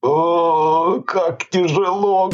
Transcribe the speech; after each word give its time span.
О, 0.00 1.00
как 1.04 1.48
тяжело. 1.50 2.30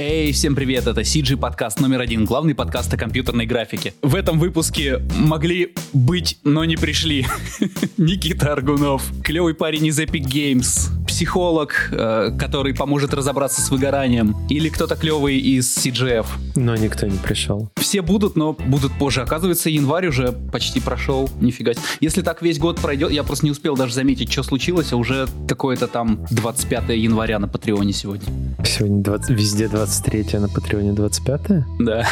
Эй, 0.00 0.30
всем 0.30 0.54
привет, 0.54 0.86
это 0.86 1.00
CG 1.00 1.36
подкаст 1.36 1.80
номер 1.80 2.02
один, 2.02 2.24
главный 2.24 2.54
подкаст 2.54 2.94
о 2.94 2.96
компьютерной 2.96 3.46
графике. 3.46 3.94
В 4.00 4.14
этом 4.14 4.38
выпуске 4.38 5.02
могли 5.16 5.74
быть, 5.92 6.38
но 6.44 6.64
не 6.64 6.76
пришли. 6.76 7.26
Никита 7.96 8.52
Аргунов, 8.52 9.02
клевый 9.24 9.54
парень 9.54 9.86
из 9.86 9.98
Epic 9.98 10.22
Games, 10.22 10.88
психолог, 11.08 11.88
э, 11.90 12.30
который 12.38 12.76
поможет 12.76 13.12
разобраться 13.12 13.60
с 13.60 13.70
выгоранием, 13.70 14.36
или 14.48 14.68
кто-то 14.68 14.94
клевый 14.94 15.36
из 15.36 15.76
CGF. 15.76 16.26
Но 16.54 16.76
никто 16.76 17.08
не 17.08 17.18
пришел. 17.18 17.68
Все 17.74 18.00
будут, 18.00 18.36
но 18.36 18.52
будут 18.52 18.92
позже. 18.92 19.22
Оказывается, 19.22 19.68
январь 19.68 20.06
уже 20.06 20.30
почти 20.30 20.78
прошел, 20.78 21.28
нифига. 21.40 21.72
Если 21.98 22.22
так 22.22 22.40
весь 22.40 22.60
год 22.60 22.78
пройдет, 22.78 23.10
я 23.10 23.24
просто 23.24 23.46
не 23.46 23.50
успел 23.50 23.74
даже 23.74 23.94
заметить, 23.94 24.30
что 24.30 24.44
случилось, 24.44 24.92
а 24.92 24.96
уже 24.96 25.26
какое-то 25.48 25.88
там 25.88 26.24
25 26.30 26.90
января 26.90 27.40
на 27.40 27.48
Патреоне 27.48 27.92
сегодня. 27.92 28.28
Сегодня 28.64 29.02
20, 29.02 29.30
везде 29.30 29.66
23 29.92 30.38
на 30.38 30.48
Патреоне 30.48 30.92
25 30.92 31.40
Да. 31.78 32.06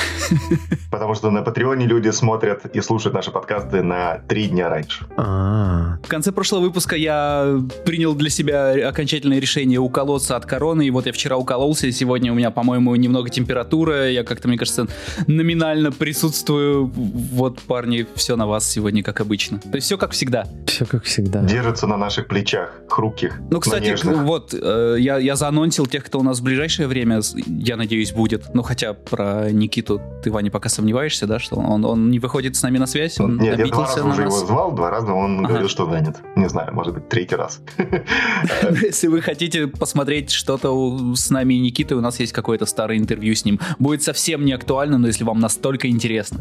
Потому 0.90 1.14
что 1.14 1.30
на 1.30 1.42
Патреоне 1.42 1.84
люди 1.86 2.08
смотрят 2.08 2.64
и 2.74 2.80
слушают 2.80 3.14
наши 3.14 3.30
подкасты 3.30 3.82
на 3.82 4.20
три 4.28 4.46
дня 4.48 4.70
раньше. 4.70 5.04
А, 5.18 5.98
В 6.02 6.08
конце 6.08 6.32
прошлого 6.32 6.62
выпуска 6.62 6.96
я 6.96 7.60
принял 7.84 8.14
для 8.14 8.30
себя 8.30 8.88
окончательное 8.88 9.40
решение 9.40 9.78
уколоться 9.78 10.36
от 10.36 10.46
короны, 10.46 10.86
и 10.86 10.90
вот 10.90 11.04
я 11.04 11.12
вчера 11.12 11.36
укололся, 11.36 11.86
и 11.86 11.92
сегодня 11.92 12.32
у 12.32 12.34
меня, 12.34 12.50
по-моему, 12.50 12.96
немного 12.96 13.28
температура, 13.28 14.10
я 14.10 14.24
как-то, 14.24 14.48
мне 14.48 14.56
кажется, 14.56 14.86
номинально 15.26 15.92
присутствую. 15.92 16.86
Вот, 16.86 17.60
парни, 17.60 18.06
все 18.14 18.36
на 18.36 18.46
вас 18.46 18.66
сегодня, 18.66 19.02
как 19.02 19.20
обычно. 19.20 19.58
То 19.58 19.74
есть 19.74 19.86
все 19.86 19.98
как 19.98 20.12
всегда. 20.12 20.46
все 20.66 20.86
как 20.86 21.04
всегда. 21.04 21.42
Держатся 21.42 21.86
на 21.86 21.98
наших 21.98 22.26
плечах, 22.26 22.72
хрупких, 22.88 23.38
Ну, 23.50 23.60
кстати, 23.60 23.94
вот, 24.02 24.54
э, 24.54 24.96
я, 24.98 25.18
я 25.18 25.36
заанонсил 25.36 25.84
тех, 25.84 26.04
кто 26.04 26.20
у 26.20 26.22
нас 26.22 26.40
в 26.40 26.42
ближайшее 26.42 26.88
время, 26.88 27.20
я 27.66 27.76
надеюсь, 27.76 28.12
будет. 28.12 28.54
Ну, 28.54 28.62
хотя 28.62 28.94
про 28.94 29.50
Никиту 29.50 30.00
ты, 30.22 30.30
Ваня, 30.30 30.50
пока 30.50 30.68
сомневаешься, 30.68 31.26
да, 31.26 31.38
что 31.38 31.56
он, 31.56 31.84
он 31.84 32.10
не 32.10 32.18
выходит 32.18 32.56
с 32.56 32.62
нами 32.62 32.78
на 32.78 32.86
связь, 32.86 33.18
он 33.20 33.38
Нет, 33.38 33.58
я 33.58 33.66
два 33.66 33.86
раза 33.86 34.04
на 34.04 34.10
уже 34.10 34.24
нас. 34.24 34.34
его 34.36 34.46
звал, 34.46 34.72
два 34.72 34.90
раза 34.90 35.12
он 35.12 35.40
Ага. 35.40 35.48
говорил, 35.48 35.68
что 35.68 35.86
занят. 35.90 36.16
Не 36.36 36.48
знаю, 36.48 36.72
может 36.74 36.94
быть, 36.94 37.08
третий 37.08 37.34
раз. 37.36 37.60
Если 38.82 39.08
вы 39.08 39.20
хотите 39.20 39.66
посмотреть 39.66 40.30
что-то 40.30 41.14
с 41.14 41.30
нами 41.30 41.54
и 41.54 41.58
Никитой, 41.60 41.98
у 41.98 42.00
нас 42.00 42.20
есть 42.20 42.32
какое-то 42.32 42.66
старое 42.66 42.98
интервью 42.98 43.34
с 43.34 43.44
ним. 43.44 43.58
Будет 43.78 44.02
совсем 44.02 44.44
не 44.44 44.52
актуально, 44.52 44.98
но 44.98 45.06
если 45.08 45.24
вам 45.24 45.40
настолько 45.40 45.88
интересно. 45.88 46.40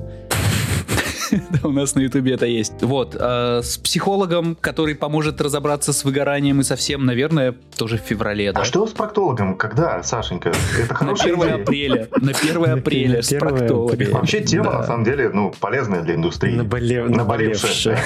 Да, 1.62 1.68
У 1.68 1.72
нас 1.72 1.96
на 1.96 2.02
ютубе 2.02 2.34
это 2.34 2.46
есть. 2.46 2.74
Вот, 2.82 3.16
э, 3.20 3.62
с 3.64 3.78
психологом, 3.78 4.58
который 4.60 4.96
поможет 4.96 5.42
разобраться 5.42 5.94
с 5.94 6.04
выгоранием 6.04 6.62
и 6.62 6.64
совсем, 6.64 7.06
наверное, 7.06 7.56
тоже 7.78 7.98
в 7.98 8.02
феврале, 8.02 8.52
да? 8.52 8.62
А 8.62 8.66
что 8.66 8.86
с 8.88 8.92
проктологом? 8.92 9.56
Когда, 9.56 10.02
Сашенька? 10.04 10.52
Это 10.78 10.94
На 10.94 10.96
хорошая 10.96 11.34
1 11.34 11.44
идея. 11.44 11.56
апреля. 11.62 12.08
На 12.22 12.32
1 12.32 12.66
апреля 12.80 13.22
с 13.22 13.28
1 13.32 13.40
проктологом. 13.40 14.12
Вообще 14.12 14.42
тема, 14.42 14.74
на 14.74 14.84
самом 14.84 15.04
деле, 15.04 15.30
ну, 15.30 15.54
полезная 15.60 16.02
для 16.02 16.16
индустрии. 16.16 16.56
Наболев... 16.56 17.10
Наболевшая. 17.10 18.00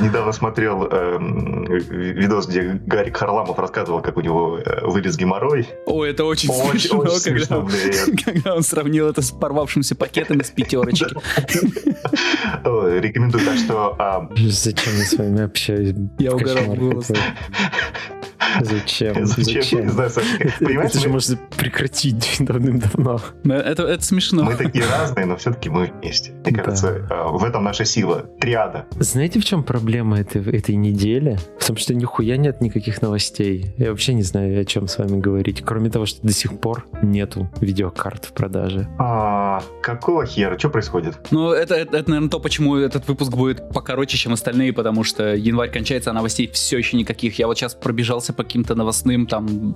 Недавно 0.00 0.32
смотрел 0.32 0.86
эм, 0.90 1.64
видос, 1.64 2.46
где 2.46 2.80
Гарик 2.86 3.16
Харламов 3.16 3.58
рассказывал, 3.58 4.00
как 4.00 4.16
у 4.16 4.20
него 4.20 4.58
э, 4.58 4.86
вылез 4.86 5.16
геморрой. 5.16 5.68
О, 5.86 6.04
это 6.04 6.24
очень, 6.24 6.52
смешно, 6.52 6.98
очень 6.98 7.10
когда, 7.10 7.18
смешно, 7.18 7.62
блин. 7.62 8.18
когда 8.24 8.54
он 8.54 8.62
сравнил 8.62 9.08
это 9.08 9.22
с 9.22 9.30
порвавшимся 9.30 9.94
пакетом 9.94 10.38
из 10.38 10.50
пятерочки. 10.86 11.60
Рекомендую. 13.00 13.44
Так 13.44 13.58
что 13.58 13.96
а, 13.98 14.28
Зачем 14.36 14.96
я 14.96 15.04
с 15.04 15.14
вами 15.14 15.42
общаюсь? 15.42 15.94
Я 16.18 16.32
угорал 16.34 16.74
голос. 16.74 17.10
Зачем? 18.60 19.26
зачем? 19.26 19.86
Не 19.86 19.88
знаю, 19.92 20.10
Саша, 20.10 20.26
Понимаешь, 20.60 20.90
Это 20.90 21.00
же 21.00 21.08
можно 21.08 21.38
прекратить 21.56 22.36
давным-давно. 22.40 23.20
Да, 23.44 23.56
Это, 23.56 23.82
это 23.84 24.02
смешно. 24.04 24.44
мы 24.44 24.54
такие 24.54 24.84
разные, 24.86 25.26
но 25.26 25.36
все-таки 25.36 25.68
мы 25.70 25.90
вместе. 26.00 26.32
Мне 26.44 26.56
Да. 26.56 26.62
кажется, 26.62 27.06
а, 27.10 27.28
в 27.28 27.44
этом 27.44 27.64
наша 27.64 27.84
сила. 27.84 28.26
Триада. 28.40 28.86
Знаете, 28.98 29.40
в 29.40 29.44
чем 29.44 29.62
проблема 29.62 30.20
этой, 30.20 30.42
этой 30.56 30.74
недели? 30.76 31.38
В 31.58 31.66
том, 31.66 31.76
что 31.76 31.94
нихуя 31.94 32.36
нет 32.36 32.60
никаких 32.60 33.02
новостей. 33.02 33.72
Я 33.78 33.90
вообще 33.90 34.14
не 34.14 34.22
знаю, 34.22 34.60
о 34.60 34.64
чем 34.64 34.88
с 34.88 34.98
вами 34.98 35.18
говорить. 35.20 35.62
Кроме 35.64 35.90
того, 35.90 36.06
что 36.06 36.20
до 36.26 36.32
сих 36.32 36.58
пор 36.58 36.86
нету 37.02 37.48
видеокарт 37.60 38.26
в 38.26 38.32
продаже. 38.32 38.88
А, 38.98 39.62
какого 39.82 40.26
хера? 40.26 40.58
Что 40.58 40.68
происходит? 40.70 41.14
Ну, 41.30 41.50
это, 41.50 41.74
это, 41.74 41.96
это, 41.98 42.10
наверное, 42.10 42.30
то, 42.30 42.40
почему 42.40 42.76
этот 42.76 43.08
выпуск 43.08 43.32
будет 43.32 43.68
покороче, 43.70 44.16
чем 44.16 44.32
остальные, 44.32 44.72
потому 44.72 45.04
что 45.04 45.34
январь 45.34 45.70
кончается, 45.70 46.10
а 46.10 46.12
новостей 46.12 46.48
все 46.52 46.78
еще 46.78 46.96
никаких. 46.96 47.38
Я 47.38 47.46
вот 47.46 47.56
сейчас 47.58 47.74
пробежался 47.74 48.32
по 48.32 48.43
каким-то 48.44 48.74
новостным 48.74 49.26
там 49.26 49.74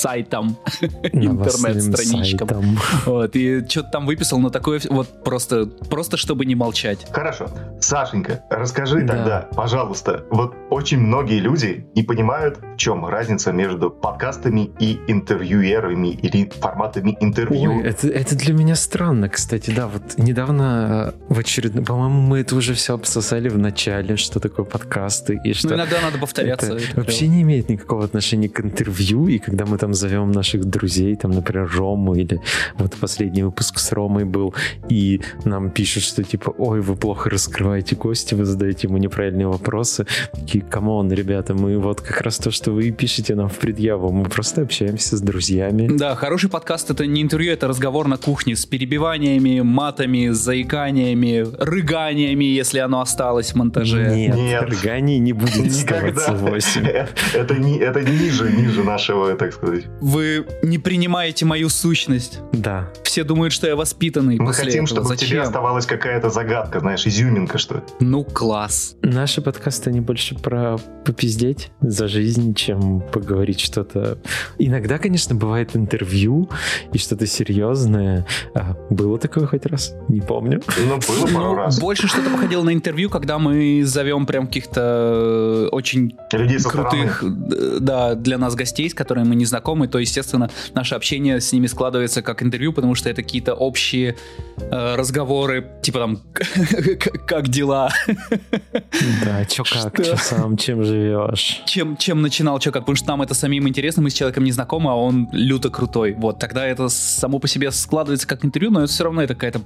с- 0.00 0.02
сайтам, 0.02 0.56
Новостным 1.12 1.72
интернет-страничкам. 1.72 2.48
сайтом. 2.48 2.78
Вот, 3.06 3.36
и 3.36 3.64
что-то 3.68 3.90
там 3.90 4.06
выписал, 4.06 4.38
но 4.40 4.50
такое 4.50 4.80
вот 4.90 5.22
просто, 5.24 5.66
просто 5.66 6.16
чтобы 6.16 6.44
не 6.46 6.54
молчать. 6.54 7.06
Хорошо. 7.10 7.48
Сашенька, 7.80 8.42
расскажи 8.50 9.02
Да. 9.02 9.14
тогда, 9.14 9.48
пожалуйста, 9.54 10.24
вот 10.30 10.54
очень 10.70 10.98
многие 10.98 11.38
люди 11.40 11.86
не 11.94 12.02
понимают, 12.02 12.58
в 12.58 12.76
чем 12.76 13.06
разница 13.06 13.52
между 13.52 13.90
подкастами 13.90 14.70
и 14.78 14.98
интервьюерами 15.06 16.08
или 16.08 16.50
форматами 16.60 17.16
интервью. 17.20 17.78
Ой, 17.78 17.82
это, 17.84 18.08
это 18.08 18.36
для 18.36 18.54
меня 18.54 18.74
странно, 18.76 19.28
кстати, 19.28 19.70
да, 19.70 19.86
вот 19.88 20.02
недавно 20.18 21.14
э, 21.28 21.34
в 21.34 21.38
очередном, 21.38 21.84
по-моему, 21.84 22.20
мы 22.20 22.40
это 22.40 22.56
уже 22.56 22.74
все 22.74 22.94
обсосали 22.94 23.48
в 23.48 23.58
начале, 23.58 24.16
что 24.16 24.40
такое 24.40 24.64
подкасты 24.66 25.40
и 25.44 25.52
что 25.54 25.68
Ну, 25.68 25.74
иногда 25.76 25.96
надо 26.02 26.18
повторяться. 26.18 26.66
это 26.74 26.76
это 26.84 26.96
вообще 26.96 27.28
не 27.28 27.42
имеет 27.42 27.68
никакого 27.68 28.04
отношения 28.04 28.48
к 28.48 28.60
интервью, 28.60 29.28
и 29.28 29.38
когда 29.38 29.64
мы 29.66 29.78
там 29.78 29.89
зовем 29.94 30.30
наших 30.30 30.64
друзей, 30.64 31.16
там, 31.16 31.30
например, 31.30 31.70
Рому, 31.76 32.14
или 32.14 32.40
вот 32.78 32.94
последний 33.00 33.42
выпуск 33.42 33.78
с 33.78 33.92
Ромой 33.92 34.24
был, 34.24 34.54
и 34.88 35.20
нам 35.44 35.70
пишут, 35.70 36.02
что 36.02 36.22
типа, 36.22 36.54
ой, 36.58 36.80
вы 36.80 36.96
плохо 36.96 37.30
раскрываете 37.30 37.96
гости, 37.96 38.34
вы 38.34 38.44
задаете 38.44 38.88
ему 38.88 38.98
неправильные 38.98 39.46
вопросы, 39.46 40.06
такие, 40.32 40.64
come 40.64 40.91
on, 40.91 41.12
ребята, 41.12 41.54
мы 41.54 41.78
вот 41.78 42.00
как 42.00 42.20
раз 42.20 42.38
то, 42.38 42.50
что 42.50 42.72
вы 42.72 42.90
пишете 42.90 43.34
нам 43.34 43.48
в 43.48 43.58
предъяву, 43.58 44.10
мы 44.12 44.24
просто 44.24 44.62
общаемся 44.62 45.16
с 45.16 45.20
друзьями. 45.20 45.88
Да, 45.96 46.14
хороший 46.14 46.50
подкаст 46.50 46.90
это 46.90 47.06
не 47.06 47.22
интервью, 47.22 47.52
это 47.52 47.68
разговор 47.68 48.08
на 48.08 48.16
кухне 48.16 48.56
с 48.56 48.66
перебиваниями, 48.66 49.60
матами, 49.60 50.28
заиканиями, 50.28 51.46
рыганиями, 51.58 52.44
если 52.44 52.78
оно 52.78 53.00
осталось 53.00 53.52
в 53.52 53.56
монтаже. 53.56 54.12
Нет, 54.14 54.36
Нет. 54.36 54.62
рыганий 54.62 55.18
не 55.18 55.32
будет 55.32 55.56
Никогда. 55.56 56.08
оставаться 56.08 56.32
8. 56.32 56.86
Это, 57.34 57.54
не, 57.54 57.78
это 57.78 58.00
ниже, 58.02 58.50
ниже 58.50 58.84
нашего, 58.84 59.34
так 59.34 59.52
сказать. 59.52 59.79
Вы 60.00 60.46
не 60.62 60.78
принимаете 60.78 61.44
мою 61.44 61.68
сущность. 61.68 62.40
Да. 62.52 62.88
Все 63.04 63.24
думают, 63.24 63.52
что 63.52 63.66
я 63.66 63.76
воспитанный 63.76 64.38
Мы 64.38 64.46
после 64.46 64.64
хотим, 64.66 64.84
этого. 64.84 65.00
чтобы 65.02 65.14
в 65.14 65.16
тебе 65.18 65.28
Зачем? 65.28 65.42
оставалась 65.42 65.86
какая-то 65.86 66.30
загадка, 66.30 66.80
знаешь, 66.80 67.06
изюминка, 67.06 67.58
что 67.58 67.76
ли. 67.76 67.80
Ну, 68.00 68.24
класс. 68.24 68.96
Наши 69.02 69.42
подкасты, 69.42 69.90
они 69.90 70.00
больше 70.00 70.34
про 70.36 70.76
попиздеть 71.04 71.70
за 71.80 72.06
жизнь, 72.08 72.54
чем 72.54 73.00
поговорить 73.00 73.60
что-то. 73.60 74.18
Иногда, 74.58 74.98
конечно, 74.98 75.34
бывает 75.34 75.74
интервью 75.74 76.48
и 76.92 76.98
что-то 76.98 77.26
серьезное. 77.26 78.26
А, 78.54 78.76
было 78.90 79.18
такое 79.18 79.46
хоть 79.46 79.66
раз? 79.66 79.94
Не 80.08 80.20
помню. 80.20 80.62
Ну, 80.78 80.98
было 80.98 81.26
пару 81.26 81.50
Ну, 81.50 81.54
раз. 81.54 81.80
больше 81.80 82.06
что-то 82.06 82.30
походило 82.30 82.62
на 82.62 82.72
интервью, 82.72 83.10
когда 83.10 83.38
мы 83.38 83.82
зовем 83.84 84.26
прям 84.26 84.46
каких-то 84.46 85.68
очень 85.72 86.16
Людей 86.32 86.58
крутых, 86.58 87.22
э, 87.24 87.78
да, 87.80 88.14
для 88.14 88.38
нас 88.38 88.54
гостей, 88.54 88.88
с 88.88 88.94
которыми 88.94 89.28
мы 89.28 89.34
не 89.34 89.44
знакомы, 89.44 89.69
то, 89.88 89.98
естественно, 89.98 90.50
наше 90.74 90.94
общение 90.94 91.40
с 91.40 91.52
ними 91.52 91.66
складывается 91.66 92.22
как 92.22 92.42
интервью, 92.42 92.72
потому 92.72 92.94
что 92.94 93.08
это 93.08 93.22
какие-то 93.22 93.54
общие 93.54 94.16
э, 94.58 94.94
разговоры, 94.96 95.66
типа 95.82 95.98
там, 95.98 96.20
как 97.26 97.48
дела, 97.48 97.90
Да, 99.24 99.44
чё 99.44 99.64
как, 99.64 99.96
чё 100.04 100.16
сам, 100.16 100.56
чем 100.56 100.84
живешь? 100.84 101.62
чем, 101.66 101.96
чем 101.96 102.22
начинал, 102.22 102.60
что 102.60 102.72
как, 102.72 102.82
потому 102.82 102.96
что 102.96 103.08
нам 103.08 103.22
это 103.22 103.34
самим 103.34 103.68
интересно, 103.68 104.02
мы 104.02 104.10
с 104.10 104.14
человеком 104.14 104.44
не 104.44 104.52
знакомы, 104.52 104.90
а 104.90 104.94
он 104.94 105.28
люто 105.32 105.70
крутой. 105.70 106.14
Вот, 106.18 106.38
тогда 106.38 106.66
это 106.66 106.88
само 106.88 107.38
по 107.38 107.48
себе 107.48 107.70
складывается 107.70 108.26
как 108.26 108.44
интервью, 108.44 108.70
но 108.70 108.82
это 108.82 108.92
все 108.92 109.04
равно 109.04 109.22
это 109.22 109.34
какая-то 109.34 109.60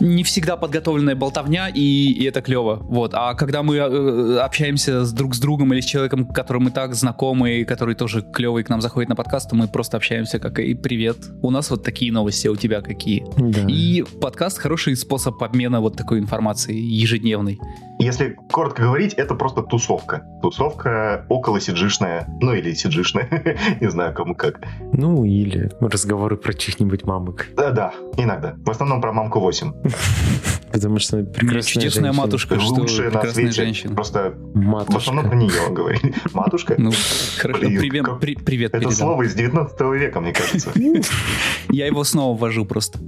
не 0.00 0.24
всегда 0.24 0.56
подготовленная 0.56 1.14
болтовня, 1.14 1.68
и, 1.68 2.12
и 2.12 2.24
это 2.24 2.42
клево. 2.42 2.76
Вот. 2.82 3.12
А 3.14 3.34
когда 3.34 3.62
мы 3.62 3.76
э, 3.76 4.38
общаемся 4.38 5.04
с 5.04 5.12
друг 5.12 5.34
с 5.34 5.40
другом 5.40 5.72
или 5.72 5.80
с 5.80 5.84
человеком, 5.84 6.26
которым 6.26 6.64
мы 6.64 6.70
так 6.70 6.94
знакомы, 6.94 7.60
и 7.60 7.64
который 7.64 7.94
тоже 7.94 8.22
клевый 8.22 8.64
к 8.64 8.68
нам 8.68 8.80
заходит 8.80 9.08
на 9.08 9.16
подкаст, 9.16 9.29
подкасту 9.30 9.54
мы 9.54 9.68
просто 9.68 9.96
общаемся 9.96 10.40
как 10.40 10.58
и 10.58 10.74
привет. 10.74 11.16
У 11.40 11.52
нас 11.52 11.70
вот 11.70 11.84
такие 11.84 12.10
новости, 12.10 12.48
а 12.48 12.50
у 12.50 12.56
тебя 12.56 12.80
какие? 12.80 13.24
Да. 13.36 13.64
И 13.68 14.02
подкаст 14.20 14.58
хороший 14.58 14.96
способ 14.96 15.40
обмена 15.40 15.80
вот 15.80 15.96
такой 15.96 16.18
информации 16.18 16.74
ежедневной. 16.74 17.60
Если 18.00 18.36
коротко 18.50 18.82
говорить, 18.82 19.14
это 19.14 19.36
просто 19.36 19.62
тусовка. 19.62 20.24
Тусовка 20.42 21.26
около 21.28 21.60
сиджишная, 21.60 22.26
ну 22.40 22.54
или 22.54 22.72
сиджишная, 22.72 23.56
не 23.80 23.88
знаю 23.88 24.14
кому 24.14 24.34
как. 24.34 24.62
Ну, 24.94 25.24
или 25.24 25.70
разговоры 25.80 26.36
про 26.36 26.52
чьих-нибудь 26.52 27.04
мамок. 27.04 27.46
Да, 27.54 27.70
да, 27.70 27.92
иногда. 28.16 28.56
В 28.64 28.70
основном 28.70 29.00
про 29.00 29.12
мамку 29.12 29.38
8. 29.38 29.72
Потому 30.72 30.98
что 30.98 31.24
прекрасная 31.24 31.62
Чудесная 31.62 32.04
женщина. 32.04 32.12
матушка, 32.12 32.60
что 32.60 32.74
Лучшая 32.74 33.10
на 33.10 33.22
свете. 33.24 33.52
женщина. 33.52 33.94
Просто 33.94 34.34
Матушка. 34.54 34.92
в 34.92 34.96
основном 34.96 35.28
про 35.28 35.36
нее 35.36 35.50
говорили. 35.70 36.14
Матушка? 36.32 36.74
Ну, 36.78 36.92
хорошо, 37.38 37.60
привет, 37.60 38.44
привет 38.44 38.74
Это 38.74 38.84
передам. 38.84 39.08
Слово 39.20 39.22
из 39.22 39.34
19 39.34 39.80
века, 40.00 40.20
мне 40.20 40.32
кажется. 40.32 40.72
Я 41.70 41.86
его 41.86 42.04
снова 42.04 42.36
ввожу 42.36 42.64
просто. 42.64 42.98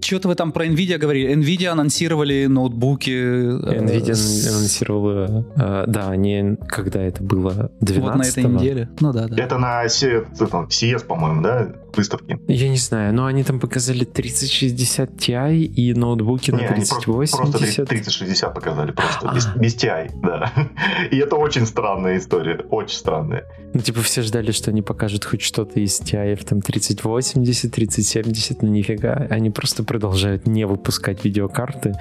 Что-то 0.00 0.28
вы 0.28 0.34
там 0.34 0.52
про 0.52 0.66
Nvidia 0.66 0.98
говорили. 0.98 1.34
Nvidia 1.34 1.68
анонсировали 1.68 2.46
ноутбуки. 2.46 3.10
э, 3.10 3.80
Nvidia 3.80 4.48
анонсировала, 4.48 5.46
э, 5.56 5.84
да, 5.86 6.10
они, 6.10 6.56
когда 6.68 7.00
это 7.02 7.22
было, 7.22 7.70
12 7.80 8.02
Вот 8.02 8.16
на 8.16 8.22
этой 8.22 8.44
неделе. 8.44 8.88
Ну 9.00 9.12
да, 9.12 9.28
да. 9.28 9.42
Это 9.42 9.58
на 9.58 9.84
CS, 9.86 11.04
по-моему, 11.04 11.42
да, 11.42 11.68
выставке? 11.96 12.38
Я 12.48 12.68
не 12.68 12.76
знаю, 12.76 13.14
но 13.14 13.26
они 13.26 13.44
там 13.44 13.60
показали 13.60 14.04
3060 14.04 15.10
Ti 15.10 15.56
и 15.56 15.94
ноутбуки 15.94 16.50
на 16.50 16.56
Не, 16.58 16.66
они 16.66 16.84
просто, 16.86 17.00
просто 17.02 17.36
3080. 17.58 17.88
3060 17.88 18.54
показали, 18.54 18.92
просто 18.92 19.28
А. 19.30 19.34
без, 19.34 19.46
без 19.56 19.74
TI, 19.76 20.10
да. 20.22 20.52
И 21.10 21.16
это 21.16 21.36
очень 21.36 21.66
странная 21.66 22.18
история, 22.18 22.56
очень 22.70 22.96
странная. 22.96 23.44
Ну, 23.74 23.80
типа, 23.80 24.00
все 24.02 24.22
ждали, 24.22 24.50
что 24.52 24.70
они 24.70 24.82
покажут 24.82 25.24
хоть 25.24 25.42
что-то 25.42 25.80
из 25.80 26.00
TI, 26.00 26.36
там 26.44 26.60
3080, 26.60 27.72
3070, 27.72 28.62
но 28.62 28.68
нифига. 28.68 29.26
Они 29.30 29.50
просто 29.50 29.84
продолжают 29.84 30.46
не 30.46 30.66
выпускать 30.66 31.24
видеокарты 31.24 31.94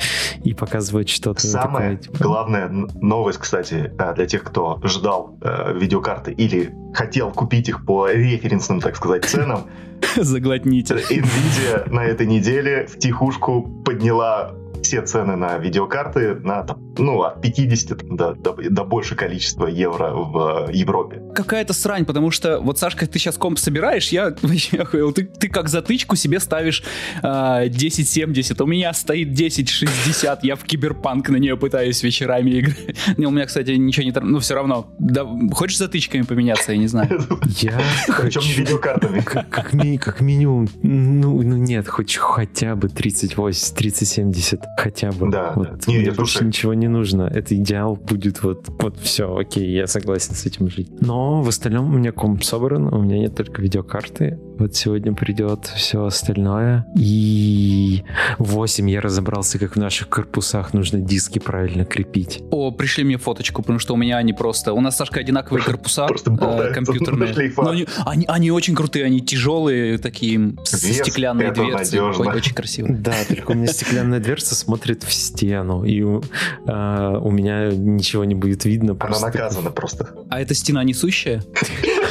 и 0.44 0.54
показывать 0.54 1.10
что-то 1.10 1.46
Самая 1.46 1.98
такое. 1.98 1.98
типа, 1.98 2.24
главная 2.24 2.66
н- 2.68 2.90
новость, 3.02 3.40
кстати, 3.40 3.92
э, 3.98 4.14
для 4.16 4.26
тех, 4.26 4.44
кто 4.44 4.80
ждал 4.84 5.38
э, 5.42 5.74
видеокарты 5.78 6.32
или 6.32 6.74
хотел 6.94 7.32
купить 7.32 7.70
их 7.70 7.86
по 7.86 8.10
референсным, 8.10 8.82
так 8.82 8.96
сказать, 8.96 9.26
ценам, 9.26 9.66
Заглотните. 10.16 10.96
Nvidia 10.96 11.90
на 11.90 12.06
этой 12.06 12.26
неделе 12.26 12.88
в 12.88 12.98
тихушку 12.98 13.64
подняла 13.86 14.56
все 14.90 15.04
цены 15.04 15.36
на 15.36 15.60
видеокарты 15.60 16.34
на 16.34 16.64
там, 16.64 16.96
ну, 16.98 17.22
от 17.22 17.42
50 17.42 18.00
там, 18.00 18.18
до, 18.18 18.34
до, 18.34 18.54
до 18.54 18.84
большего 18.84 19.20
количества 19.20 19.68
евро 19.68 20.10
в 20.16 20.68
э, 20.70 20.74
Европе. 20.74 21.22
Какая-то 21.36 21.74
срань, 21.74 22.06
потому 22.06 22.32
что 22.32 22.60
вот, 22.60 22.80
Сашка, 22.80 23.06
ты 23.06 23.20
сейчас 23.20 23.38
комп 23.38 23.60
собираешь, 23.60 24.10
я 24.10 24.36
охуел. 24.80 25.12
Ты, 25.14 25.26
ты 25.26 25.48
как 25.48 25.70
затычку 25.70 26.16
себе 26.16 26.40
ставишь 26.40 26.84
а, 27.22 27.62
1070, 27.62 28.60
у 28.62 28.66
меня 28.66 28.92
стоит 28.94 29.34
1060, 29.34 30.44
я 30.44 30.56
в 30.56 30.64
киберпанк 30.64 31.30
на 31.30 31.38
нее 31.38 31.56
пытаюсь 31.56 32.02
вечерами 32.02 32.60
играть. 32.60 32.96
Не, 33.18 33.28
у 33.28 33.32
меня, 33.32 33.46
кстати, 33.46 33.72
ничего 33.72 34.06
не... 34.06 34.12
Ну, 34.12 34.40
все 34.40 34.56
равно. 34.56 34.92
Да, 34.98 35.28
хочешь 35.54 35.78
затычками 35.78 36.24
поменяться, 36.24 36.72
я 36.72 36.80
не 36.80 36.88
знаю. 36.88 37.10
Я 37.60 37.80
Причем 38.22 38.42
не 38.42 38.48
хочу... 38.48 38.62
видеокартами. 38.62 39.22
Как, 39.22 39.50
как, 39.50 39.74
ми- 39.74 40.00
как 40.00 40.22
минимум, 40.22 40.68
ну, 40.82 41.44
ну 41.44 41.58
нет, 41.58 41.88
хоть 41.88 42.16
хотя 42.16 42.76
бы 42.76 42.90
3080, 42.90 43.76
3070, 43.76 44.62
хотя 44.80 45.12
бы. 45.12 45.30
Да, 45.30 45.54
вот, 45.56 45.70
да. 45.70 45.78
Не, 45.88 45.98
мне 45.98 46.06
я 46.06 46.14
больше 46.14 46.34
слушай. 46.34 46.48
ничего 46.48 46.74
не 46.74 46.88
нужно. 46.88 47.24
Это 47.24 47.56
идеал 47.56 47.96
будет 47.96 48.44
вот, 48.44 48.68
вот 48.68 48.98
все, 48.98 49.36
окей, 49.36 49.70
я 49.72 49.88
согласен 49.88 50.36
с 50.36 50.46
этим 50.46 50.70
жить. 50.70 50.90
Но 51.02 51.42
в 51.42 51.48
остальном 51.48 51.94
у 51.94 51.98
меня 51.98 52.12
комп 52.12 52.44
собран, 52.44 52.94
у 52.94 53.02
меня 53.02 53.20
нет 53.20 53.36
только 53.36 53.62
видеокарты. 53.62 54.40
Вот 54.60 54.76
сегодня 54.76 55.14
придет 55.14 55.72
все 55.74 56.04
остальное. 56.04 56.86
И 56.98 58.04
8 58.40 58.90
я 58.90 59.00
разобрался, 59.00 59.58
как 59.58 59.78
в 59.78 59.80
наших 59.80 60.10
корпусах 60.10 60.74
нужно 60.74 61.00
диски 61.00 61.40
правильно 61.40 61.86
крепить. 61.86 62.44
О, 62.52 62.70
пришли 62.72 63.06
мне 63.06 63.18
фоточку, 63.18 63.62
потому 63.62 63.80
что 63.80 63.94
у 63.94 63.98
меня 63.98 64.18
они 64.18 64.34
просто... 64.34 64.74
У 64.74 64.82
нас, 64.82 64.98
Сашка, 64.98 65.22
одинаковые 65.22 65.64
корпуса 65.64 66.08
э, 66.26 66.72
компьютерные. 66.74 67.54
Но 67.56 67.70
они, 67.70 67.88
они, 68.06 68.26
они 68.28 68.52
очень 68.52 68.76
крутые, 68.76 69.06
они 69.06 69.22
тяжелые, 69.22 69.98
такие 69.98 70.38
Вес, 70.38 70.98
стеклянные 70.98 71.52
дверцы. 71.52 71.96
надежно. 72.02 72.36
Очень 72.36 72.54
красиво. 72.54 72.90
Да, 72.90 73.14
только 73.30 73.52
у 73.52 73.54
меня 73.54 73.68
стеклянная 73.68 74.20
дверца 74.20 74.56
смотрит 74.56 75.04
в 75.04 75.14
стену, 75.14 75.86
и 75.86 76.02
у, 76.02 76.22
а, 76.68 77.18
у 77.18 77.32
меня 77.32 77.72
ничего 77.72 78.26
не 78.26 78.36
будет 78.36 78.66
видно. 78.66 78.98
Она 79.00 79.20
наказана 79.20 79.72
просто. 79.72 80.10
А 80.30 80.42
это 80.42 80.54
стена 80.54 80.84
несущая? 80.84 81.44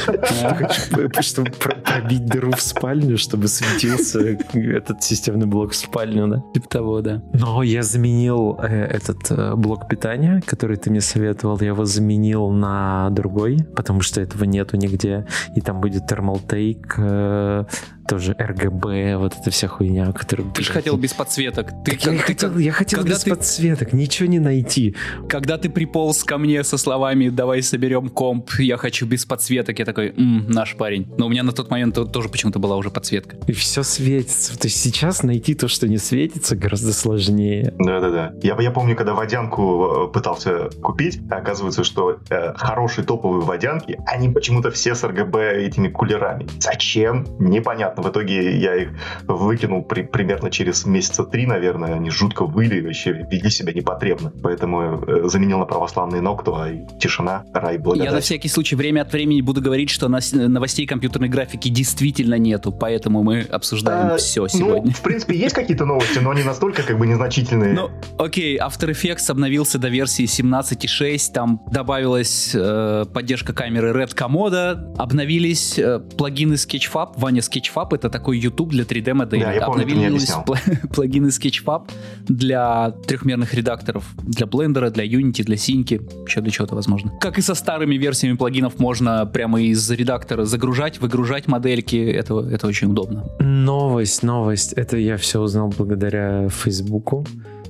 Хочу, 0.05 1.21
чтобы 1.21 1.51
про- 1.51 1.75
пробить 1.75 2.25
дыру 2.39 2.51
в 2.51 2.61
спальню, 2.61 3.17
чтобы 3.17 3.47
светился 3.47 4.19
этот 4.19 5.03
системный 5.03 5.45
блок 5.45 5.71
в 5.71 5.75
спальню, 5.75 6.27
да. 6.27 6.43
Типа 6.53 6.69
того, 6.69 7.01
да. 7.01 7.21
Но 7.33 7.63
я 7.63 7.83
заменил 7.83 8.57
э, 8.61 8.85
этот 8.85 9.29
э, 9.31 9.55
блок 9.55 9.89
питания, 9.89 10.41
который 10.45 10.77
ты 10.77 10.89
мне 10.89 11.01
советовал, 11.01 11.59
я 11.59 11.67
его 11.67 11.85
заменил 11.85 12.49
на 12.49 13.09
другой, 13.09 13.57
потому 13.75 14.01
что 14.01 14.21
этого 14.21 14.45
нету 14.45 14.77
нигде, 14.77 15.25
и 15.55 15.61
там 15.61 15.81
будет 15.81 16.09
Take, 16.09 16.93
э, 16.97 17.65
тоже 18.09 18.33
RGB, 18.33 19.17
вот 19.17 19.33
эта 19.39 19.51
вся 19.51 19.67
хуйня, 19.67 20.11
которую... 20.11 20.51
Ты 20.51 20.63
же 20.63 20.71
хотел 20.73 20.97
без 20.97 21.13
подсветок. 21.13 21.69
Ты, 21.85 21.91
Так 21.91 22.03
я, 22.05 22.11
как- 22.11 22.25
ты 22.25 22.33
хотел, 22.33 22.49
как- 22.51 22.59
я 22.59 22.71
хотел 22.71 22.99
когда 22.99 23.13
без 23.15 23.23
ты- 23.23 23.29
подсветок, 23.29 23.93
ничего 23.93 24.27
не 24.27 24.39
найти. 24.39 24.95
Когда 25.27 25.57
ты 25.57 25.69
приполз 25.69 26.23
ко 26.23 26.37
мне 26.37 26.63
со 26.63 26.77
словами 26.77 27.29
«давай 27.29 27.61
соберем 27.61 28.09
комп, 28.09 28.49
я 28.59 28.77
хочу 28.77 29.05
без 29.05 29.25
подсветок», 29.25 29.77
я 29.79 29.85
такой 29.85 30.09
«М, 30.17 30.47
наш 30.49 30.75
парень». 30.75 31.07
Но 31.17 31.27
у 31.27 31.29
меня 31.29 31.43
на 31.43 31.51
тот 31.51 31.69
момент 31.69 31.95
то- 31.95 32.05
тоже 32.05 32.29
почему-то 32.29 32.59
была 32.59 32.75
уже 32.77 32.89
подсветка. 32.89 33.37
И 33.47 33.51
все 33.51 33.83
светится. 33.83 34.57
То 34.59 34.67
есть 34.67 34.81
сейчас 34.81 35.23
найти 35.23 35.53
то, 35.53 35.67
что 35.67 35.87
не 35.87 35.97
светится, 35.97 36.55
гораздо 36.55 36.93
сложнее. 36.93 37.73
Да-да-да. 37.77 38.33
Я, 38.41 38.57
я 38.59 38.71
помню, 38.71 38.95
когда 38.95 39.13
водянку 39.13 40.07
э, 40.09 40.13
пытался 40.13 40.69
купить, 40.81 41.19
оказывается, 41.29 41.83
что 41.83 42.17
э, 42.29 42.53
хорошие 42.55 43.05
топовые 43.05 43.43
водянки, 43.45 43.99
они 44.07 44.29
почему-то 44.29 44.71
все 44.71 44.95
с 44.95 45.03
RGB 45.03 45.51
этими 45.67 45.87
кулерами. 45.89 46.47
Зачем? 46.59 47.25
Непонятно. 47.39 47.98
В 48.01 48.09
итоге 48.09 48.57
я 48.59 48.75
их 48.75 48.89
выкинул 49.27 49.83
при- 49.83 50.03
примерно 50.03 50.49
через 50.51 50.85
месяца 50.85 51.23
три, 51.23 51.45
наверное. 51.45 51.93
Они 51.95 52.09
жутко 52.09 52.45
выли, 52.45 52.81
вообще 52.81 53.11
вели 53.11 53.49
себя 53.49 53.73
непотребно. 53.73 54.31
Поэтому 54.43 55.03
э, 55.07 55.27
заменил 55.29 55.59
на 55.59 55.65
православные 55.65 56.21
Нокту, 56.21 56.55
и 56.65 56.99
тишина, 56.99 57.43
рай, 57.53 57.73
Я 57.73 57.77
на 57.79 57.83
благодать. 57.83 58.23
всякий 58.23 58.47
случай 58.49 58.75
время 58.75 59.01
от 59.01 59.11
времени 59.13 59.41
буду 59.41 59.61
говорить, 59.61 59.89
что 59.89 60.07
нас- 60.07 60.31
новостей 60.33 60.85
компьютерной 60.85 61.29
графики 61.29 61.69
действительно 61.69 62.35
нету, 62.35 62.71
поэтому 62.71 63.23
мы 63.23 63.41
обсуждаем 63.41 64.13
А, 64.13 64.17
все 64.17 64.41
Ну, 64.41 64.47
сегодня. 64.47 64.93
в 64.93 65.01
принципе, 65.01 65.35
есть 65.37 65.55
какие-то 65.55 65.85
новости, 65.85 66.19
но 66.19 66.31
они 66.31 66.43
настолько 66.43 66.83
как 66.83 66.97
бы 66.97 67.07
незначительные. 67.07 67.73
Ну, 67.73 67.89
окей, 68.17 68.57
After 68.59 68.89
Effects 68.91 69.29
обновился 69.29 69.77
до 69.79 69.89
версии 69.89 70.25
17.6, 70.25 71.31
там 71.33 71.61
добавилась 71.71 72.51
э, 72.53 73.05
поддержка 73.13 73.53
камеры 73.53 73.91
Red 73.91 74.15
Komodo, 74.15 74.95
обновились 74.97 75.77
э, 75.79 75.99
плагины 76.17 76.53
Sketchfab. 76.53 77.13
Ваня, 77.17 77.41
Sketchfab— 77.41 77.88
это 77.93 78.09
такой 78.09 78.37
YouTube 78.39 78.69
для 78.69 78.83
3D 78.83 79.13
моделей. 79.13 79.43
Да, 79.43 79.53
я 79.53 79.65
помню, 79.65 79.85
ты 79.85 79.95
мне 79.95 80.07
обновились 80.07 80.33
плагины 80.93 81.27
Sketchfab 81.27 81.89
для 82.27 82.91
трехмерных 82.91 83.53
редакторов, 83.53 84.05
для 84.23 84.45
Blender, 84.45 84.89
для 84.89 85.05
Unity, 85.05 85.43
для 85.43 85.57
Синьки, 85.57 86.01
еще 86.25 86.41
для 86.41 86.51
чего-то 86.51 86.75
возможно. 86.75 87.11
Как 87.19 87.37
и 87.37 87.41
со 87.41 87.55
старыми 87.55 87.95
версиями 87.95 88.35
плагинов, 88.35 88.79
можно 88.79 89.25
прямо 89.25 89.61
из 89.61 89.89
редактора 89.91 90.45
загружать, 90.45 90.99
выгружать 90.99 91.47
модельки, 91.47 91.97
это, 91.97 92.39
это 92.39 92.67
очень 92.67 92.91
удобно. 92.91 93.25
Новость, 93.39 94.23
новость. 94.23 94.73
Это 94.73 94.97
я 94.97 95.17
все 95.17 95.41
узнал 95.41 95.73
благодаря 95.77 96.49
Фейсбуку, 96.49 97.25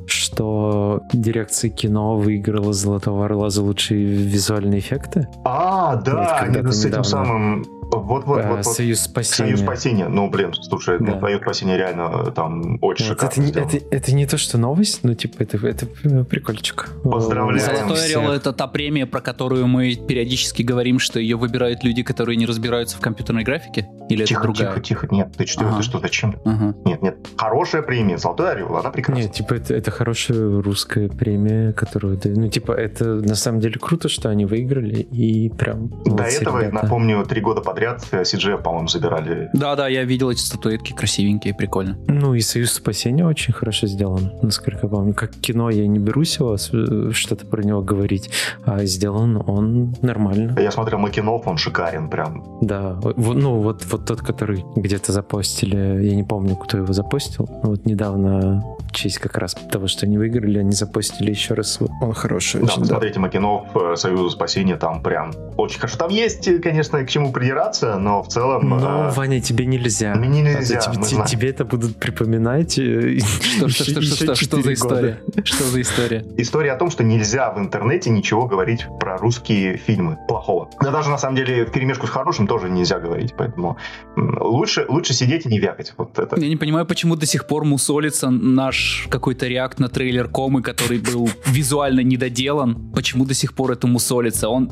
что 0.05 1.01
дирекция 1.13 1.69
кино 1.69 2.17
выиграла 2.17 2.73
Золотого 2.73 3.25
Орла 3.25 3.49
за 3.49 3.61
лучшие 3.61 4.05
визуальные 4.05 4.79
эффекты. 4.79 5.27
А, 5.45 5.95
да, 5.97 6.39
они 6.39 6.71
с 6.71 6.79
этим 6.79 6.89
недавно. 6.89 7.03
самым... 7.03 7.78
Вот, 7.91 8.25
вот, 8.25 8.25
вот, 8.25 8.45
вот. 8.45 8.65
Союз 8.65 9.01
спасения. 9.01 9.49
Союз 9.49 9.61
спасения. 9.61 10.07
Ну, 10.07 10.29
блин, 10.29 10.53
слушай, 10.53 10.97
Да. 10.99 11.19
Союз 11.19 11.41
спасения 11.41 11.77
реально 11.77 12.27
э, 12.27 12.31
там 12.31 12.77
очень 12.81 13.07
Вот 13.07 13.19
шикарно 13.19 13.31
это, 13.31 13.41
не, 13.41 13.77
это, 13.77 13.85
это 13.89 14.11
не 14.13 14.25
то, 14.27 14.37
что 14.37 14.57
новость, 14.57 15.03
но 15.03 15.15
типа 15.15 15.43
это, 15.43 15.57
это 15.67 15.85
прикольчик. 16.25 16.89
Поздравляем 17.03 17.59
Золотой 17.59 18.05
орел 18.05 18.31
это 18.31 18.53
та 18.53 18.67
премия, 18.67 19.05
про 19.05 19.21
которую 19.21 19.67
мы 19.67 19.95
периодически 19.95 20.61
говорим, 20.61 20.99
что 20.99 21.19
ее 21.19 21.35
выбирают 21.35 21.83
люди, 21.83 22.03
которые 22.03 22.35
не 22.35 22.45
разбираются 22.45 22.97
в 22.97 22.99
компьютерной 22.99 23.43
графике. 23.43 23.87
Или 24.09 24.25
тихо, 24.25 24.41
это 24.41 24.53
другая? 24.53 24.67
тихо, 24.81 24.81
тихо, 24.81 25.07
нет, 25.15 25.33
ты 25.37 25.45
что, 25.45 25.65
Ага. 25.67 25.77
ты 25.77 25.83
что, 25.83 25.99
зачем? 25.99 26.35
Ага. 26.45 26.75
Нет, 26.85 27.01
нет, 27.01 27.17
хорошая 27.37 27.81
премия, 27.81 28.17
Золотой 28.17 28.51
Орел, 28.51 28.75
она 28.75 28.89
прекрасна. 28.89 29.21
Нет, 29.21 29.33
типа 29.33 29.53
это, 29.53 29.73
это 29.75 29.91
хорошая 29.91 30.61
русская 30.61 31.09
премия, 31.09 31.73
которую... 31.73 32.17
да, 32.17 32.29
Ну, 32.29 32.47
типа, 32.49 32.71
это 32.71 33.05
на 33.15 33.35
самом 33.35 33.59
деле 33.59 33.75
круто, 33.79 34.09
что 34.09 34.29
они 34.29 34.45
выиграли, 34.45 34.95
и 35.01 35.49
прям... 35.49 35.89
До 36.05 36.23
этого, 36.23 36.59
ребята. 36.59 36.83
напомню, 36.83 37.23
три 37.25 37.41
года 37.41 37.61
подряд 37.61 38.03
CGF, 38.11 38.61
по-моему, 38.63 38.87
забирали. 38.87 39.49
Да-да, 39.53 39.87
я 39.87 40.03
видел 40.03 40.29
эти 40.31 40.41
статуэтки 40.41 40.93
красивенькие, 40.93 41.53
прикольно. 41.53 41.97
Ну, 42.07 42.33
и 42.33 42.41
«Союз 42.41 42.73
спасения» 42.73 43.25
очень 43.25 43.53
хорошо 43.53 43.87
сделан, 43.87 44.31
насколько 44.41 44.79
я 44.83 44.89
помню. 44.89 45.13
Как 45.13 45.31
кино 45.35 45.69
я 45.69 45.87
не 45.87 45.99
берусь 45.99 46.37
его 46.37 46.57
что-то 46.57 47.45
про 47.45 47.61
него 47.61 47.81
говорить, 47.81 48.29
а 48.65 48.83
сделан 48.85 49.41
он 49.45 49.95
нормально. 50.01 50.55
Я 50.59 50.71
смотрел 50.71 50.99
Макинов, 50.99 51.47
он 51.47 51.57
шикарен 51.57 52.09
прям. 52.09 52.43
Да, 52.61 52.99
ну 53.03 53.59
вот, 53.61 53.85
вот 53.85 53.98
тот, 53.99 54.21
который 54.21 54.63
где-то 54.75 55.11
запостили, 55.11 55.75
я 56.05 56.15
не 56.15 56.23
помню, 56.23 56.55
кто 56.55 56.77
его 56.77 56.93
запостил, 56.93 57.47
вот 57.63 57.85
недавно 57.85 58.63
в 58.87 58.91
честь 58.91 59.19
как 59.19 59.37
раз 59.37 59.53
того, 59.71 59.87
что 59.87 60.05
они 60.07 60.17
выиграли, 60.17 60.59
они 60.59 60.71
запостили 60.71 61.29
еще 61.29 61.53
раз. 61.53 61.79
Он 62.01 62.13
хороший 62.13 62.59
Да, 62.61 62.65
очень, 62.65 62.75
да. 62.77 62.81
посмотрите 62.81 63.19
Макинов, 63.19 63.67
э, 63.75 63.95
Союзу 63.95 64.29
спасения, 64.31 64.77
там 64.77 65.03
прям 65.03 65.31
очень 65.57 65.79
хорошо. 65.79 65.97
Там 65.99 66.09
есть, 66.09 66.47
э, 66.47 66.57
конечно, 66.59 67.03
к 67.03 67.09
чему 67.09 67.31
придираться, 67.31 67.97
но 67.99 68.23
в 68.23 68.27
целом... 68.29 68.67
Но, 68.67 69.09
э, 69.09 69.11
Ваня, 69.11 69.41
тебе 69.41 69.65
нельзя. 69.67 70.15
Мне 70.15 70.41
нельзя, 70.41 70.77
Это 70.77 70.85
тебе, 70.89 70.97
мы 70.99 71.03
те- 71.05 71.15
знаем. 71.15 71.27
тебе 71.29 71.49
это 71.49 71.65
будут 71.65 71.97
припоминать. 71.97 72.79
э, 72.79 73.19
Что, 73.19 73.69
что, 73.69 73.83
что, 73.83 74.01
что, 74.01 74.15
что, 74.15 74.35
что 74.35 74.61
за 74.63 74.73
история? 74.73 75.19
Что 75.43 75.63
за 75.65 75.81
история? 75.81 76.25
История 76.37 76.71
о 76.71 76.75
том, 76.77 76.89
что 76.89 77.03
нельзя 77.03 77.51
в 77.51 77.59
интернете 77.59 78.09
ничего 78.09 78.47
говорить 78.47 78.85
про 78.99 79.17
русские 79.17 79.77
фильмы 79.77 80.17
плохого. 80.27 80.69
Да 80.81 80.89
даже 80.91 81.09
на 81.09 81.17
самом 81.19 81.35
деле 81.35 81.65
в 81.65 81.71
перемешку 81.71 82.07
с 82.07 82.09
хорошим 82.09 82.47
тоже 82.47 82.69
нельзя 82.69 82.99
говорить, 82.99 83.35
поэтому 83.37 83.77
лучше, 84.15 84.85
лучше 84.89 85.13
сидеть 85.13 85.45
и 85.45 85.49
не 85.49 85.59
вякать. 85.59 85.93
Вот 85.97 86.17
это. 86.19 86.39
Я 86.39 86.47
не 86.49 86.57
понимаю, 86.57 86.85
почему 86.85 87.15
до 87.15 87.25
сих 87.25 87.47
пор 87.47 87.63
мусолится 87.65 88.29
наш 88.29 89.07
какой-то 89.09 89.47
реакт 89.47 89.79
на 89.79 89.87
трейлер 89.89 90.27
Комы, 90.27 90.61
который 90.61 90.99
был 90.99 91.29
визуально 91.45 92.01
недоделан. 92.01 92.91
Почему 92.93 93.25
до 93.25 93.33
сих 93.33 93.53
пор 93.53 93.71
это 93.71 93.87
мусолится? 93.87 94.49
Он... 94.49 94.71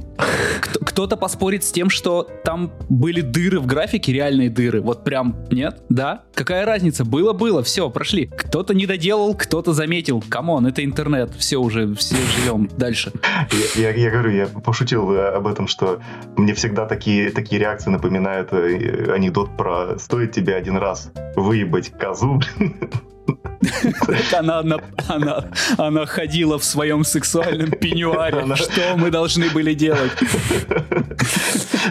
Кто- 0.61 0.79
Кто-то 0.85 1.17
поспорит 1.17 1.63
с 1.63 1.71
тем, 1.71 1.89
что 1.89 2.27
там 2.43 2.71
были 2.89 3.21
дыры 3.21 3.59
в 3.59 3.65
графике, 3.65 4.11
реальные 4.13 4.49
дыры. 4.49 4.81
Вот 4.81 5.03
прям, 5.03 5.35
нет? 5.51 5.81
Да? 5.89 6.23
Какая 6.33 6.65
разница? 6.65 7.05
Было-было, 7.05 7.63
все, 7.63 7.89
прошли. 7.89 8.25
Кто-то 8.27 8.73
не 8.73 8.85
доделал, 8.85 9.33
кто-то 9.35 9.73
заметил. 9.73 10.23
Come 10.27 10.49
on, 10.49 10.65
это 10.67 10.83
интернет. 10.83 11.31
Все 11.37 11.57
уже, 11.57 11.93
все 11.95 12.15
живем 12.39 12.69
дальше. 12.77 13.11
Я, 13.75 13.89
я- 13.89 13.95
я 13.95 14.11
говорю, 14.11 14.31
я 14.31 14.47
пошутил 14.47 15.11
э, 15.13 15.29
об 15.29 15.47
этом, 15.47 15.67
что 15.67 15.99
мне 16.35 16.53
всегда 16.53 16.85
такие, 16.85 17.31
такие 17.31 17.59
реакции 17.59 17.89
напоминают 17.89 18.49
э, 18.51 19.06
анекдот 19.13 19.55
про 19.57 19.97
«стоит 19.99 20.31
тебе 20.31 20.55
один 20.55 20.77
раз 20.77 21.11
выебать 21.35 21.91
козу». 21.91 22.41
Она, 24.37 24.59
она, 24.59 24.77
она, 25.09 25.45
она 25.77 26.05
ходила 26.05 26.57
в 26.57 26.63
своем 26.63 27.03
сексуальном 27.03 27.71
пеньюаре. 27.71 28.39
Она- 28.39 28.55
Что 28.55 28.95
мы 28.95 29.11
должны 29.11 29.49
были 29.49 29.73
делать? 29.73 30.11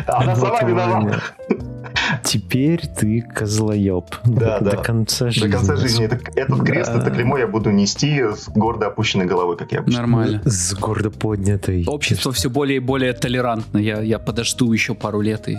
Она 0.06 0.34
сама 0.36 0.62
виновата. 0.62 1.22
Теперь 2.26 2.80
ты 2.86 3.20
козлоеб. 3.22 4.04
Да, 4.24 4.58
до, 4.58 4.64
да. 4.64 4.70
до 4.72 4.76
конца 4.82 5.30
жизни. 5.30 5.46
До 5.48 5.56
конца 5.56 5.76
жизни 5.76 6.06
это- 6.06 6.18
этот 6.34 6.60
крест, 6.66 6.90
Да. 6.92 7.00
это 7.00 7.10
клеймо 7.12 7.38
я 7.38 7.46
буду 7.46 7.70
нести 7.70 8.20
с 8.20 8.48
гордо 8.48 8.88
опущенной 8.88 9.26
головой, 9.26 9.56
как 9.56 9.70
я 9.72 9.78
обычно. 9.78 10.00
Нормально. 10.00 10.42
С 10.44 10.74
гордо 10.74 11.10
поднятой. 11.10 11.84
Общество 11.86 12.32
все 12.32 12.50
более 12.50 12.76
и 12.78 12.80
более 12.80 13.12
толерантно. 13.12 13.78
Я, 13.78 14.00
я 14.00 14.18
подожду 14.18 14.72
еще 14.72 14.94
пару 14.94 15.20
лет 15.20 15.48
и... 15.48 15.56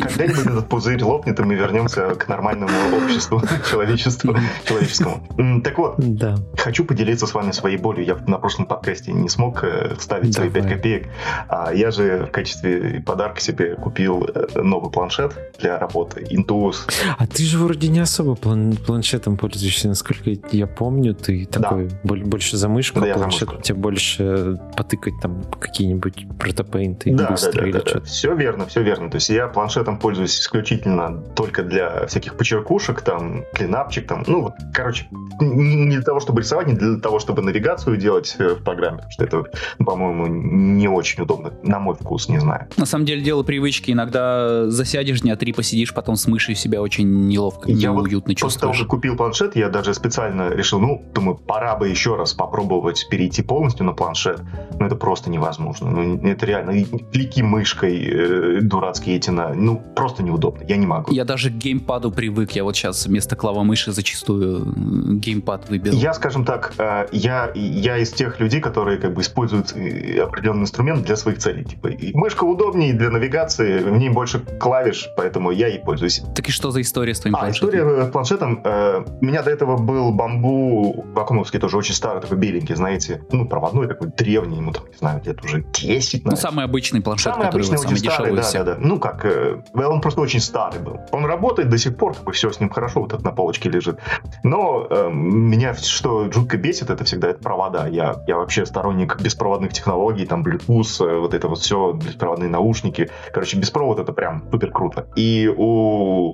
Когда-нибудь 0.00 0.46
этот 0.46 0.68
пузырь 0.68 1.02
лопнет, 1.02 1.40
и 1.40 1.42
мы 1.42 1.54
вернемся 1.54 2.14
к 2.14 2.28
нормальному 2.28 2.72
обществу, 3.02 3.42
человечеству, 3.70 4.36
человеческому. 4.66 5.22
Так 5.64 5.78
вот, 5.78 5.94
Да. 5.98 6.36
хочу 6.58 6.84
поделиться 6.84 7.26
с 7.26 7.32
вами 7.34 7.52
своей 7.52 7.78
болью. 7.78 8.04
Я 8.04 8.16
на 8.26 8.36
прошлом 8.38 8.66
подкасте 8.66 9.12
не 9.12 9.28
смог 9.30 9.64
э, 9.64 9.94
вставить 9.98 10.34
свои 10.34 10.48
Давай. 10.50 10.68
5 10.68 10.76
копеек. 10.76 11.08
А 11.48 11.72
я 11.72 11.90
же 11.90 12.26
в 12.28 12.30
качестве 12.30 13.02
подарка 13.06 13.40
себе 13.40 13.74
купил 13.76 14.28
э, 14.34 14.60
новый 14.60 14.90
планшет 14.90 15.32
для 15.58 15.78
работы. 15.78 16.09
Intuos. 16.16 16.76
А 17.18 17.26
ты 17.26 17.42
же 17.44 17.58
вроде 17.58 17.88
не 17.88 18.00
особо 18.00 18.34
план- 18.34 18.76
планшетом 18.76 19.36
пользуешься, 19.36 19.88
насколько 19.88 20.30
я 20.52 20.66
помню. 20.66 21.14
Ты 21.14 21.46
такой 21.46 21.88
боль- 22.04 22.24
больше 22.24 22.56
за 22.56 22.68
мышку, 22.68 23.00
Да, 23.00 23.06
а 23.06 23.08
за 23.14 23.14
планшет 23.18 23.48
мышку. 23.48 23.62
тебе 23.62 23.78
больше 23.78 24.58
потыкать 24.76 25.14
там 25.22 25.42
какие-нибудь 25.60 26.26
протопейнты 26.38 27.12
Да, 27.12 27.24
да, 27.24 27.30
быстро 27.30 27.52
да, 27.60 27.62
или 27.64 27.72
да, 27.72 27.78
да. 27.80 27.86
что-то. 27.86 28.06
Все 28.06 28.34
верно, 28.34 28.66
все 28.66 28.82
верно. 28.82 29.10
То 29.10 29.16
есть 29.16 29.28
я 29.30 29.46
планшетом 29.48 29.98
пользуюсь 29.98 30.38
исключительно 30.40 31.20
только 31.34 31.62
для 31.62 32.06
всяких 32.06 32.36
почеркушек, 32.36 33.02
там, 33.02 33.44
клинапчик, 33.54 34.06
там, 34.06 34.24
ну, 34.26 34.42
вот, 34.42 34.52
короче, 34.74 35.06
не 35.40 35.70
не 35.86 35.96
для 35.96 36.02
того, 36.02 36.20
чтобы 36.20 36.40
рисовать, 36.42 36.66
не 36.66 36.74
для 36.74 36.98
того, 36.98 37.18
чтобы 37.18 37.42
навигацию 37.42 37.96
делать 37.96 38.36
э, 38.38 38.54
в 38.54 38.62
программе, 38.64 38.98
потому 38.98 39.10
что 39.12 39.24
это, 39.24 39.42
ну, 39.78 39.84
по-моему, 39.84 40.26
не 40.26 40.88
очень 40.88 41.22
удобно, 41.22 41.52
на 41.62 41.78
мой 41.78 41.94
вкус, 41.94 42.28
не 42.28 42.38
знаю. 42.38 42.66
На 42.76 42.86
самом 42.86 43.04
деле 43.04 43.22
дело 43.22 43.42
привычки. 43.42 43.90
Иногда 43.90 44.68
засядешь 44.70 45.20
дня 45.20 45.36
три, 45.36 45.52
посидишь, 45.52 45.92
потом 46.00 46.16
с 46.16 46.26
мышью 46.26 46.54
себя 46.54 46.80
очень 46.80 47.26
неловко, 47.28 47.70
Я 47.70 47.92
вот 47.92 48.06
неуютно 48.08 48.34
После 48.34 48.60
того, 48.60 48.72
чувствуешь. 48.72 48.78
как 48.78 48.88
купил 48.88 49.16
планшет, 49.16 49.56
я 49.56 49.68
даже 49.68 49.92
специально 49.94 50.48
решил, 50.50 50.80
ну, 50.80 51.04
думаю, 51.14 51.36
пора 51.36 51.76
бы 51.76 51.88
еще 51.88 52.16
раз 52.16 52.32
попробовать 52.32 53.06
перейти 53.10 53.42
полностью 53.42 53.84
на 53.84 53.92
планшет. 53.92 54.40
Но 54.78 54.86
это 54.86 54.96
просто 54.96 55.30
невозможно. 55.30 55.90
Ну, 55.90 56.26
это 56.26 56.46
реально. 56.46 56.70
И 56.70 56.84
Клики 57.12 57.42
мышкой 57.42 57.98
э, 58.04 58.58
дурацкие 58.62 59.16
эти 59.16 59.30
на... 59.30 59.52
Ну, 59.54 59.82
просто 59.94 60.22
неудобно. 60.22 60.64
Я 60.66 60.76
не 60.76 60.86
могу. 60.86 61.12
Я 61.12 61.24
даже 61.24 61.50
к 61.50 61.54
геймпаду 61.54 62.10
привык. 62.10 62.52
Я 62.52 62.64
вот 62.64 62.76
сейчас 62.76 63.06
вместо 63.06 63.36
клавомыши 63.36 63.92
зачастую 63.92 64.62
м, 64.62 65.18
геймпад 65.20 65.68
выберу. 65.68 65.94
Я, 65.96 66.14
скажем 66.14 66.44
так, 66.44 66.72
э, 66.78 67.06
я, 67.12 67.50
я 67.54 67.98
из 67.98 68.10
тех 68.12 68.40
людей, 68.40 68.60
которые 68.60 68.98
как 68.98 69.12
бы 69.14 69.20
используют 69.22 69.72
э, 69.76 70.20
определенный 70.22 70.62
инструмент 70.62 71.04
для 71.04 71.16
своих 71.16 71.38
целей. 71.38 71.64
Типа, 71.64 71.88
и 71.88 72.14
мышка 72.16 72.44
удобнее 72.44 72.94
для 72.94 73.10
навигации, 73.10 73.78
в 73.82 73.96
ней 73.96 74.08
больше 74.08 74.40
клавиш, 74.40 75.08
поэтому 75.16 75.50
я 75.50 75.66
ей 75.68 75.79
пользуюсь. 75.80 76.22
Так 76.34 76.48
и 76.48 76.52
что 76.52 76.70
за 76.70 76.80
история 76.80 77.14
с 77.14 77.20
твоим 77.20 77.36
А, 77.36 77.40
планшетом? 77.40 77.68
история 77.68 78.04
с 78.04 78.10
планшетом. 78.10 78.60
э, 78.64 79.04
у 79.20 79.24
меня 79.24 79.42
до 79.42 79.50
этого 79.50 79.76
был 79.76 80.12
бамбу 80.12 81.04
вакуумовский, 81.14 81.58
тоже 81.60 81.76
очень 81.76 81.94
старый, 81.94 82.20
такой 82.22 82.38
беленький, 82.38 82.74
знаете. 82.74 83.22
Ну, 83.32 83.46
проводной 83.46 83.86
такой 83.88 84.08
древний, 84.08 84.58
ему 84.58 84.72
там, 84.72 84.84
не 84.90 84.96
знаю, 84.96 85.20
лет 85.24 85.42
уже 85.44 85.62
10, 85.62 86.24
Ну, 86.24 86.30
наверное. 86.30 86.36
самый 86.50 86.64
обычный 86.64 87.00
планшет, 87.00 87.32
Самый 87.32 87.46
который 87.46 87.60
обычный, 87.62 87.76
вот 87.78 87.86
очень 87.86 87.96
самый 87.96 88.14
старый, 88.14 88.32
дешевый 88.36 88.64
да, 88.64 88.72
да, 88.74 88.80
да. 88.80 88.86
Ну 88.86 88.98
как, 88.98 89.24
э, 89.24 89.62
он 89.74 90.00
просто 90.00 90.20
очень 90.20 90.40
старый 90.40 90.80
был. 90.80 91.00
Он 91.12 91.24
работает 91.24 91.68
до 91.68 91.78
сих 91.78 91.96
пор, 91.96 92.14
как 92.14 92.24
бы 92.24 92.32
все 92.32 92.50
с 92.50 92.60
ним 92.60 92.70
хорошо, 92.70 93.00
вот 93.00 93.12
это 93.12 93.24
на 93.24 93.32
полочке 93.32 93.68
лежит. 93.70 93.98
Но 94.42 94.86
э, 94.90 95.08
меня 95.12 95.74
что 95.74 96.30
жутко 96.30 96.56
бесит, 96.56 96.90
это 96.90 97.04
всегда 97.04 97.28
это 97.28 97.42
провода. 97.42 97.86
Я, 97.88 98.22
я 98.26 98.36
вообще 98.36 98.66
сторонник 98.66 99.20
беспроводных 99.20 99.72
технологий, 99.72 100.26
там 100.26 100.42
Bluetooth, 100.42 101.04
э, 101.06 101.18
вот 101.18 101.34
это 101.34 101.48
вот 101.48 101.58
все, 101.58 101.92
беспроводные 101.92 102.48
наушники. 102.50 103.10
Короче, 103.32 103.56
без 103.58 103.70
провода 103.70 104.02
это 104.02 104.12
прям 104.12 104.44
супер 104.50 104.70
круто. 104.70 105.06
И 105.16 105.52
у 105.54 105.69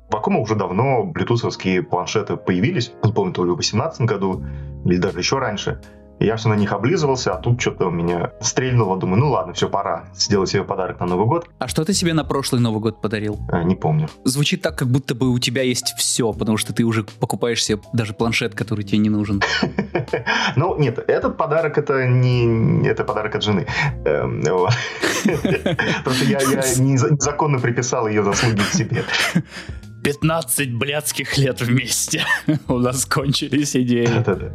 Вакума 0.09 0.39
уже 0.39 0.55
давно 0.55 1.03
блютусовские 1.03 1.83
планшеты 1.83 2.37
появились. 2.37 2.91
Помню, 3.15 3.33
то 3.33 3.43
ли 3.43 3.51
в 3.51 3.55
2018 3.55 4.01
году, 4.01 4.43
или 4.85 4.97
даже 4.97 5.19
еще 5.19 5.39
раньше. 5.39 5.81
Я 6.19 6.35
все 6.35 6.49
на 6.49 6.55
них 6.55 6.71
облизывался, 6.71 7.33
а 7.33 7.37
тут 7.37 7.61
что-то 7.61 7.87
у 7.87 7.91
меня 7.91 8.31
стрельнуло. 8.41 8.97
Думаю, 8.97 9.19
ну 9.19 9.29
ладно, 9.31 9.53
все, 9.53 9.69
пора 9.69 10.05
сделать 10.15 10.49
себе 10.49 10.63
подарок 10.63 10.99
на 10.99 11.05
Новый 11.05 11.27
год. 11.27 11.47
А 11.59 11.67
что 11.67 11.85
ты 11.85 11.93
себе 11.93 12.13
на 12.13 12.23
прошлый 12.23 12.59
Новый 12.61 12.79
год 12.81 13.01
подарил? 13.01 13.39
Э, 13.51 13.63
Не 13.63 13.75
помню. 13.75 14.07
Звучит 14.23 14.61
так, 14.61 14.75
как 14.77 14.87
будто 14.87 15.13
бы 15.15 15.29
у 15.29 15.37
тебя 15.39 15.61
есть 15.61 15.93
все, 15.97 16.33
потому 16.33 16.57
что 16.57 16.73
ты 16.73 16.83
уже 16.83 17.03
покупаешь 17.03 17.63
себе 17.63 17.79
даже 17.93 18.13
планшет, 18.13 18.55
который 18.55 18.83
тебе 18.83 18.97
не 18.99 19.09
нужен. 19.09 19.41
Ну, 20.55 20.77
нет, 20.79 21.03
этот 21.07 21.37
подарок 21.37 21.77
это 21.77 22.07
не 22.07 22.87
это 22.87 23.03
подарок 23.03 23.35
от 23.35 23.43
жены. 23.43 23.67
Эм. 24.05 24.41
Просто 26.03 26.25
я, 26.25 26.39
я 26.39 26.61
неза- 26.77 27.11
незаконно 27.11 27.59
приписал 27.59 28.07
ее 28.07 28.23
заслуги 28.23 28.61
к 28.61 28.73
себе. 28.73 29.03
15 30.03 30.73
блядских 30.73 31.37
лет 31.37 31.61
вместе. 31.61 32.23
У 32.67 32.77
нас 32.77 33.05
кончились 33.05 33.75
идеи. 33.75 34.05
Да-да-да. 34.05 34.51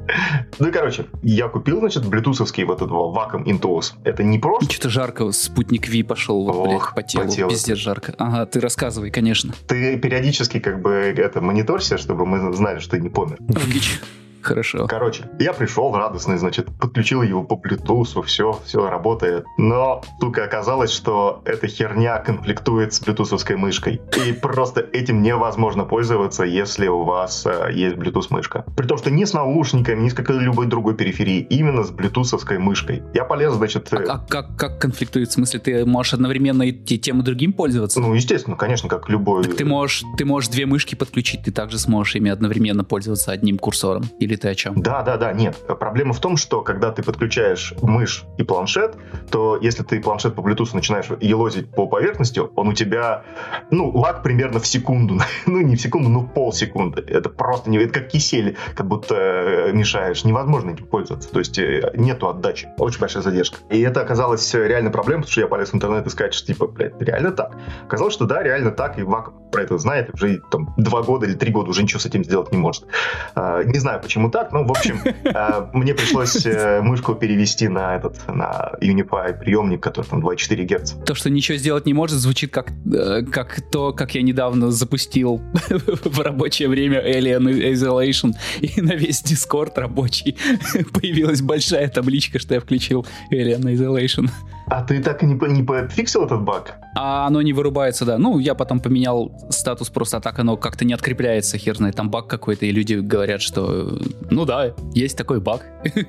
Ну 0.59 0.69
и 0.69 0.71
короче, 0.71 1.07
я 1.23 1.49
купил, 1.49 1.81
значит, 1.81 2.07
блютусовский 2.07 2.65
вот 2.65 2.79
этот 2.83 2.91
Wacom 2.91 3.45
Intuos. 3.45 3.93
Это 4.05 4.23
не 4.23 4.39
просто 4.39 4.71
Что-то 4.73 4.91
жарко, 4.91 5.31
спутник 5.33 5.89
Ви 5.89 6.03
пошел 6.03 6.45
вот, 6.45 6.69
блядь, 6.69 6.95
по 6.95 7.03
телу. 7.03 7.51
Пиздец 7.51 7.79
жарко. 7.79 8.15
Ага, 8.19 8.47
ты 8.47 8.61
рассказывай, 8.61 9.11
конечно. 9.11 9.53
ты 9.67 9.99
периодически 9.99 10.59
как 10.61 10.81
бы 10.81 10.91
это 10.91 11.41
мониторься, 11.41 11.99
чтобы 11.99 12.27
мы 12.27 12.53
знали, 12.55 12.79
что 12.79 12.93
ты 12.93 13.01
не 13.01 13.09
помер. 13.09 13.39
Логич. 13.41 14.01
Хорошо. 14.43 14.87
Короче, 14.87 15.25
я 15.39 15.53
пришел 15.53 15.95
радостный, 15.95 16.37
значит, 16.37 16.69
подключил 16.79 17.23
его 17.23 17.45
по 17.45 17.55
Bluetooth, 17.55 18.23
все, 18.25 18.61
все 18.65 18.89
работает. 18.89 19.45
Но, 19.59 20.03
только 20.21 20.45
оказалось, 20.45 20.91
что 20.91 21.43
эта 21.45 21.67
херня 21.67 22.19
конфликтует 22.19 22.93
с 22.93 23.03
Bluetooth 23.03 23.57
мышкой. 23.57 24.01
И 24.27 24.33
просто 24.33 24.81
этим 24.93 25.23
невозможно 25.23 25.85
пользоваться, 25.85 26.45
если 26.45 26.89
у 26.89 27.05
вас 27.05 27.47
э, 27.47 27.71
есть 27.73 27.97
Bluetooth 27.97 28.27
мышка. 28.31 28.65
При 28.77 28.87
том, 28.87 28.99
что 28.99 29.11
не 29.11 29.27
с 29.27 29.33
наушниками, 29.33 30.03
ни 30.03 30.09
с 30.09 30.15
какой-либо 30.15 30.65
другой 30.65 30.95
периферии, 30.95 31.47
именно 31.51 31.85
с 31.85 31.91
Bluetooth 31.91 32.59
мышкой. 32.59 33.03
Я 33.15 33.25
полез, 33.25 33.53
значит... 33.55 33.93
А 33.93 33.99
как, 33.99 34.29
как, 34.29 34.57
как 34.57 34.81
конфликтует? 34.81 35.29
В 35.29 35.33
смысле, 35.33 35.61
ты 35.61 35.87
можешь 35.87 36.15
одновременно 36.15 36.63
и 36.63 36.73
тем 36.73 37.21
и 37.21 37.23
другим 37.23 37.53
пользоваться? 37.53 38.01
Ну, 38.01 38.15
естественно, 38.15 38.57
конечно, 38.57 38.89
как 38.89 39.09
любой... 39.09 39.45
Так 39.45 39.57
ты 39.57 39.65
можешь, 39.65 40.05
ты 40.17 40.25
можешь 40.25 40.51
две 40.51 40.67
мышки 40.67 40.95
подключить, 40.95 41.45
ты 41.45 41.53
также 41.53 41.79
сможешь 41.79 42.17
ими 42.17 42.31
одновременно 42.31 42.85
пользоваться 42.85 43.33
одним 43.33 43.59
курсором. 43.59 44.05
Или 44.19 44.32
ты 44.37 44.49
о 44.49 44.55
чем? 44.55 44.81
Да, 44.81 45.03
да, 45.03 45.17
да, 45.17 45.33
нет. 45.33 45.57
Проблема 45.67 46.13
в 46.13 46.21
том, 46.21 46.37
что 46.37 46.63
когда 46.63 46.91
ты 46.91 47.03
подключаешь 47.03 47.75
мышь 47.83 48.25
и 48.39 48.43
планшет, 48.43 48.97
то 49.31 49.59
если 49.61 49.83
ты 49.83 50.01
планшет 50.01 50.35
по 50.35 50.41
Bluetooth 50.41 50.71
начинаешь 50.75 51.07
елозить 51.21 51.71
по 51.71 51.87
поверхности, 51.87 52.41
он 52.55 52.69
у 52.69 52.73
тебя, 52.73 53.25
ну, 53.71 53.91
лаг 53.91 54.23
примерно 54.23 54.61
в 54.61 54.67
секунду. 54.67 55.19
ну, 55.47 55.61
не 55.61 55.77
в 55.77 55.81
секунду, 55.81 56.09
но 56.09 56.21
в 56.21 56.33
полсекунды. 56.33 57.03
Это 57.07 57.29
просто 57.29 57.71
не... 57.71 57.79
Это 57.79 58.01
как 58.01 58.09
кисель, 58.09 58.57
как 58.75 58.87
будто 58.87 59.15
э, 59.15 59.73
мешаешь. 59.73 60.25
Невозможно 60.25 60.71
этим 60.71 60.87
пользоваться. 60.87 61.31
То 61.31 61.39
есть 61.39 61.59
э, 61.59 61.93
нету 61.95 62.29
отдачи. 62.29 62.69
Очень 62.79 63.01
большая 63.01 63.23
задержка. 63.23 63.59
И 63.71 63.81
это 63.81 64.01
оказалось 64.01 64.53
реально 64.55 64.91
проблемой, 64.91 65.23
потому 65.23 65.33
что 65.33 65.41
я 65.41 65.47
полез 65.47 65.71
в 65.71 65.75
интернет 65.75 66.07
искать, 66.07 66.35
что 66.35 66.47
типа, 66.47 66.67
блядь, 66.67 67.01
реально 67.01 67.33
так. 67.33 67.57
Оказалось, 67.87 68.15
что 68.15 68.25
да, 68.27 68.43
реально 68.43 68.71
так, 68.71 68.99
и 68.99 69.03
Вак 69.03 69.33
про 69.51 69.63
это 69.63 69.79
знает, 69.79 70.11
уже 70.15 70.41
там 70.51 70.75
два 70.77 71.03
года 71.03 71.27
или 71.27 71.35
три 71.35 71.53
года 71.53 71.71
уже 71.71 71.83
ничего 71.83 72.01
с 72.01 72.07
этим 72.07 72.25
сделать 72.25 72.51
не 72.53 72.59
может. 72.59 72.87
А, 73.35 73.63
не 73.63 73.79
знаю, 73.79 74.01
почему 74.01 74.22
так, 74.31 74.53
но, 74.53 74.65
в 74.65 74.71
общем, 74.71 75.01
а, 75.35 75.71
мне 75.73 75.95
пришлось 75.95 76.45
э, 76.47 76.81
мышку 76.83 77.15
перевести 77.15 77.69
на 77.69 77.97
этот, 77.97 78.27
на 78.29 78.73
Unify 78.81 79.39
приемник, 79.39 79.83
который 79.83 80.07
там 80.07 80.25
2,4 80.25 80.65
Гц. 80.65 80.93
То, 81.05 81.15
что 81.15 81.31
ничего 81.31 81.59
сделать 81.59 81.87
не 81.87 81.95
может, 81.95 82.19
звучит 82.19 82.53
как, 82.53 82.73
э, 82.93 83.23
как 83.23 83.61
то, 83.71 83.93
как 83.93 84.15
я 84.15 84.23
недавно 84.23 84.71
запустил 84.71 85.41
в 85.71 86.21
рабочее 86.21 86.69
время 86.69 87.01
Alien 87.01 87.73
Isolation, 87.73 88.33
и 88.61 88.81
на 88.81 88.95
весь 88.95 89.23
Discord 89.23 89.73
рабочий 89.77 90.37
появилась 90.93 91.43
большая 91.43 91.89
табличка, 91.89 92.39
что 92.39 92.55
я 92.55 92.61
включил 92.61 93.07
Alien 93.31 93.63
Isolation. 93.63 94.29
А 94.67 94.83
ты 94.83 95.03
так 95.03 95.23
и 95.23 95.27
не, 95.27 95.35
не 95.35 95.63
пофиксил 95.63 96.25
этот 96.25 96.43
баг? 96.43 96.75
А 96.95 97.27
оно 97.27 97.43
не 97.43 97.53
вырубается, 97.53 98.05
да. 98.05 98.19
Ну, 98.19 98.39
я 98.39 98.55
потом 98.55 98.81
поменял 98.81 99.33
статус, 99.51 99.91
просто 99.91 100.21
так 100.21 100.39
оно 100.39 100.57
как-то 100.57 100.85
не 100.85 100.93
открепляется, 100.93 101.59
хер 101.59 101.77
знает, 101.77 101.97
там 101.97 102.11
баг 102.11 102.27
какой-то, 102.27 102.67
и 102.67 102.71
люди 102.71 102.95
говорят, 102.95 103.41
что, 103.41 103.99
ну 104.31 104.45
да, 104.45 104.75
есть 104.95 105.17
такой 105.17 105.41
баг. 105.41 105.65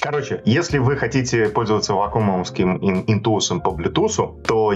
Короче, 0.00 0.42
если 0.44 0.78
вы 0.78 0.96
хотите 0.96 1.48
пользоваться 1.48 1.94
вакуумовским 1.94 2.78
интусом 3.06 3.60
по 3.60 3.70
Bluetooth, 3.70 4.42
то, 4.42 4.72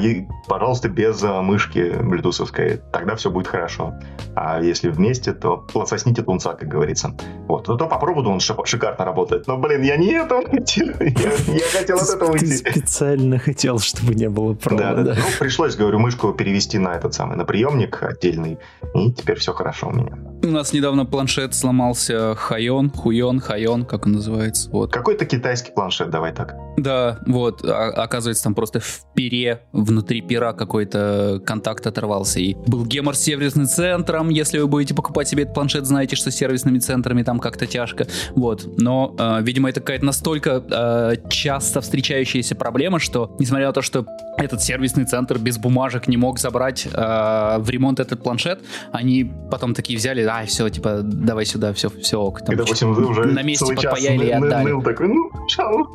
пожалуйста, 0.48 0.88
без 0.88 1.22
э, 1.22 1.40
мышки 1.42 1.92
блютусовской, 2.02 2.80
тогда 2.92 3.14
все 3.16 3.30
будет 3.30 3.46
хорошо. 3.46 3.94
А 4.34 4.60
если 4.62 4.88
вместе, 4.88 5.32
то 5.32 5.66
сосните 5.86 6.22
тунца, 6.22 6.54
как 6.54 6.68
говорится. 6.68 7.14
Вот, 7.46 7.64
то 7.64 7.76
попробую, 7.76 8.28
он 8.28 8.40
шикарно 8.40 9.04
работает. 9.04 9.46
Но, 9.46 9.58
блин, 9.58 9.82
я 9.82 9.96
не 9.96 10.12
этого 10.12 10.42
хотел. 10.50 10.88
Я, 11.00 11.78
хотел 11.78 11.98
от 11.98 12.08
этого 12.08 12.32
уйти. 12.32 12.64
Специально 12.70 13.38
хотел, 13.38 13.78
чтобы 13.78 14.14
не 14.14 14.28
было 14.28 14.54
провода. 14.54 14.94
Да, 14.94 15.14
да, 15.14 15.14
Ну, 15.16 15.26
пришлось, 15.38 15.76
говорю, 15.76 15.98
мышку 15.98 16.32
перевести 16.32 16.78
на 16.78 16.94
этот 16.94 17.14
самый, 17.14 17.36
на 17.36 17.44
приемник 17.44 18.02
отдельный, 18.02 18.58
и 18.94 19.12
теперь 19.12 19.38
все 19.38 19.52
хорошо 19.52 19.88
у 19.88 19.92
меня. 19.92 20.16
У 20.40 20.46
нас 20.48 20.72
недавно 20.72 21.04
планшет 21.04 21.52
сломался 21.52 22.34
Хайон, 22.36 22.90
Хуйон, 22.90 23.40
Хайон, 23.40 23.84
как 23.84 24.06
он 24.06 24.12
называется. 24.12 24.70
Вот. 24.70 24.92
Какой-то 24.92 25.24
китайский 25.24 25.72
планшет, 25.72 26.10
давай 26.10 26.32
так. 26.32 26.54
Да, 26.76 27.18
вот, 27.26 27.64
а, 27.64 27.88
оказывается, 27.90 28.44
там 28.44 28.54
просто 28.54 28.78
в 28.78 29.00
пере, 29.14 29.62
внутри 29.72 30.20
пера 30.20 30.52
какой-то 30.52 31.42
контакт 31.44 31.84
оторвался. 31.88 32.38
И 32.38 32.54
был 32.66 32.86
гемор 32.86 33.16
с 33.16 33.20
сервисным 33.20 33.66
центром. 33.66 34.28
Если 34.28 34.58
вы 34.58 34.68
будете 34.68 34.94
покупать 34.94 35.28
себе 35.28 35.42
этот 35.42 35.54
планшет, 35.54 35.86
знаете, 35.86 36.14
что 36.14 36.30
с 36.30 36.36
сервисными 36.36 36.78
центрами 36.78 37.24
там 37.24 37.40
как-то 37.40 37.66
тяжко. 37.66 38.06
Вот, 38.36 38.78
но, 38.78 39.16
э, 39.18 39.38
видимо, 39.42 39.70
это 39.70 39.80
какая-то 39.80 40.04
настолько 40.04 40.62
э, 40.70 41.16
часто 41.30 41.80
встречающаяся 41.80 42.54
проблема, 42.54 43.00
что, 43.00 43.34
несмотря 43.40 43.66
на 43.66 43.72
то, 43.72 43.82
что 43.82 44.06
этот 44.36 44.62
сервисный 44.62 45.04
центр 45.04 45.38
без 45.38 45.58
бумажек 45.58 46.06
не 46.06 46.16
мог 46.16 46.38
забрать 46.38 46.86
э, 46.86 47.56
в 47.58 47.68
ремонт 47.70 47.98
этот 47.98 48.22
планшет, 48.22 48.60
они 48.92 49.32
потом 49.50 49.74
такие 49.74 49.98
взяли, 49.98 50.27
а, 50.28 50.44
все, 50.46 50.68
типа, 50.68 51.00
давай 51.02 51.46
сюда, 51.46 51.72
все, 51.72 51.88
все 51.88 52.20
ок. 52.20 52.40
Там, 52.40 52.54
и, 52.54 52.58
допустим, 52.58 52.92
вы 52.92 53.06
уже 53.06 53.24
на 53.24 53.42
месте 53.42 53.74
подпаяли 53.74 54.26
и 54.26 54.30
отдали. 54.30 54.64
Ныл 54.70 54.82
такой, 54.82 55.08
ну, 55.08 55.30
чау, 55.48 55.88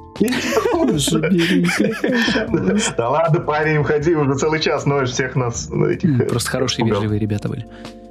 Да 2.97 3.09
ладно, 3.09 3.39
парень, 3.39 3.77
уходи, 3.77 4.15
уже 4.15 4.37
целый 4.37 4.59
час 4.59 4.85
ноешь 4.85 5.09
всех 5.09 5.35
нас. 5.35 5.69
Просто 6.29 6.49
хорошие, 6.49 6.85
вежливые 6.85 7.19
ребята 7.19 7.49
были. 7.49 7.65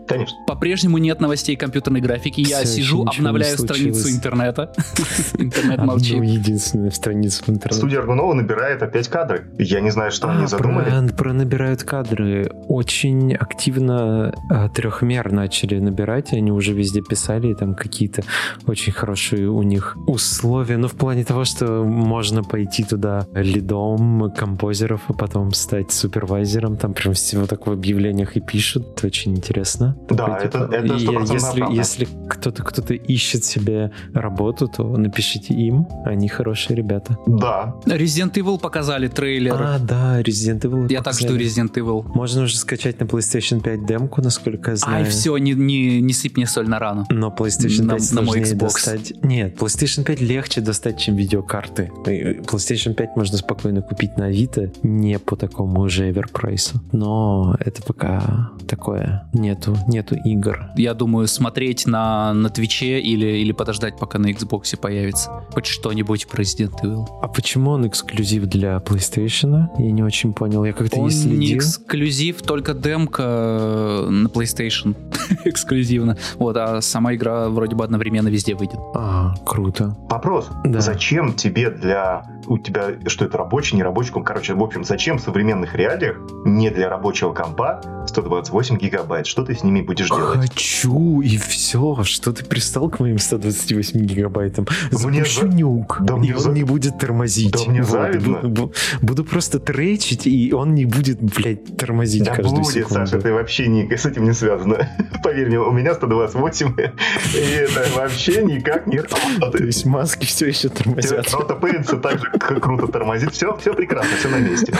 Конечно. 0.07 0.37
По-прежнему 0.47 0.99
нет 0.99 1.21
новостей 1.21 1.57
компьютерной 1.57 2.01
графики. 2.01 2.41
Я 2.41 2.61
Все 2.65 2.77
сижу, 2.77 3.05
обновляю 3.07 3.57
страницу 3.59 4.11
интернета. 4.11 4.73
Интернет 5.39 5.79
молчит. 5.79 6.23
Единственную 6.23 6.93
страницу 6.93 7.45
в 7.45 7.49
интернете. 7.49 7.79
Студия 7.79 8.01
Аргунова 8.01 8.35
набирает 8.35 8.83
опять 8.83 9.09
кадры. 9.09 9.47
Я 9.59 9.81
не 9.81 9.91
знаю, 9.91 10.11
что 10.11 10.29
они 10.29 10.45
а, 10.45 10.47
задумали. 10.47 11.09
Про 11.13 11.33
набирают 11.33 11.83
кадры. 11.83 12.51
Очень 12.69 13.35
активно 13.35 14.35
а, 14.51 14.69
трехмер 14.69 15.33
начали 15.33 15.79
набирать. 15.79 16.33
Они 16.33 16.51
уже 16.51 16.73
везде 16.73 17.03
писали, 17.03 17.55
там 17.55 17.75
какие-то 17.75 18.23
очень 18.67 18.93
хорошие 18.93 19.49
у 19.49 19.63
них 19.63 19.97
условия. 20.07 20.77
Ну, 20.77 20.89
в 20.89 20.95
плане 20.95 21.25
того, 21.25 21.45
что 21.45 21.85
можно 21.85 22.43
пойти 22.43 22.85
туда 22.85 23.27
лидом 23.35 24.33
композеров, 24.37 25.03
а 25.09 25.13
потом 25.13 25.53
стать 25.53 25.93
супервайзером. 25.93 26.77
Там 26.77 26.95
прям 26.95 27.15
всего 27.15 27.47
так 27.47 27.67
в 27.67 27.71
объявлениях 27.71 28.37
и 28.37 28.41
пишут. 28.41 29.05
Очень 29.05 29.37
интересно. 29.37 29.97
Да, 30.09 30.39
это, 30.39 30.69
это 30.73 30.95
100% 30.95 31.33
если, 31.33 31.59
правда. 31.59 31.77
если 31.77 32.09
кто-то 32.29 32.63
кто-то 32.63 32.95
ищет 32.95 33.45
себе 33.45 33.93
работу, 34.15 34.69
то 34.69 34.85
напишите 34.97 35.55
им, 35.55 35.87
они 36.05 36.29
хорошие 36.29 36.77
ребята. 36.77 37.17
Да. 37.27 37.75
Resident 37.87 38.33
Evil 38.35 38.59
показали 38.59 39.09
трейлер. 39.09 39.55
А, 39.59 39.79
да, 39.79 40.21
Resident 40.23 40.61
Evil 40.61 40.91
Я 40.91 41.03
так 41.03 41.15
жду 41.15 41.37
Resident 41.37 41.73
Evil. 41.75 42.05
Можно 42.15 42.43
уже 42.43 42.57
скачать 42.57 43.01
на 43.01 43.05
PlayStation 43.05 43.61
5 43.61 43.87
демку, 43.87 44.23
насколько 44.23 44.71
я 44.71 44.77
знаю. 44.77 45.05
Ай, 45.05 45.11
все, 45.11 45.37
не, 45.37 45.53
не, 45.53 46.01
не 46.01 46.13
сыпь 46.13 46.37
мне 46.37 46.47
соль 46.47 46.69
на 46.69 46.79
рану. 46.79 47.07
Но 47.11 47.29
PlayStation 47.29 47.89
5 47.89 48.13
на, 48.13 48.21
на 48.21 48.27
мой 48.27 48.41
Xbox. 48.41 48.59
достать. 48.59 49.13
Нет, 49.23 49.57
PlayStation 49.57 50.05
5 50.05 50.21
легче 50.21 50.61
достать, 50.61 50.99
чем 50.99 51.17
видеокарты. 51.17 51.91
PlayStation 52.05 52.95
5 52.95 53.17
можно 53.17 53.37
спокойно 53.39 53.83
купить 53.83 54.17
на 54.17 54.27
Авито, 54.27 54.71
не 54.83 55.19
по 55.19 55.37
такому 55.37 55.89
же 55.89 56.11
эверпрайсу. 56.11 56.81
Но 56.93 57.57
это 57.61 57.83
пока 57.83 58.51
такое. 58.69 59.29
Нету, 59.33 59.77
нету 59.87 60.17
игр. 60.17 60.71
Я 60.77 60.95
думаю, 60.95 61.27
смотреть 61.27 61.87
на, 61.87 62.33
на 62.33 62.51
Твиче 62.51 63.01
или, 63.01 63.27
или 63.27 63.53
подождать, 63.53 63.99
пока 63.99 64.19
на 64.19 64.31
Xbox 64.31 64.77
появится 64.77 65.45
хоть 65.53 65.67
что-нибудь 65.67 66.27
про 66.29 66.43
Resident 66.43 66.73
Evil. 66.83 67.07
А 67.23 67.29
почему 67.29 67.71
он 67.71 67.87
эксклюзив 67.87 68.47
для 68.47 68.77
PlayStation? 68.77 69.69
Я 69.79 69.91
не 69.91 70.03
очень 70.03 70.33
понял. 70.33 70.65
Я 70.65 70.73
как-то 70.73 71.01
не 71.01 71.11
следил. 71.11 71.39
не 71.39 71.57
эксклюзив, 71.57 72.43
только 72.43 72.75
демка 72.75 73.23
э, 73.23 74.09
на 74.11 74.27
PlayStation 74.29 74.95
эксклюзивно. 75.45 76.17
Вот, 76.37 76.57
а 76.57 76.81
сама 76.81 77.15
игра 77.15 77.49
вроде 77.49 77.77
бы 77.77 77.85
одновременно 77.85 78.29
везде 78.29 78.55
выйдет. 78.55 78.79
А, 78.95 79.35
круто. 79.45 79.97
Вопрос. 80.09 80.51
Да. 80.65 80.81
Зачем 80.81 81.35
тебе 81.35 81.71
для 81.71 82.25
у 82.47 82.59
тебя, 82.59 82.89
что 83.07 83.25
это 83.25 83.39
рабочий, 83.39 83.77
не 83.77 83.83
рабочий 83.83 84.13
комп. 84.13 84.27
Короче, 84.27 84.55
в 84.55 84.63
общем, 84.63 84.85
зачем 84.85 85.19
в 85.19 85.21
современных 85.23 85.75
реалиях 85.75 86.19
не 86.45 86.71
для 86.71 86.89
рабочего 86.89 87.33
компа 87.33 87.81
128 88.07 88.79
гигабайт? 88.79 89.27
Что 89.27 89.45
ты 89.45 89.55
с 89.55 89.63
ними 89.73 89.85
будешь 89.85 90.09
делать? 90.09 90.41
Хочу, 90.41 91.21
и 91.21 91.37
все. 91.37 92.03
Что 92.05 92.33
ты 92.33 92.45
пристал 92.45 92.89
к 92.91 93.01
моим 93.01 93.19
128 93.19 94.01
гигабайтам? 94.01 94.67
Запущу 94.91 95.47
мне... 95.47 95.63
нюк, 95.63 95.99
да 96.01 96.15
и 96.23 96.33
он 96.33 96.41
за... 96.41 96.51
не 96.51 96.65
будет 96.65 96.99
тормозить. 96.99 97.53
Да 97.53 97.71
мне 97.71 97.83
вот. 97.83 98.43
буду, 98.43 98.73
буду 99.01 99.25
просто 99.25 99.59
тречить, 99.59 100.27
и 100.27 100.53
он 100.53 100.75
не 100.75 100.85
будет, 100.85 101.21
блядь, 101.21 101.77
тормозить 101.77 102.25
да 102.25 102.35
каждую 102.35 102.63
будет, 102.63 102.75
секунду. 102.75 103.07
Саша, 103.07 103.21
ты 103.21 103.33
вообще 103.33 103.69
не, 103.69 103.89
с 103.97 104.07
этим 104.07 104.25
не 104.25 104.35
связано. 104.35 104.89
Поверь 105.23 105.49
мне, 105.49 105.59
у 105.59 105.73
меня 105.73 105.95
128, 105.95 106.75
и 107.35 107.39
это 107.39 107.87
вообще 107.97 108.43
никак 108.43 108.87
не 108.87 108.99
работает. 109.01 109.53
То 109.53 109.65
есть 109.65 109.87
маски 109.87 110.27
все 110.27 110.49
еще 110.49 110.69
тормозят. 110.69 111.33
Автопейнсы 111.33 111.99
также 111.99 112.27
круто 112.39 112.87
тормозит. 112.87 113.33
Все, 113.33 113.57
все 113.57 113.75
прекрасно, 113.75 114.17
все 114.17 114.29
на 114.29 114.39
месте. 114.39 114.75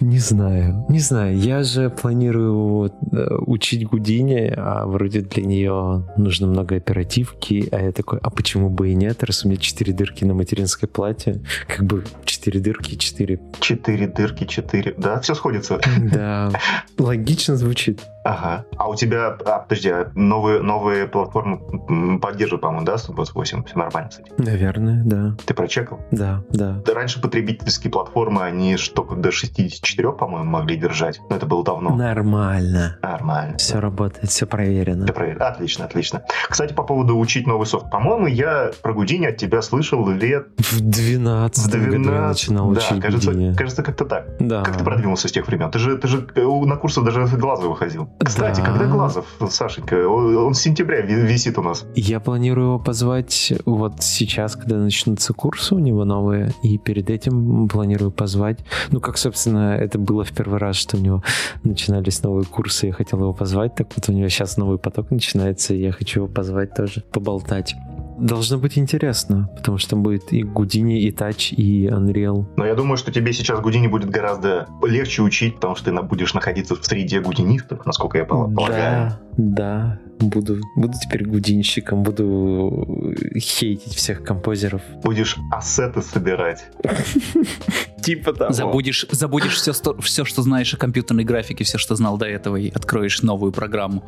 Не 0.00 0.18
знаю, 0.18 0.84
не 0.88 1.00
знаю. 1.00 1.36
Я 1.36 1.62
же 1.62 1.90
планирую 1.90 2.92
э, 3.12 3.38
учить 3.48 3.86
Гудини, 3.86 4.52
а 4.56 4.86
вроде 4.86 5.20
для 5.20 5.42
нее 5.42 6.04
нужно 6.16 6.46
много 6.46 6.76
оперативки, 6.76 7.68
а 7.72 7.80
я 7.80 7.92
такой, 7.92 8.18
а 8.22 8.30
почему 8.30 8.68
бы 8.68 8.90
и 8.90 8.94
нет, 8.94 9.24
раз 9.24 9.44
у 9.44 9.48
меня 9.48 9.58
четыре 9.58 9.92
дырки 9.92 10.24
на 10.24 10.34
материнской 10.34 10.88
плате, 10.88 11.40
как 11.66 11.84
бы 11.84 12.04
четыре 12.24 12.60
дырки, 12.60 12.96
четыре. 12.96 13.40
Четыре 13.60 14.06
дырки, 14.06 14.44
четыре. 14.44 14.94
Да, 14.96 15.20
все 15.20 15.34
сходится. 15.34 15.80
Да, 16.12 16.52
логично 16.98 17.56
звучит. 17.56 18.00
Ага. 18.28 18.64
А 18.76 18.88
у 18.88 18.94
тебя, 18.94 19.36
а, 19.46 19.60
подожди, 19.60 19.88
а 19.88 20.10
новые, 20.14 20.60
новые 20.60 21.06
платформы 21.06 22.18
поддерживают, 22.18 22.62
по-моему, 22.62 22.84
да, 22.84 22.98
128? 22.98 23.64
Все 23.64 23.78
нормально, 23.78 24.10
кстати. 24.10 24.32
Наверное, 24.36 25.02
да. 25.04 25.34
Ты 25.46 25.54
прочекал? 25.54 26.00
Да, 26.10 26.42
да. 26.50 26.82
Да 26.84 26.94
раньше 26.94 27.20
потребительские 27.20 27.90
платформы, 27.90 28.42
они 28.42 28.76
только 28.94 29.14
до 29.14 29.30
64, 29.30 30.12
по-моему, 30.12 30.44
могли 30.44 30.76
держать. 30.76 31.20
Но 31.30 31.36
это 31.36 31.46
было 31.46 31.64
давно. 31.64 31.94
Нормально. 31.96 32.98
Нормально. 33.02 33.56
Все 33.56 33.80
работает, 33.80 34.28
все 34.28 34.46
проверено. 34.46 35.04
Все 35.04 35.14
проверено. 35.14 35.48
Отлично, 35.48 35.84
отлично. 35.86 36.22
Кстати, 36.48 36.74
по 36.74 36.82
поводу 36.82 37.18
учить 37.18 37.46
новый 37.46 37.66
софт. 37.66 37.90
По-моему, 37.90 38.26
я 38.26 38.70
про 38.82 38.92
Гудини 38.92 39.26
от 39.26 39.38
тебя 39.38 39.62
слышал 39.62 40.06
лет... 40.08 40.48
В 40.58 40.80
12 40.80 41.64
в 41.64 41.70
12 41.70 41.90
году 41.90 42.12
я 42.12 42.28
начинал 42.28 42.70
да, 42.72 42.80
учить 42.80 43.00
кажется, 43.00 43.32
Гудини. 43.32 43.54
кажется, 43.54 43.82
как-то 43.82 44.04
так. 44.04 44.26
Да. 44.38 44.62
Как 44.62 44.76
ты 44.76 44.84
продвинулся 44.84 45.28
с 45.28 45.32
тех 45.32 45.46
времен? 45.46 45.70
Ты 45.70 45.78
же, 45.78 45.96
ты 45.96 46.08
же 46.08 46.26
э, 46.34 46.44
на 46.44 46.76
курсах 46.76 47.04
даже 47.04 47.26
глаза 47.36 47.66
выходил. 47.66 48.10
Кстати, 48.18 48.60
Да. 48.60 48.66
когда 48.66 48.86
Глазов, 48.86 49.26
Сашенька? 49.48 50.08
Он 50.08 50.36
он 50.36 50.54
с 50.54 50.60
сентября 50.60 51.02
ви- 51.02 51.22
висит 51.26 51.56
у 51.58 51.62
нас. 51.62 51.84
Я 51.94 52.18
планирую 52.20 52.66
его 52.68 52.78
позвать 52.78 53.52
вот 53.64 54.02
сейчас, 54.02 54.56
когда 54.56 54.76
начнутся 54.76 55.32
курсы 55.32 55.74
у 55.74 55.78
него 55.78 56.04
новые, 56.04 56.52
и 56.62 56.78
перед 56.78 57.10
этим 57.10 57.68
планирую 57.68 58.10
позвать. 58.10 58.58
Ну, 58.90 59.00
как, 59.00 59.18
собственно, 59.18 59.76
это 59.76 59.98
было 59.98 60.24
в 60.24 60.32
первый 60.32 60.58
раз, 60.58 60.76
что 60.76 60.96
у 60.96 61.00
него 61.00 61.22
начинались 61.62 62.22
новые 62.22 62.44
курсы, 62.44 62.86
я 62.86 62.92
хотел 62.92 63.20
его 63.20 63.32
позвать, 63.32 63.74
так 63.76 63.86
вот 63.96 64.08
у 64.08 64.12
него 64.12 64.28
сейчас 64.28 64.56
новый 64.56 64.78
поток 64.78 65.10
начинается, 65.10 65.74
и 65.74 65.80
я 65.80 65.92
хочу 65.92 66.20
его 66.24 66.28
позвать 66.28 66.74
тоже, 66.74 67.02
поболтать. 67.12 67.74
Должно 68.18 68.58
быть 68.58 68.76
интересно, 68.78 69.48
потому 69.56 69.78
что 69.78 69.90
там 69.90 70.02
будет 70.02 70.32
и 70.32 70.42
Гудини, 70.42 71.00
и 71.02 71.10
Тач, 71.10 71.52
и 71.52 71.86
Unreal. 71.86 72.46
Но 72.56 72.66
я 72.66 72.74
думаю, 72.74 72.96
что 72.96 73.12
тебе 73.12 73.32
сейчас 73.32 73.60
Гудини 73.60 73.86
будет 73.86 74.10
гораздо 74.10 74.66
легче 74.86 75.22
учить, 75.22 75.54
потому 75.56 75.76
что 75.76 75.90
ты 75.92 76.02
будешь 76.02 76.34
находиться 76.34 76.74
в 76.74 76.84
среде 76.84 77.20
гудинистов, 77.20 77.86
насколько 77.86 78.18
я 78.18 78.24
пол- 78.24 78.52
полагаю. 78.52 79.12
Да, 79.36 79.98
да. 79.98 79.98
Буду, 80.20 80.60
буду 80.74 80.94
теперь 81.00 81.24
гудинщиком, 81.26 82.02
буду 82.02 83.14
хейтить 83.38 83.94
всех 83.94 84.24
композеров. 84.24 84.82
Будешь 85.02 85.36
ассеты 85.52 86.02
собирать. 86.02 86.64
Типа 88.02 88.32
того. 88.32 88.52
Забудешь, 88.52 89.06
забудешь 89.10 89.54
все, 89.56 89.72
все, 90.00 90.24
что 90.24 90.42
знаешь 90.42 90.72
о 90.74 90.76
компьютерной 90.76 91.24
графике, 91.24 91.64
все, 91.64 91.78
что 91.78 91.94
знал 91.94 92.16
до 92.16 92.26
этого, 92.26 92.56
и 92.56 92.70
откроешь 92.70 93.22
новую 93.22 93.52
программу, 93.52 94.02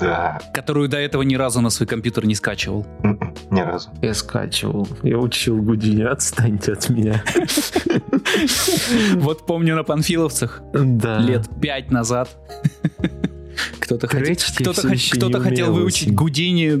Да, 0.00 0.40
которую 0.52 0.88
до 0.88 0.96
этого 0.98 1.22
ни 1.22 1.36
разу 1.36 1.60
на 1.60 1.70
свой 1.70 1.86
компьютер 1.86 2.26
не 2.26 2.34
скачивал. 2.34 2.86
М-м, 3.02 3.34
ни 3.50 3.60
разу. 3.60 3.90
Я 4.02 4.14
скачивал. 4.14 4.88
Я 5.02 5.18
учил 5.18 5.56
Гудини, 5.62 6.02
отстаньте 6.02 6.72
от 6.72 6.88
меня. 6.90 7.22
Вот 9.16 9.46
помню 9.46 9.74
на 9.76 9.84
панфиловцах 9.84 10.62
Да. 10.72 11.18
лет 11.18 11.48
пять 11.60 11.90
назад. 11.90 12.28
Кто-то, 13.86 14.06
кто-то, 14.08 14.88
хот- 14.88 15.10
кто-то 15.16 15.38
не 15.38 15.44
хотел 15.44 15.72
выучить. 15.72 16.14
Гудини, 16.14 16.72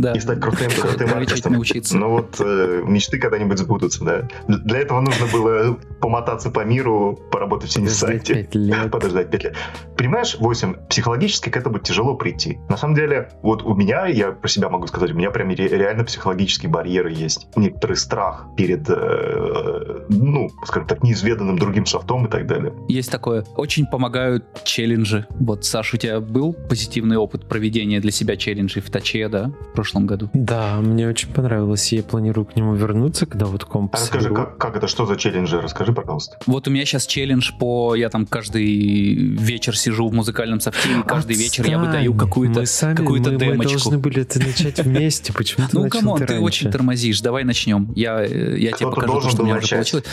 да. 0.00 0.12
И 0.12 0.20
стать 0.20 0.40
крутым, 0.40 0.70
крутым 0.70 1.12
артистом. 1.14 1.52
научиться. 1.54 1.96
Ну 1.96 2.08
вот 2.10 2.36
э, 2.40 2.82
мечты 2.86 3.18
когда-нибудь 3.18 3.58
сбудутся, 3.58 4.04
да. 4.04 4.28
Для 4.48 4.78
этого 4.78 5.00
нужно 5.00 5.26
было 5.32 5.78
помотаться 6.00 6.50
по 6.50 6.64
миру, 6.64 7.18
поработать 7.30 7.70
в 7.70 7.72
синесайте. 7.72 8.48
подождать 8.90 9.30
5 9.30 9.44
лет. 9.44 9.56
Понимаешь, 9.96 10.36
8, 10.38 10.74
психологически 10.88 11.50
к 11.50 11.56
этому 11.56 11.78
тяжело 11.78 12.14
прийти. 12.14 12.58
На 12.68 12.76
самом 12.76 12.94
деле, 12.94 13.30
вот 13.42 13.62
у 13.62 13.74
меня, 13.74 14.06
я 14.06 14.32
про 14.32 14.48
себя 14.48 14.68
могу 14.68 14.86
сказать, 14.86 15.10
у 15.12 15.14
меня 15.14 15.30
прям 15.30 15.48
ре- 15.50 15.68
реально 15.68 16.04
психологические 16.04 16.70
барьеры 16.70 17.12
есть. 17.12 17.46
Некоторый 17.56 17.96
страх 17.96 18.46
перед, 18.56 18.88
э, 18.88 20.04
ну, 20.08 20.48
скажем 20.64 20.86
так, 20.88 21.02
неизведанным 21.02 21.58
другим 21.58 21.86
софтом 21.86 22.26
и 22.26 22.30
так 22.30 22.46
далее. 22.46 22.72
Есть 22.88 23.10
такое. 23.10 23.44
Очень 23.56 23.86
помогают 23.86 24.44
челленджи. 24.64 25.26
Вот, 25.30 25.64
Саш, 25.64 25.94
у 25.94 25.96
тебя 25.96 26.20
был 26.20 26.43
позитивный 26.52 27.16
опыт 27.16 27.46
проведения 27.46 28.00
для 28.00 28.10
себя 28.10 28.36
челленджей 28.36 28.82
в 28.82 28.90
Touch 28.90 29.17
е, 29.17 29.28
да, 29.28 29.52
в 29.70 29.72
прошлом 29.74 30.06
году? 30.06 30.30
Да, 30.32 30.76
мне 30.80 31.08
очень 31.08 31.28
понравилось, 31.28 31.92
и 31.92 31.96
я 31.96 32.02
планирую 32.02 32.44
к 32.44 32.56
нему 32.56 32.74
вернуться, 32.74 33.26
когда 33.26 33.46
вот 33.46 33.64
комп 33.64 33.94
А 33.94 33.98
расскажи, 33.98 34.24
соберу. 34.24 34.44
как, 34.44 34.58
как 34.58 34.76
это, 34.76 34.88
что 34.88 35.06
за 35.06 35.16
челленджи? 35.16 35.60
Расскажи, 35.60 35.92
пожалуйста. 35.92 36.38
Вот 36.46 36.68
у 36.68 36.70
меня 36.70 36.84
сейчас 36.84 37.06
челлендж 37.06 37.52
по... 37.58 37.94
Я 37.94 38.10
там 38.10 38.26
каждый 38.26 38.64
вечер 38.64 39.76
сижу 39.76 40.08
в 40.08 40.14
музыкальном 40.14 40.60
софте, 40.60 40.88
и 40.98 41.02
каждый 41.02 41.36
вечер 41.36 41.66
я 41.66 41.78
выдаю 41.78 42.14
какую-то 42.14 42.60
мы 42.60 42.94
какую-то 42.94 43.30
мы, 43.30 43.36
мы 43.36 43.44
демочку. 43.44 43.72
должны 43.72 43.98
были 43.98 44.22
это 44.22 44.38
начать 44.38 44.80
вместе. 44.80 45.32
Почему 45.32 45.66
ты 45.66 45.78
Ну, 45.78 45.88
come 45.88 46.09
on, 46.09 46.24
ты 46.24 46.38
очень 46.38 46.70
тормозишь. 46.70 47.20
Давай 47.20 47.44
начнем. 47.44 47.92
Я, 47.94 48.24
э, 48.24 48.56
я 48.58 48.72
тебе 48.72 48.90
покажу 48.90 49.20
что 49.28 49.42
у 49.42 49.44
меня 49.44 49.54
был 49.54 49.62
уже 49.62 49.76
начать. 49.76 49.92
получилось. 49.92 50.04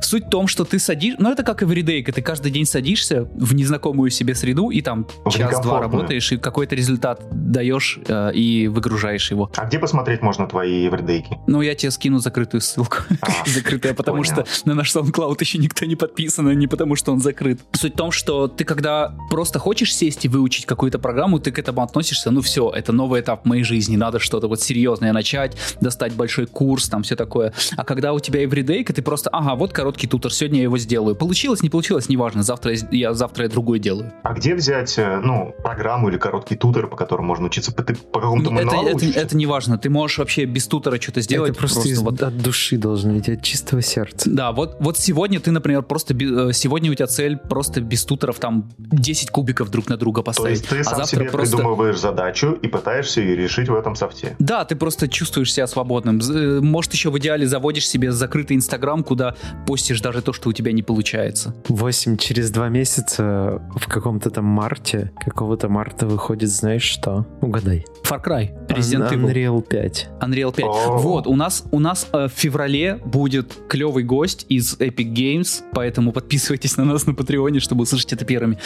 Суть 0.00 0.26
в 0.26 0.28
том, 0.28 0.46
что 0.46 0.64
ты 0.64 0.78
садишь... 0.78 1.16
Ну, 1.18 1.30
это 1.30 1.42
как 1.42 1.62
эвридейка. 1.62 2.12
Ты 2.12 2.22
каждый 2.22 2.50
день 2.50 2.66
садишься 2.66 3.24
в 3.34 3.54
незнакомую 3.54 4.10
себе 4.10 4.34
среду 4.34 4.70
и 4.70 4.80
там 4.82 5.06
В 5.24 5.30
час-два 5.30 5.75
некомфортную. 5.76 6.02
работаешь, 6.02 6.32
и 6.32 6.36
какой-то 6.36 6.74
результат 6.74 7.22
даешь 7.30 7.98
э, 8.06 8.32
и 8.32 8.68
выгружаешь 8.68 9.30
его. 9.30 9.50
А 9.56 9.64
где 9.64 9.78
посмотреть 9.78 10.22
можно 10.22 10.46
твои 10.46 10.88
эвридейки? 10.88 11.38
Ну, 11.46 11.62
я 11.62 11.74
тебе 11.74 11.90
скину 11.90 12.18
закрытую 12.18 12.60
ссылку. 12.60 12.98
Закрытая, 13.46 13.94
потому 13.94 14.24
что 14.24 14.44
на 14.64 14.74
наш 14.74 14.94
SoundCloud 14.94 15.36
еще 15.40 15.58
никто 15.58 15.84
не 15.86 15.96
подписан, 15.96 16.48
а 16.48 16.54
не 16.54 16.66
потому 16.66 16.96
что 16.96 17.12
он 17.12 17.20
закрыт. 17.20 17.60
Суть 17.72 17.94
в 17.94 17.96
том, 17.96 18.10
что 18.10 18.48
ты 18.48 18.64
когда 18.64 19.14
просто 19.30 19.58
хочешь 19.58 19.94
сесть 19.94 20.24
и 20.24 20.28
выучить 20.28 20.66
какую-то 20.66 20.98
программу, 20.98 21.38
ты 21.38 21.52
к 21.52 21.58
этому 21.58 21.82
относишься, 21.82 22.30
ну 22.30 22.40
все, 22.40 22.70
это 22.70 22.92
новый 22.92 23.20
этап 23.20 23.44
моей 23.44 23.64
жизни, 23.64 23.96
надо 23.96 24.18
что-то 24.18 24.48
вот 24.48 24.60
серьезное 24.60 25.12
начать, 25.12 25.56
достать 25.80 26.12
большой 26.14 26.46
курс, 26.46 26.88
там 26.88 27.02
все 27.02 27.16
такое. 27.16 27.52
А 27.76 27.84
когда 27.84 28.12
у 28.12 28.20
тебя 28.20 28.44
эвридейка, 28.44 28.92
ты 28.92 29.02
просто, 29.02 29.30
ага, 29.30 29.54
вот 29.54 29.72
короткий 29.72 30.06
тутор, 30.06 30.32
сегодня 30.32 30.58
я 30.58 30.64
его 30.64 30.78
сделаю. 30.78 31.16
Получилось, 31.16 31.62
не 31.62 31.70
получилось, 31.70 32.08
неважно, 32.08 32.42
завтра 32.42 32.72
я, 32.72 32.78
я 32.90 33.14
завтра 33.14 33.44
я 33.44 33.50
другой 33.50 33.78
делаю. 33.78 34.12
А 34.22 34.32
где 34.34 34.54
взять, 34.54 34.98
э, 34.98 35.20
ну, 35.22 35.54
программу 35.66 36.08
или 36.08 36.18
короткий 36.18 36.56
тутор, 36.56 36.86
по 36.88 36.96
которому 36.96 37.28
можно 37.28 37.46
учиться? 37.46 37.72
Ты 37.72 37.94
по 37.94 38.20
какому-то 38.20 38.50
Ну, 38.50 38.56
это, 38.58 38.66
мануалу 38.66 38.88
это, 38.88 38.96
учишься? 38.96 39.20
это 39.20 39.36
не 39.36 39.46
важно, 39.46 39.78
ты 39.78 39.90
можешь 39.90 40.18
вообще 40.18 40.44
без 40.44 40.66
тутора 40.66 41.00
что-то 41.00 41.20
сделать. 41.20 41.50
Это 41.50 41.58
просто, 41.58 41.88
из- 41.88 42.00
вот 42.00 42.22
от 42.22 42.38
души 42.38 42.76
должно 42.78 43.18
идти, 43.18 43.32
от 43.32 43.42
чистого 43.42 43.82
сердца. 43.82 44.30
Да, 44.30 44.52
вот, 44.52 44.76
вот 44.80 44.98
сегодня 44.98 45.40
ты, 45.40 45.50
например, 45.50 45.82
просто 45.82 46.14
э, 46.14 46.52
сегодня 46.52 46.90
у 46.90 46.94
тебя 46.94 47.06
цель 47.06 47.36
просто 47.36 47.80
без 47.80 48.04
туторов 48.04 48.38
там 48.38 48.70
10 48.78 49.30
кубиков 49.30 49.70
друг 49.70 49.88
на 49.88 49.96
друга 49.96 50.20
То 50.20 50.24
поставить. 50.26 50.58
есть 50.58 50.68
ты 50.68 50.80
а 50.80 50.84
сам 50.84 50.96
завтра 50.98 51.16
себе 51.20 51.30
просто. 51.30 51.56
придумываешь 51.56 51.98
задачу 51.98 52.52
и 52.52 52.68
пытаешься 52.68 53.20
ее 53.20 53.36
решить 53.36 53.68
в 53.68 53.74
этом 53.74 53.96
софте. 53.96 54.36
Да, 54.38 54.64
ты 54.64 54.76
просто 54.76 55.08
чувствуешь 55.08 55.52
себя 55.52 55.66
свободным. 55.66 56.20
Э, 56.20 56.60
Может, 56.60 56.92
еще 56.92 57.10
в 57.10 57.18
идеале 57.18 57.46
заводишь 57.46 57.88
себе 57.88 58.12
закрытый 58.12 58.56
Инстаграм, 58.56 59.02
куда 59.02 59.34
постишь 59.66 60.00
даже 60.00 60.22
то, 60.22 60.32
что 60.32 60.48
у 60.48 60.52
тебя 60.52 60.72
не 60.72 60.82
получается. 60.82 61.54
8 61.68 62.16
через 62.16 62.50
2 62.50 62.68
месяца 62.68 63.62
в 63.76 63.86
каком-то 63.88 64.30
там 64.30 64.44
марте, 64.44 65.12
какого-то 65.56 65.68
марта 65.68 66.06
выходит, 66.06 66.50
знаешь 66.50 66.82
что? 66.82 67.24
Угадай. 67.40 67.84
Far 68.04 68.22
Cry, 68.22 68.50
Resident 68.68 69.10
Un- 69.10 69.24
Evil, 69.24 69.32
Unreal 69.32 69.62
5. 69.62 70.08
Unreal 70.20 70.54
5. 70.54 70.64
О. 70.66 70.98
Вот, 70.98 71.26
у 71.26 71.34
нас, 71.34 71.64
у 71.72 71.80
нас 71.80 72.06
э, 72.12 72.28
в 72.28 72.32
феврале 72.32 73.00
будет 73.04 73.54
клевый 73.68 74.04
гость 74.04 74.46
из 74.48 74.76
Epic 74.78 75.12
Games, 75.12 75.62
поэтому 75.72 76.12
подписывайтесь 76.12 76.76
на 76.76 76.84
нас 76.84 77.06
на 77.06 77.14
Патреоне, 77.14 77.58
чтобы 77.60 77.82
услышать 77.82 78.12
это 78.12 78.24
первыми. 78.24 78.58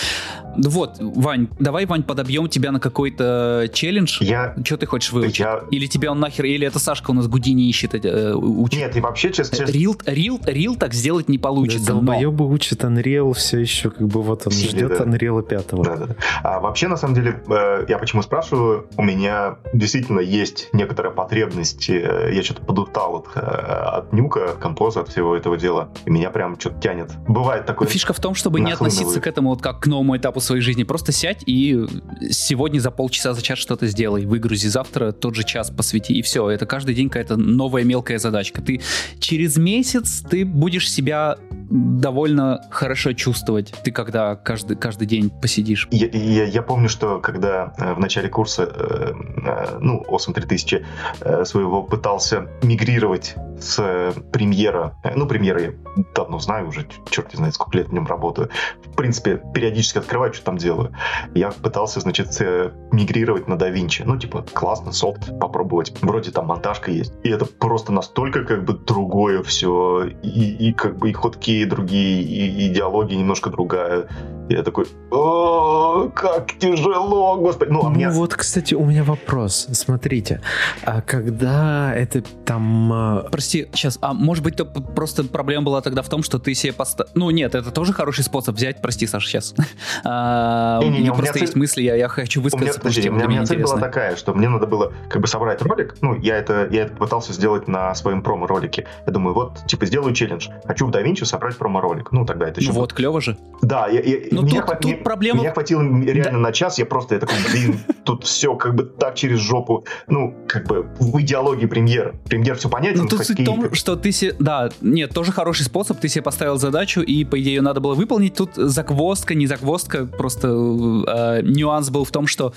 Да 0.57 0.68
Вот, 0.68 0.96
Вань, 1.00 1.48
давай, 1.59 1.87
Вань, 1.87 2.03
подобьем 2.03 2.48
тебя 2.48 2.72
на 2.72 2.81
какой-то 2.81 3.68
челлендж. 3.72 4.18
Я... 4.22 4.55
Что 4.64 4.76
ты 4.76 4.87
хочешь 4.87 5.12
выучить? 5.12 5.38
я... 5.40 5.62
Или 5.70 5.87
тебя 5.87 6.11
он 6.11 6.20
нахер, 6.20 6.44
или 6.44 6.66
это 6.66 6.79
Сашка 6.79 7.12
у 7.12 7.14
нас 7.14 7.26
Гудини 7.29 7.68
ищет, 7.68 7.94
э, 7.94 8.35
учит. 8.35 8.79
Нет, 8.81 8.96
и 8.96 9.00
вообще, 9.00 9.33
честно, 9.33 9.57
честно, 9.59 9.72
Рил, 9.72 9.96
рил, 10.07 10.40
рил 10.44 10.76
так 10.76 10.92
сделать 10.92 11.29
не 11.29 11.38
получится. 11.38 11.94
но- 11.94 12.00
Долбоебы 12.00 12.46
учат 12.46 12.85
Unreal 12.85 13.33
все 13.35 13.59
еще, 13.61 13.90
как 13.90 14.07
бы 14.09 14.22
вот 14.22 14.46
он 14.46 14.53
Сидит, 14.53 14.70
ждет 14.72 14.98
да. 14.98 15.05
Unreal 15.05 15.42
5. 15.42 15.66
Да, 15.70 15.96
да, 15.96 16.07
да. 16.07 16.14
А 16.42 16.61
вообще, 16.61 16.80
на 16.88 16.97
самом 16.97 17.14
деле, 17.14 17.43
э, 17.49 17.85
я 17.88 17.99
почему 17.99 18.23
спрашиваю, 18.23 18.88
у 18.97 19.03
меня 19.03 19.57
действительно 19.73 20.21
есть 20.21 20.69
некоторая 20.73 21.12
потребность, 21.12 21.88
э, 21.88 22.31
я 22.33 22.43
что-то 22.43 22.62
подустал 22.62 23.16
от, 23.16 23.29
э, 23.35 23.40
от 23.40 24.12
нюка, 24.12 24.51
от 24.51 24.59
композа, 24.59 25.01
от 25.01 25.09
всего 25.09 25.37
этого 25.37 25.57
дела, 25.57 25.90
и 26.05 26.11
меня 26.11 26.31
прям 26.31 26.59
что-то 26.59 26.81
тянет. 26.81 27.11
Бывает 27.29 27.66
такое. 27.66 27.88
Фишка 27.88 28.12
в 28.12 28.21
том, 28.21 28.35
чтобы 28.35 28.61
не 28.61 28.73
относиться 28.73 29.21
к 29.21 29.27
этому 29.27 29.51
вот 29.51 29.62
как 29.62 29.81
к 29.81 29.87
новому 29.87 30.16
этапу 30.16 30.40
своей 30.40 30.62
жизни. 30.62 30.85
Просто 30.85 31.12
сядь 31.12 31.43
и 31.47 31.87
сегодня 32.31 32.81
за 32.81 32.90
полчаса 32.90 33.33
за 33.33 33.43
час 33.43 33.59
что-то 33.59 33.87
сделай. 33.87 34.25
Выгрузи 34.25 34.69
завтра 34.69 35.12
тот 35.12 35.35
же 35.35 35.45
час 35.45 35.71
посвяти. 35.71 36.14
И 36.14 36.23
все. 36.23 36.49
Это 36.51 36.66
каждый 36.66 36.95
день 36.95 37.09
какая-то 37.09 37.37
новая 37.37 37.85
мелкая 37.85 38.19
задачка. 38.19 38.62
Ты 38.62 38.81
через 39.19 39.57
месяц 39.57 40.23
ты 40.29 40.45
будешь 40.45 40.90
себя 40.90 41.37
довольно 41.70 42.61
хорошо 42.70 43.12
чувствовать. 43.12 43.72
Ты 43.85 43.92
когда 43.92 44.35
каждый, 44.37 44.76
каждый 44.76 45.06
день 45.06 45.30
посидишь. 45.30 45.87
Я, 45.90 46.09
я- 46.09 46.44
я 46.44 46.62
помню, 46.62 46.88
что 46.88 47.20
когда 47.20 47.72
э, 47.78 47.94
в 47.94 48.00
начале 48.00 48.28
курса, 48.28 48.64
э, 48.64 49.12
э, 49.46 49.78
ну, 49.80 50.04
Awesome 50.09 50.35
3000 50.35 50.85
э, 51.20 51.44
своего 51.44 51.83
пытался 51.83 52.48
мигрировать 52.62 53.37
с 53.61 53.78
э, 53.78 54.12
премьера, 54.33 54.96
э, 55.04 55.14
ну, 55.14 55.26
премьера 55.26 55.61
я 55.62 55.72
давно 56.14 56.38
знаю 56.40 56.68
уже, 56.68 56.87
черт 57.11 57.33
не 57.33 57.37
знает, 57.37 57.54
сколько 57.54 57.78
лет 57.78 57.88
в 57.88 57.92
нем 57.92 58.06
работаю. 58.06 58.50
В 58.85 58.96
принципе, 58.96 59.40
периодически 59.54 59.98
открываю, 59.98 60.33
что 60.35 60.44
там 60.44 60.59
делаю. 60.59 60.92
Я 61.35 61.50
пытался, 61.52 62.00
значит, 62.00 62.37
э, 62.40 62.72
мигрировать 62.92 63.46
на 63.48 63.54
DaVinci. 63.54 64.02
Ну, 64.04 64.18
типа, 64.18 64.44
классно, 64.52 64.92
софт, 64.92 65.38
попробовать. 65.38 65.92
Вроде 66.02 66.33
там 66.33 66.46
монтажка 66.46 66.90
есть. 66.90 67.12
И 67.22 67.28
это 67.30 67.44
просто 67.44 67.92
настолько 67.92 68.44
как 68.44 68.64
бы 68.64 68.72
другое 68.74 69.42
все. 69.44 70.04
И, 70.22 70.68
и 70.68 70.72
как 70.72 70.96
бы 70.98 71.11
и 71.11 71.12
ходки 71.12 71.60
другие, 71.64 72.23
и 72.23 72.68
идеология 72.68 73.16
немножко 73.16 73.51
другая. 73.51 74.09
И 74.49 74.55
я 74.55 74.62
такой, 74.64 74.87
о, 75.11 76.11
как 76.14 76.53
тяжело, 76.59 77.37
господи. 77.37 77.70
Ну, 77.70 77.81
а 77.81 77.88
ну 77.88 77.90
меня... 77.90 78.11
вот, 78.11 78.35
кстати, 78.35 78.75
у 78.75 78.85
меня 78.85 79.05
вопрос. 79.05 79.68
Смотрите, 79.73 80.40
а 80.85 81.01
когда 81.03 81.94
это 81.94 82.23
там... 82.44 82.92
А, 82.92 83.29
Прости, 83.31 83.68
сейчас, 83.73 83.99
а 84.03 84.12
может 84.12 84.42
быть, 84.42 84.57
то 84.57 84.64
просто 84.64 85.23
проблема 85.25 85.66
была 85.66 85.81
тогда 85.83 86.03
в 86.03 86.09
том, 86.09 86.25
что 86.25 86.38
ты 86.38 86.55
себе 86.55 86.73
поставил... 86.73 87.11
Ну 87.14 87.31
нет, 87.31 87.55
это 87.55 87.70
тоже 87.70 87.92
хороший 87.92 88.25
способ 88.25 88.57
взять, 88.57 88.83
прости, 88.83 89.07
Саша, 89.07 89.29
сейчас. 89.29 89.55
А, 90.05 90.81
не, 90.83 90.88
не, 90.88 90.90
не, 90.90 90.99
у 90.99 91.03
меня 91.03 91.14
просто 91.14 91.38
есть 91.40 91.57
мысли, 91.57 91.83
я, 91.83 91.94
я 91.94 92.09
хочу 92.09 92.40
высказаться. 92.40 92.81
У 92.81 93.12
меня, 93.12 93.27
у 93.27 93.29
меня 93.29 93.44
цель 93.44 93.62
была 93.62 93.79
такая, 93.79 94.16
что 94.16 94.35
мне 94.35 94.49
надо 94.49 94.66
было 94.66 94.92
как 95.09 95.20
бы 95.20 95.29
собрать 95.29 95.62
ролик. 95.62 95.96
Ну, 96.01 96.16
я 96.16 96.37
это, 96.37 96.68
я 96.70 96.83
это 96.83 96.94
пытался 96.94 97.33
сделать 97.33 97.68
на 97.68 97.94
своем 97.94 98.23
промо-ролике. 98.23 98.87
Я 99.07 99.12
думаю, 99.12 99.35
вот, 99.35 99.64
типа, 99.66 99.87
сделаю 99.87 100.14
челлендж. 100.14 100.49
Хочу 100.64 100.87
в 100.87 100.90
DaVinci 100.90 101.25
собрать 101.25 101.50
промо-ролик. 101.57 102.13
Ну, 102.13 102.25
тогда 102.25 102.49
это 102.49 102.61
еще... 102.61 102.73
Ну 102.73 102.81
вот, 102.81 102.93
клево 102.93 103.21
же. 103.21 103.37
Да, 103.63 103.89
я, 103.89 104.01
я, 104.01 104.19
ну, 104.31 104.43
меня, 104.43 104.61
тут, 104.61 104.71
хва... 104.71 104.77
тут 104.77 105.05
проблема... 105.05 105.41
меня 105.41 105.53
хватило 105.53 105.83
реально 105.83 106.33
да. 106.33 106.39
на 106.39 106.53
час, 106.53 106.79
я 106.79 106.87
просто, 106.87 107.15
я 107.15 107.21
такой, 107.21 107.37
блин, 107.51 107.79
тут 108.05 108.25
все 108.25 108.55
как 108.57 108.75
бы 108.75 108.85
так 108.85 109.15
через 109.15 109.39
жопу. 109.39 109.85
Ну, 110.09 110.35
как 110.49 110.67
бы 110.67 110.89
в 110.99 111.21
идеологии 111.21 111.67
премьер. 111.67 112.15
Премьер 112.25 112.57
все 112.57 112.69
понятен. 112.69 113.03
Ну, 113.03 113.09
тут 113.09 113.25
суть 113.25 113.41
в 113.41 113.45
том, 113.45 113.75
что 113.75 113.97
ты 113.97 114.13
себе... 114.13 114.35
Да, 114.39 114.71
нет, 114.81 115.13
тоже 115.13 115.33
хороший 115.33 115.63
способ. 115.63 115.99
Ты 115.99 116.09
себе 116.09 116.23
поставил 116.23 116.57
задачу, 116.57 117.01
и, 117.01 117.25
по 117.25 117.41
идее, 117.41 117.57
ее 117.57 117.63
надо 117.63 117.81
было 117.81 117.95
выполнить. 117.95 118.35
Тут 118.35 118.55
загвоздка, 118.55 119.35
не 119.35 119.47
загвоздка, 119.47 120.07
просто 120.07 120.49
э, 120.49 121.43
нюанс 121.43 121.91
был 121.91 122.05
в 122.05 122.11
том, 122.11 122.27
что 122.27 122.55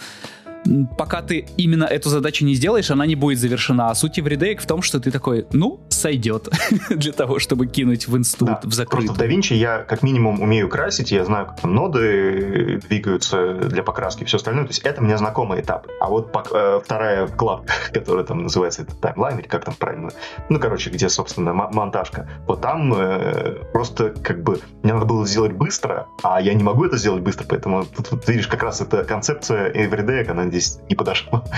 пока 0.98 1.22
ты 1.22 1.46
именно 1.58 1.86
эту 1.86 2.10
задачу 2.10 2.46
не 2.46 2.56
сделаешь, 2.56 2.92
она 2.92 3.06
не 3.06 3.16
будет 3.16 3.40
завершена. 3.40 3.90
А 3.90 3.96
суть 3.96 4.18
Everyday 4.20 4.58
в 4.58 4.66
том, 4.66 4.82
что 4.82 5.00
ты 5.00 5.12
такой, 5.12 5.46
ну, 5.52 5.82
сойдет 5.90 6.50
для 6.90 7.12
того, 7.12 7.40
чтобы 7.40 7.68
кинуть 7.68 8.08
в 8.08 8.18
инсту, 8.18 8.46
да, 8.46 8.62
в 8.64 8.74
закрытую. 8.74 9.08
Просто 9.08 9.26
в 9.26 9.28
DaVinci 9.28 9.56
я 9.56 9.80
как 9.80 10.04
минимум 10.04 10.42
умею 10.42 10.70
красить, 10.70 11.12
я 11.12 11.26
знаю, 11.26 11.48
как 11.48 11.62
там 11.62 11.74
ноды 11.74 12.80
двигаются 12.88 13.54
для 13.54 13.84
покраски 13.84 14.24
и 14.24 14.26
все 14.26 14.38
остальное. 14.38 14.66
То 14.66 14.72
есть 14.72 14.82
это 14.82 15.02
мне 15.02 15.18
знакомый 15.18 15.62
этап. 15.62 15.88
А 16.00 16.10
вот 16.10 16.36
э, 16.52 16.80
вторая 16.84 17.28
вкладка, 17.28 17.74
которая 17.94 18.26
там 18.26 18.44
называется 18.44 18.84
это 18.84 18.96
таймлайн, 18.96 19.40
или 19.40 19.48
как 19.48 19.66
там 19.66 19.76
правильно, 19.76 20.12
ну, 20.50 20.60
короче, 20.60 20.90
где, 20.90 21.10
собственно, 21.10 21.54
монтажка, 21.54 22.30
вот 22.48 22.62
там 22.62 22.94
э, 22.94 23.64
просто 23.72 24.12
как 24.12 24.44
бы 24.44 24.60
мне 24.84 24.94
надо 24.94 25.06
было 25.06 25.26
сделать 25.26 25.54
быстро, 25.54 26.08
а 26.22 26.42
я 26.42 26.54
не 26.54 26.64
могу 26.64 26.86
это 26.86 26.98
сделать 26.98 27.22
быстро, 27.22 27.46
поэтому 27.48 27.86
тут, 27.86 28.10
тут 28.10 28.28
видишь, 28.28 28.48
как 28.48 28.64
раз 28.64 28.82
эта 28.82 29.04
концепция 29.04 29.72
Everyday, 29.72 30.28
она 30.30 30.46
здесь 30.54 30.80
не 30.90 30.96
подошла. 30.96 31.44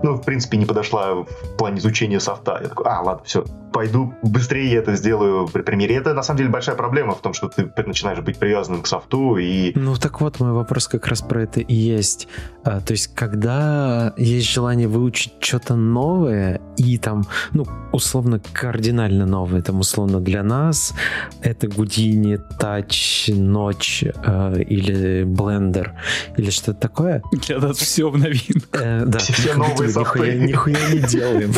Ну, 0.00 0.14
в 0.14 0.24
принципе, 0.24 0.56
не 0.58 0.64
подошла 0.64 1.14
в 1.14 1.26
плане 1.58 1.78
изучения 1.78 2.20
софта. 2.20 2.60
Я 2.62 2.68
такой, 2.68 2.86
а, 2.86 3.02
ладно, 3.02 3.24
все, 3.24 3.44
пойду 3.72 4.14
быстрее 4.22 4.76
это 4.76 4.94
сделаю 4.94 5.46
при 5.48 5.62
примере. 5.62 5.96
Это, 5.96 6.14
на 6.14 6.22
самом 6.22 6.38
деле, 6.38 6.50
большая 6.50 6.76
проблема 6.76 7.14
в 7.14 7.20
том, 7.20 7.34
что 7.34 7.48
ты 7.48 7.70
начинаешь 7.84 8.20
быть 8.20 8.38
привязанным 8.38 8.82
к 8.82 8.86
софту 8.86 9.36
и... 9.36 9.72
Ну, 9.76 9.96
так 9.96 10.20
вот, 10.20 10.40
мой 10.40 10.52
вопрос 10.52 10.88
как 10.88 11.06
раз 11.08 11.20
про 11.20 11.42
это 11.42 11.60
и 11.60 11.74
есть. 11.74 12.28
А, 12.64 12.80
то 12.80 12.92
есть, 12.92 13.14
когда 13.14 14.14
есть 14.16 14.50
желание 14.50 14.88
выучить 14.88 15.32
что-то 15.40 15.74
новое 15.74 16.60
и 16.76 16.98
там, 16.98 17.24
ну, 17.52 17.66
условно, 17.92 18.40
кардинально 18.52 19.26
новое, 19.26 19.62
там, 19.62 19.80
условно, 19.80 20.20
для 20.20 20.42
нас 20.42 20.94
это 21.42 21.68
Гудини, 21.68 22.38
Touch, 22.60 23.34
Ночь 23.34 24.04
э, 24.04 24.62
или 24.62 25.24
Blender 25.24 25.90
или 26.36 26.50
что-то 26.50 26.80
такое. 26.80 27.22
Для 27.46 27.58
нас 27.58 27.78
все 27.78 28.10
в 28.10 28.16
новинку. 28.38 28.68
Э, 28.72 29.04
да, 29.06 29.18
все 29.18 29.54
новые 29.54 29.88
нихуя, 29.88 30.34
нихуя 30.34 30.88
не 30.92 31.00
делаем. 31.00 31.52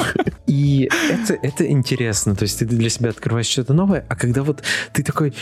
И 0.47 0.91
это, 1.09 1.35
это 1.35 1.71
интересно, 1.71 2.35
то 2.35 2.43
есть 2.43 2.59
ты 2.59 2.67
для 2.67 2.91
себя 2.91 3.11
открываешь 3.11 3.47
что-то 3.47 3.73
новое, 3.73 4.05
а 4.09 4.17
когда 4.17 4.43
вот 4.43 4.63
ты 4.93 5.03
такой 5.03 5.33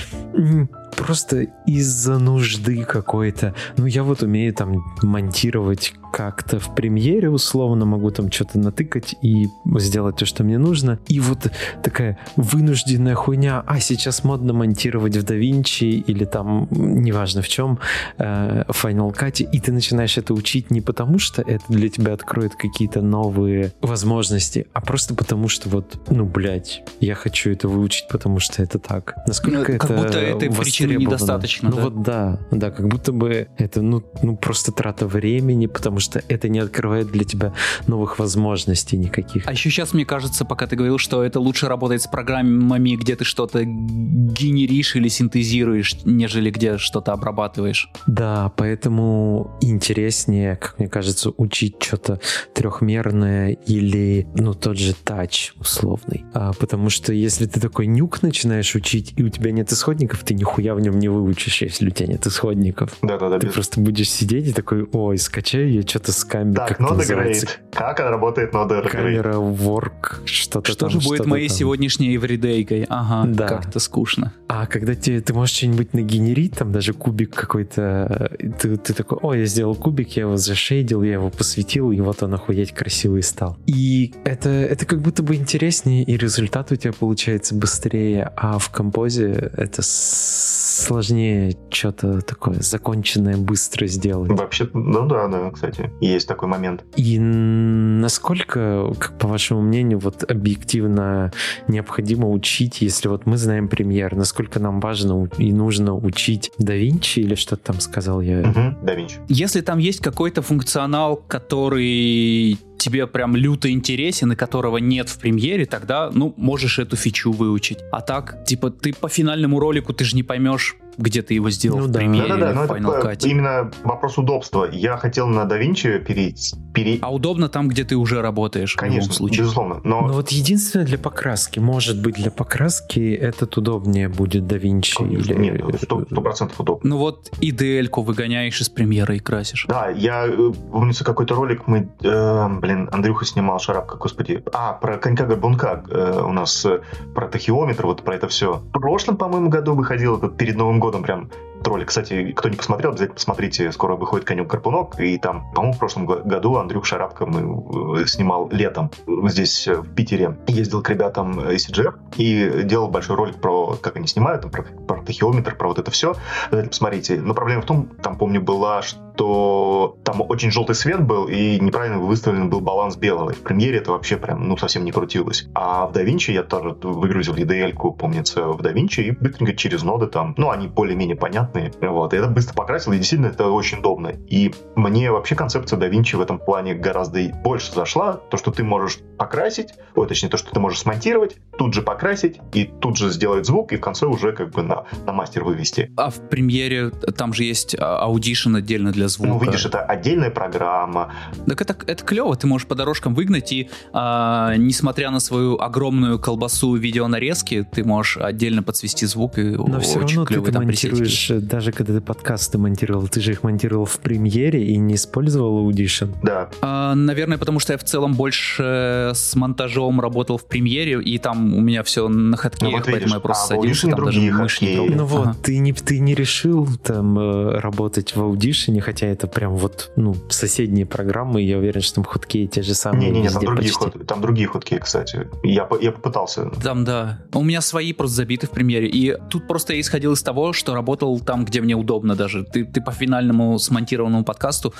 просто 0.96 1.46
из-за 1.66 2.18
нужды 2.18 2.84
какой-то, 2.84 3.54
ну 3.76 3.86
я 3.86 4.02
вот 4.02 4.22
умею 4.22 4.52
там 4.52 4.84
монтировать 5.02 5.94
как-то 6.12 6.58
в 6.58 6.74
премьере 6.74 7.30
условно, 7.30 7.84
могу 7.84 8.10
там 8.10 8.30
что-то 8.32 8.58
натыкать 8.58 9.14
и 9.22 9.48
сделать 9.76 10.16
то, 10.16 10.26
что 10.26 10.44
мне 10.44 10.58
нужно. 10.58 10.98
И 11.06 11.20
вот 11.20 11.50
такая 11.82 12.18
вынужденная 12.36 13.14
хуйня, 13.14 13.62
а 13.66 13.80
сейчас 13.80 14.24
модно 14.24 14.52
монтировать 14.52 15.16
в 15.16 15.24
DaVinci 15.24 15.84
или 15.84 16.24
там, 16.24 16.66
неважно 16.70 17.42
в 17.42 17.48
чем, 17.48 17.78
э, 18.16 18.64
Final 18.68 19.14
Cut, 19.14 19.42
и 19.42 19.60
ты 19.60 19.72
начинаешь 19.72 20.18
это 20.18 20.34
учить 20.34 20.70
не 20.70 20.80
потому, 20.80 21.18
что 21.18 21.27
это 21.36 21.64
для 21.68 21.88
тебя 21.88 22.12
откроет 22.14 22.54
какие-то 22.54 23.00
новые 23.02 23.72
возможности, 23.80 24.66
а 24.72 24.80
просто 24.80 25.14
потому, 25.14 25.48
что 25.48 25.68
вот, 25.68 25.98
ну, 26.10 26.24
блядь, 26.24 26.82
я 27.00 27.14
хочу 27.14 27.50
это 27.50 27.68
выучить, 27.68 28.08
потому 28.08 28.40
что 28.40 28.62
это 28.62 28.78
так. 28.78 29.14
Насколько 29.26 29.56
ну, 29.56 29.62
это 29.62 29.78
Как 29.78 29.96
будто 29.96 30.18
этой 30.18 30.50
причины 30.50 30.92
недостаточно. 30.94 31.70
Ну 31.70 31.76
да? 31.76 31.82
вот 31.82 32.02
да, 32.02 32.40
да, 32.50 32.70
как 32.70 32.88
будто 32.88 33.12
бы 33.12 33.48
это, 33.56 33.82
ну, 33.82 34.02
ну 34.22 34.36
просто 34.36 34.72
трата 34.72 35.06
времени, 35.06 35.66
потому 35.66 36.00
что 36.00 36.22
это 36.28 36.48
не 36.48 36.58
открывает 36.58 37.10
для 37.10 37.24
тебя 37.24 37.52
новых 37.86 38.18
возможностей 38.18 38.96
никаких. 38.96 39.46
А 39.46 39.52
еще 39.52 39.70
сейчас 39.70 39.92
мне 39.92 40.04
кажется, 40.04 40.44
пока 40.44 40.66
ты 40.66 40.76
говорил, 40.76 40.98
что 40.98 41.22
это 41.24 41.40
лучше 41.40 41.68
работает 41.68 42.02
с 42.02 42.06
программами, 42.06 42.96
где 42.96 43.16
ты 43.16 43.24
что-то 43.24 43.62
генеришь 43.64 44.96
или 44.96 45.08
синтезируешь, 45.08 45.96
нежели 46.04 46.50
где 46.50 46.78
что-то 46.78 47.12
обрабатываешь. 47.12 47.90
Да, 48.06 48.52
поэтому 48.56 49.56
интереснее, 49.60 50.56
как 50.56 50.78
мне 50.78 50.88
кажется, 50.88 51.17
учить 51.26 51.76
что-то 51.80 52.20
трехмерное 52.54 53.52
или, 53.52 54.26
ну, 54.34 54.54
тот 54.54 54.78
же 54.78 54.94
тач 54.94 55.52
условный. 55.58 56.24
А, 56.34 56.52
потому 56.52 56.90
что 56.90 57.12
если 57.12 57.46
ты 57.46 57.60
такой 57.60 57.86
нюк 57.86 58.22
начинаешь 58.22 58.74
учить, 58.74 59.14
и 59.16 59.22
у 59.22 59.28
тебя 59.28 59.52
нет 59.52 59.72
исходников, 59.72 60.24
ты 60.24 60.34
нихуя 60.34 60.74
в 60.74 60.80
нем 60.80 60.98
не 60.98 61.08
выучишь, 61.08 61.62
если 61.62 61.88
у 61.88 61.90
тебя 61.90 62.08
нет 62.08 62.26
исходников. 62.26 62.96
Да-да-да. 63.02 63.38
Ты 63.38 63.46
без... 63.46 63.54
просто 63.54 63.80
будешь 63.80 64.10
сидеть 64.10 64.48
и 64.48 64.52
такой, 64.52 64.84
ой, 64.92 65.18
скачаю 65.18 65.72
я 65.72 65.82
что-то 65.82 66.12
с 66.12 66.24
камерой. 66.24 66.56
Так, 66.56 66.68
как 66.68 66.80
нода 66.80 67.04
грейд. 67.04 67.60
Как 67.72 68.00
работает 68.00 68.52
нода 68.52 68.80
грейд? 68.80 68.92
Камера 68.92 69.34
work, 69.34 70.24
что-то 70.24 70.72
Что 70.72 70.80
там, 70.86 70.90
же 70.90 71.00
будет 71.00 71.26
моей 71.26 71.48
там. 71.48 71.56
сегодняшней 71.56 72.14
эвридейкой? 72.16 72.86
Ага, 72.88 73.28
да. 73.32 73.48
как-то 73.48 73.78
скучно. 73.80 74.32
А 74.48 74.66
когда 74.66 74.94
тебе, 74.94 75.20
ты 75.20 75.34
можешь 75.34 75.56
что-нибудь 75.56 75.94
нагенерить, 75.94 76.54
там 76.54 76.72
даже 76.72 76.92
кубик 76.92 77.34
какой-то, 77.34 78.30
ты, 78.60 78.76
ты 78.76 78.94
такой, 78.94 79.18
о, 79.22 79.34
я 79.34 79.44
сделал 79.44 79.74
кубик, 79.74 80.16
я 80.16 80.22
его 80.22 80.36
зашейдил, 80.36 81.02
я 81.08 81.14
его 81.14 81.30
посветил, 81.30 81.90
и 81.90 82.00
вот 82.00 82.22
он 82.22 82.34
охуеть 82.34 82.72
красивый 82.72 83.22
стал. 83.22 83.56
И 83.66 84.14
это, 84.24 84.48
это 84.48 84.86
как 84.86 85.00
будто 85.00 85.22
бы 85.22 85.36
интереснее, 85.36 86.02
и 86.04 86.16
результат 86.16 86.72
у 86.72 86.76
тебя 86.76 86.92
получается 86.92 87.54
быстрее, 87.54 88.32
а 88.36 88.58
в 88.58 88.70
композе 88.70 89.50
это 89.56 89.82
сложнее 89.82 91.56
что-то 91.70 92.20
такое 92.20 92.60
законченное 92.60 93.36
быстро 93.36 93.86
сделать. 93.86 94.30
Вообще, 94.30 94.68
ну 94.72 95.06
да, 95.06 95.28
да, 95.28 95.50
кстати, 95.50 95.90
есть 96.00 96.28
такой 96.28 96.48
момент. 96.48 96.84
И 96.96 97.18
насколько, 97.18 98.92
как 98.98 99.18
по 99.18 99.28
вашему 99.28 99.62
мнению, 99.62 99.98
вот 99.98 100.30
объективно 100.30 101.32
необходимо 101.66 102.30
учить, 102.30 102.80
если 102.80 103.08
вот 103.08 103.26
мы 103.26 103.36
знаем 103.36 103.68
премьер, 103.68 104.14
насколько 104.14 104.60
нам 104.60 104.80
важно 104.80 105.28
и 105.38 105.52
нужно 105.52 105.94
учить 105.94 106.50
DaVinci 106.60 107.22
или 107.22 107.34
что-то 107.34 107.64
там 107.64 107.80
сказал 107.80 108.20
я? 108.20 108.40
Угу, 108.40 108.86
DaVinci. 108.86 109.20
Если 109.28 109.60
там 109.60 109.78
есть 109.78 110.00
какой-то 110.00 110.42
функционал, 110.42 110.97
который 111.28 112.58
тебе 112.78 113.06
прям 113.06 113.36
люто 113.36 113.70
интересен 113.70 114.32
и 114.32 114.36
которого 114.36 114.78
нет 114.78 115.08
в 115.08 115.18
премьере, 115.18 115.66
тогда, 115.66 116.10
ну, 116.12 116.34
можешь 116.36 116.78
эту 116.78 116.96
фичу 116.96 117.32
выучить. 117.32 117.78
А 117.92 118.00
так, 118.00 118.44
типа, 118.44 118.70
ты 118.70 118.92
по 118.94 119.08
финальному 119.08 119.58
ролику, 119.58 119.92
ты 119.92 120.04
же 120.04 120.16
не 120.16 120.22
поймешь, 120.22 120.76
где 120.98 121.22
ты 121.22 121.34
его 121.34 121.50
сделал 121.50 121.78
ну, 121.78 121.84
в 121.86 121.88
да. 121.88 122.00
премьере 122.00 122.28
да, 122.28 122.36
да, 122.36 122.52
да, 122.52 122.66
в 122.66 122.70
Final 122.70 123.02
Cut. 123.02 123.26
Именно 123.26 123.70
вопрос 123.84 124.18
удобства. 124.18 124.68
Я 124.70 124.96
хотел 124.96 125.28
на 125.28 125.44
DaVinci 125.44 126.00
перейти. 126.00 126.56
Пере... 126.74 126.98
А 127.00 127.12
удобно 127.12 127.48
там, 127.48 127.68
где 127.68 127.84
ты 127.84 127.96
уже 127.96 128.20
работаешь, 128.20 128.74
Конечно, 128.74 129.12
в 129.12 129.14
случае. 129.14 129.42
безусловно. 129.42 129.80
Но... 129.84 130.02
но 130.02 130.12
вот 130.12 130.30
единственное 130.30 130.84
для 130.84 130.98
покраски, 130.98 131.60
может 131.60 132.02
быть, 132.02 132.16
для 132.16 132.30
покраски 132.30 133.14
этот 133.14 133.56
удобнее 133.56 134.08
будет 134.08 134.44
DaVinci 134.44 135.08
или... 135.08 135.34
Нет, 135.34 135.80
сто 135.82 136.04
процентов 136.20 136.60
удобно. 136.60 136.88
Ну 136.88 136.98
вот 136.98 137.30
IDL-ку 137.40 138.02
выгоняешь 138.02 138.60
из 138.60 138.68
премьера 138.68 139.14
и 139.14 139.18
красишь. 139.20 139.66
Да, 139.68 139.88
я 139.88 140.26
э, 140.26 140.52
помнится 140.72 141.04
какой-то 141.04 141.34
ролик 141.34 141.66
мы, 141.66 141.88
э, 142.02 142.48
блин, 142.60 142.88
Андрюха 142.92 143.24
снимал 143.24 143.58
шарапка, 143.58 143.96
господи. 143.96 144.42
А, 144.52 144.72
про 144.72 144.98
конька 144.98 145.26
горбунка 145.26 145.84
э, 145.88 146.22
у 146.24 146.32
нас, 146.32 146.64
э, 146.64 146.80
про 147.14 147.28
тахиометр, 147.28 147.86
вот 147.86 148.02
про 148.02 148.14
это 148.16 148.28
все. 148.28 148.62
В 148.72 148.80
прошлом, 148.80 149.16
по-моему, 149.16 149.48
году 149.48 149.74
выходил 149.74 150.18
этот 150.18 150.36
перед 150.36 150.56
Новым 150.56 150.80
годом 150.80 150.87
прям 150.90 151.30
ролик. 151.64 151.88
Кстати, 151.88 152.32
кто 152.32 152.48
не 152.48 152.56
посмотрел, 152.56 152.90
обязательно 152.90 153.14
посмотрите. 153.14 153.72
Скоро 153.72 153.96
выходит 153.96 154.26
«Конек 154.26 154.48
Карпунок». 154.48 155.00
И 155.00 155.18
там, 155.18 155.50
по-моему, 155.52 155.74
в 155.74 155.78
прошлом 155.78 156.06
году 156.06 156.56
Андрюх 156.56 156.84
Шарапко 156.86 157.26
мы 157.26 158.06
снимал 158.06 158.48
летом 158.50 158.90
здесь, 159.24 159.66
в 159.66 159.94
Питере. 159.94 160.36
Ездил 160.46 160.82
к 160.82 160.90
ребятам 160.90 161.40
из 161.50 161.68
CGF 161.68 161.94
и 162.16 162.62
делал 162.64 162.88
большой 162.88 163.16
ролик 163.16 163.36
про, 163.40 163.76
как 163.80 163.96
они 163.96 164.06
снимают, 164.06 164.42
там, 164.42 164.50
про, 164.50 164.62
про 164.62 165.02
тахиометр, 165.02 165.56
про 165.56 165.68
вот 165.68 165.78
это 165.78 165.90
все. 165.90 166.14
Обязательно 166.46 166.70
посмотрите. 166.70 167.20
Но 167.20 167.34
проблема 167.34 167.62
в 167.62 167.66
том, 167.66 167.88
там, 168.02 168.16
помню, 168.16 168.40
была, 168.40 168.82
что 168.82 169.07
что 169.18 169.98
там 170.04 170.20
очень 170.20 170.52
желтый 170.52 170.76
свет 170.76 171.02
был 171.02 171.26
и 171.26 171.58
неправильно 171.58 171.98
выставлен 171.98 172.48
был 172.48 172.60
баланс 172.60 172.96
белого. 172.96 173.32
В 173.32 173.40
премьере 173.40 173.78
это 173.78 173.90
вообще 173.90 174.16
прям, 174.16 174.46
ну, 174.46 174.56
совсем 174.56 174.84
не 174.84 174.92
крутилось. 174.92 175.48
А 175.54 175.86
в 175.86 175.92
DaVinci 175.92 176.30
я 176.30 176.44
тоже 176.44 176.76
выгрузил 176.80 177.34
EDL-ку, 177.34 177.94
помнится, 177.94 178.46
в 178.46 178.60
DaVinci 178.60 179.02
и 179.02 179.10
быстренько 179.10 179.54
через 179.54 179.82
ноды 179.82 180.06
там, 180.06 180.34
ну, 180.38 180.50
они 180.50 180.68
более-менее 180.68 181.16
понятные. 181.16 181.72
Вот, 181.80 182.14
и 182.14 182.16
это 182.16 182.28
быстро 182.28 182.54
покрасил, 182.54 182.92
и 182.92 182.98
действительно 182.98 183.28
это 183.28 183.50
очень 183.50 183.78
удобно. 183.78 184.12
И 184.28 184.54
мне 184.76 185.10
вообще 185.10 185.34
концепция 185.34 185.80
DaVinci 185.80 186.16
в 186.16 186.20
этом 186.20 186.38
плане 186.38 186.74
гораздо 186.74 187.18
больше 187.42 187.72
зашла. 187.72 188.12
То, 188.12 188.36
что 188.36 188.52
ты 188.52 188.62
можешь 188.62 189.00
покрасить, 189.18 189.74
ой, 189.96 190.06
точнее, 190.06 190.28
то, 190.28 190.36
что 190.36 190.52
ты 190.52 190.60
можешь 190.60 190.78
смонтировать, 190.78 191.38
тут 191.58 191.74
же 191.74 191.82
покрасить, 191.82 192.38
и 192.52 192.64
тут 192.64 192.96
же 192.96 193.10
сделать 193.10 193.46
звук, 193.46 193.72
и 193.72 193.78
в 193.78 193.80
конце 193.80 194.06
уже 194.06 194.30
как 194.30 194.52
бы 194.52 194.62
на, 194.62 194.84
на 195.04 195.12
мастер 195.12 195.42
вывести. 195.42 195.90
А 195.96 196.10
в 196.10 196.28
премьере 196.28 196.90
там 196.90 197.32
же 197.32 197.42
есть 197.42 197.74
а, 197.76 198.08
Audition 198.08 198.56
отдельно 198.56 198.92
для 198.92 199.07
звука. 199.08 199.30
Ну, 199.30 199.38
видишь, 199.38 199.66
это 199.66 199.80
отдельная 199.80 200.30
программа. 200.30 201.12
Так 201.46 201.60
это, 201.62 201.76
это 201.86 202.04
клево, 202.04 202.36
ты 202.36 202.46
можешь 202.46 202.66
по 202.66 202.74
дорожкам 202.74 203.14
выгнать, 203.14 203.52
и 203.52 203.70
а, 203.92 204.54
несмотря 204.56 205.10
на 205.10 205.20
свою 205.20 205.58
огромную 205.58 206.18
колбасу 206.18 206.74
видеонарезки, 206.74 207.66
ты 207.70 207.84
можешь 207.84 208.16
отдельно 208.18 208.62
подсвести 208.62 209.06
звук, 209.06 209.38
и 209.38 209.42
Но 209.42 209.80
все 209.80 210.00
равно 210.00 210.24
ты, 210.24 210.40
ты 210.40 210.52
монтируешь, 210.52 211.28
даже 211.40 211.72
когда 211.72 211.94
ты 211.94 212.00
подкасты 212.00 212.58
монтировал, 212.58 213.08
ты 213.08 213.20
же 213.20 213.32
их 213.32 213.42
монтировал 213.42 213.84
в 213.84 213.98
премьере 214.00 214.64
и 214.64 214.76
не 214.76 214.94
использовал 214.94 215.70
Audition. 215.70 216.14
Да. 216.22 216.48
А, 216.60 216.94
наверное, 216.94 217.38
потому 217.38 217.60
что 217.60 217.72
я 217.72 217.78
в 217.78 217.84
целом 217.84 218.14
больше 218.14 219.12
с 219.14 219.34
монтажом 219.34 220.00
работал 220.00 220.38
в 220.38 220.46
премьере, 220.46 221.00
и 221.02 221.18
там 221.18 221.54
у 221.54 221.60
меня 221.60 221.82
все 221.82 222.08
на 222.08 222.36
хатке, 222.36 222.66
ну, 222.66 222.72
вот 222.72 222.84
поэтому 222.84 223.00
видишь, 223.00 223.14
я 223.14 223.20
просто 223.20 223.54
а 223.54 223.56
садился, 223.56 223.88
там 223.88 224.04
даже 224.04 224.20
мышь 224.20 224.60
не 224.60 224.74
трогал. 224.74 224.94
Ну 224.96 225.04
вот, 225.04 225.26
ага. 225.28 225.36
ты, 225.42 225.58
не, 225.58 225.72
ты 225.72 225.98
не 225.98 226.14
решил 226.14 226.68
там 226.82 227.18
э, 227.18 227.58
работать 227.58 228.14
в 228.14 228.20
Audition, 228.20 228.80
хотя 228.80 228.97
это 229.06 229.26
прям 229.26 229.56
вот, 229.56 229.92
ну, 229.96 230.14
соседние 230.28 230.86
программы, 230.86 231.42
я 231.42 231.58
уверен, 231.58 231.80
что 231.80 231.96
там 231.96 232.04
ходки 232.04 232.46
те 232.46 232.62
же 232.62 232.74
самые. 232.74 233.10
Не-не-не, 233.10 233.30
там, 233.30 233.44
другие 233.44 233.72
ход, 233.72 234.06
там 234.06 234.20
другие 234.20 234.48
ходки, 234.48 234.78
кстати. 234.78 235.28
Я, 235.42 235.68
я 235.80 235.92
попытался. 235.92 236.50
Там, 236.62 236.84
да. 236.84 237.20
У 237.32 237.42
меня 237.42 237.60
свои 237.60 237.92
просто 237.92 238.16
забиты 238.16 238.46
в 238.46 238.50
премьере, 238.50 238.88
и 238.88 239.16
тут 239.30 239.46
просто 239.46 239.74
я 239.74 239.80
исходил 239.80 240.12
из 240.12 240.22
того, 240.22 240.52
что 240.52 240.74
работал 240.74 241.20
там, 241.20 241.44
где 241.44 241.60
мне 241.60 241.74
удобно 241.74 242.14
даже. 242.14 242.44
Ты, 242.44 242.64
ты 242.64 242.80
по 242.80 242.92
финальному 242.92 243.58
смонтированному 243.58 244.24
подкасту 244.24 244.74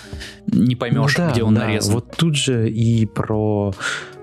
не 0.46 0.76
поймешь, 0.76 1.16
ну, 1.16 1.24
да, 1.24 1.30
где 1.32 1.42
он 1.42 1.54
да. 1.54 1.66
нарезан. 1.66 1.94
Вот 1.94 2.16
тут 2.16 2.36
же 2.36 2.70
и 2.70 3.06
про 3.06 3.72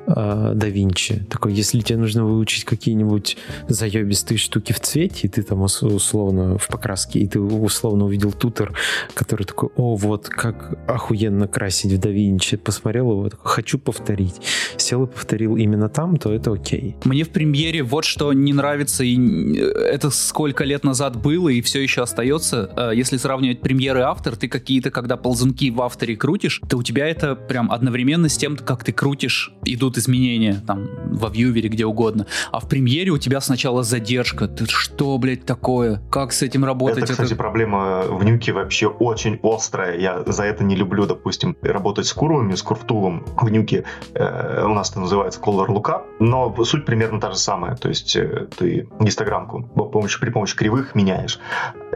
да 0.07 0.67
Винчи. 0.67 1.23
Такой, 1.29 1.53
если 1.53 1.79
тебе 1.79 1.97
нужно 1.97 2.25
выучить 2.25 2.63
какие-нибудь 2.63 3.37
заебистые 3.67 4.37
штуки 4.37 4.73
в 4.73 4.79
цвете, 4.79 5.27
и 5.27 5.27
ты 5.27 5.43
там 5.43 5.61
условно 5.61 6.57
в 6.57 6.67
покраске, 6.67 7.19
и 7.19 7.27
ты 7.27 7.39
условно 7.39 8.05
увидел 8.05 8.31
тутер, 8.31 8.73
который 9.13 9.45
такой, 9.45 9.69
о, 9.75 9.95
вот 9.95 10.29
как 10.29 10.77
охуенно 10.87 11.47
красить 11.47 11.93
в 11.93 11.99
да 11.99 12.09
Винчи, 12.09 12.57
посмотрел 12.57 13.11
его, 13.11 13.29
такой, 13.29 13.51
хочу 13.51 13.79
повторить. 13.79 14.35
Сел 14.77 15.05
и 15.05 15.07
повторил 15.07 15.57
именно 15.57 15.89
там, 15.89 16.17
то 16.17 16.31
это 16.31 16.53
окей. 16.53 16.95
Мне 17.03 17.23
в 17.23 17.29
премьере 17.29 17.83
вот 17.83 18.05
что 18.05 18.33
не 18.33 18.53
нравится, 18.53 19.03
и 19.03 19.57
это 19.57 20.09
сколько 20.09 20.63
лет 20.63 20.83
назад 20.83 21.21
было, 21.21 21.49
и 21.49 21.61
все 21.61 21.81
еще 21.81 22.03
остается. 22.03 22.71
Э, 22.77 22.91
если 22.95 23.17
сравнивать 23.17 23.61
премьеры 23.61 23.99
и 23.99 24.03
автор, 24.03 24.35
ты 24.35 24.47
какие-то, 24.47 24.91
когда 24.91 25.17
ползунки 25.17 25.69
в 25.69 25.81
авторе 25.81 26.15
крутишь, 26.15 26.61
то 26.69 26.77
у 26.77 26.83
тебя 26.83 27.07
это 27.07 27.35
прям 27.35 27.71
одновременно 27.71 28.29
с 28.29 28.37
тем, 28.37 28.57
как 28.57 28.83
ты 28.83 28.91
крутишь, 28.91 29.51
идут 29.63 29.94
будут 29.95 29.97
изменения 29.97 30.62
там 30.65 30.88
во 31.12 31.29
вьювере, 31.29 31.69
где 31.69 31.86
угодно. 31.86 32.25
А 32.51 32.60
в 32.60 32.67
премьере 32.67 33.12
у 33.12 33.17
тебя 33.17 33.41
сначала 33.41 33.84
задержка. 33.84 34.47
Ты 34.47 34.65
что, 34.65 35.17
блядь, 35.17 35.45
такое? 35.45 36.01
Как 36.12 36.31
с 36.31 36.41
этим 36.41 36.65
работать? 36.65 37.03
Это, 37.03 37.13
кстати, 37.13 37.34
это... 37.34 37.36
проблема 37.36 38.03
в 38.10 38.23
нюке 38.23 38.51
вообще 38.51 38.88
очень 38.88 39.39
острая. 39.43 39.97
Я 39.97 40.23
за 40.25 40.43
это 40.43 40.63
не 40.63 40.75
люблю, 40.75 41.05
допустим, 41.05 41.55
работать 41.62 42.05
с 42.05 42.13
курвами, 42.13 42.55
с 42.55 42.62
курвтулом 42.62 43.25
в 43.41 43.49
нюке. 43.49 43.84
Э, 44.13 44.65
у 44.65 44.73
нас 44.73 44.91
это 44.91 44.99
называется 44.99 45.39
color 45.39 45.67
lookup. 45.67 46.01
Но 46.19 46.53
суть 46.63 46.86
примерно 46.86 47.19
та 47.19 47.31
же 47.31 47.38
самая. 47.38 47.75
То 47.75 47.89
есть 47.89 48.15
э, 48.15 48.47
ты 48.58 48.88
гистограммку 48.99 49.63
помощью, 49.63 50.19
при 50.19 50.29
помощи 50.29 50.55
кривых 50.55 50.95
меняешь. 50.95 51.39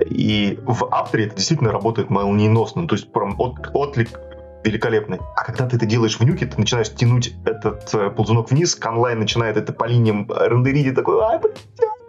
И 0.05 0.59
в 0.65 0.87
авторе 0.91 1.25
это 1.25 1.35
действительно 1.35 1.71
работает 1.71 2.09
молниеносно. 2.09 2.87
То 2.87 2.95
есть 2.95 3.11
прям 3.11 3.35
от, 3.39 3.69
отлик 3.73 4.09
великолепный. 4.63 5.19
А 5.35 5.43
когда 5.43 5.67
ты 5.67 5.77
это 5.77 5.85
делаешь 5.85 6.17
в 6.17 6.23
нюке, 6.23 6.45
ты 6.45 6.57
начинаешь 6.57 6.89
тянуть 6.93 7.33
этот 7.45 7.93
э, 7.93 8.09
ползунок 8.09 8.51
вниз, 8.51 8.75
канлайн 8.75 9.19
начинает 9.19 9.57
это 9.57 9.73
по 9.73 9.85
линиям 9.85 10.29
рендерить, 10.29 10.87
и 10.87 10.91
такой, 10.91 11.21
ай, 11.21 11.39
блядь, 11.39 11.57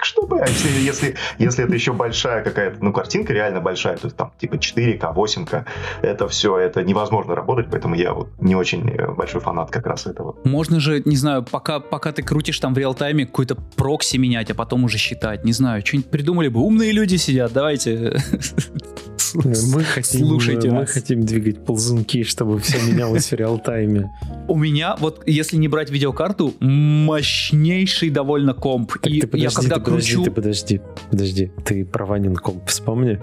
что 0.02 0.26
бы, 0.26 0.40
а 0.40 0.48
если, 0.48 0.70
если, 0.80 1.14
если 1.38 1.64
это 1.64 1.74
еще 1.74 1.92
большая 1.92 2.42
какая-то, 2.42 2.82
ну, 2.82 2.92
картинка 2.92 3.32
реально 3.32 3.60
большая, 3.60 3.96
то 3.96 4.06
есть 4.06 4.16
там 4.16 4.32
типа 4.38 4.54
4К, 4.54 5.14
8К, 5.14 5.64
это 6.02 6.28
все, 6.28 6.58
это 6.58 6.82
невозможно 6.82 7.34
работать, 7.34 7.66
поэтому 7.70 7.94
я 7.94 8.12
вот 8.12 8.28
не 8.40 8.54
очень 8.54 8.88
э, 8.88 9.12
большой 9.12 9.40
фанат 9.40 9.70
как 9.70 9.86
раз 9.86 10.06
этого. 10.06 10.36
Можно 10.44 10.80
же, 10.80 11.02
не 11.04 11.16
знаю, 11.16 11.44
пока, 11.48 11.80
пока 11.80 12.12
ты 12.12 12.22
крутишь 12.22 12.58
там 12.58 12.74
в 12.74 12.78
реал-тайме 12.78 13.26
какой-то 13.26 13.56
прокси 13.76 14.16
менять, 14.16 14.50
а 14.50 14.54
потом 14.54 14.84
уже 14.84 14.98
считать, 14.98 15.44
не 15.44 15.52
знаю, 15.52 15.84
что-нибудь 15.84 16.10
придумали 16.10 16.48
бы, 16.48 16.60
умные 16.60 16.92
люди 16.92 17.16
сидят, 17.16 17.52
давайте. 17.52 18.16
Мы 19.35 19.85
хотим, 19.85 20.27
Слушайте 20.27 20.71
мы 20.71 20.87
хотим 20.87 21.23
двигать 21.23 21.64
ползунки, 21.64 22.23
чтобы 22.23 22.59
все 22.61 22.79
менялось 22.90 23.31
в 23.31 23.35
реал-тайме. 23.35 24.11
У 24.49 24.57
меня, 24.57 24.97
вот 24.99 25.23
если 25.27 25.57
не 25.57 25.69
брать 25.69 25.90
видеокарту, 25.90 26.55
мощнейший 26.61 28.11
довольно 28.11 28.55
комп. 28.55 28.93
Так 28.95 29.07
и 29.07 29.21
ты 29.21 29.27
подожди, 29.27 29.45
я 29.45 29.51
когда 29.51 29.77
ты 29.77 29.81
подожди, 29.83 30.14
кручу... 30.14 30.25
ты 30.25 30.31
подожди, 30.31 30.81
подожди. 31.11 31.53
Ты 31.64 31.85
про 31.85 32.07
Ванин 32.07 32.37
комп 32.37 32.69
вспомни. 32.69 33.19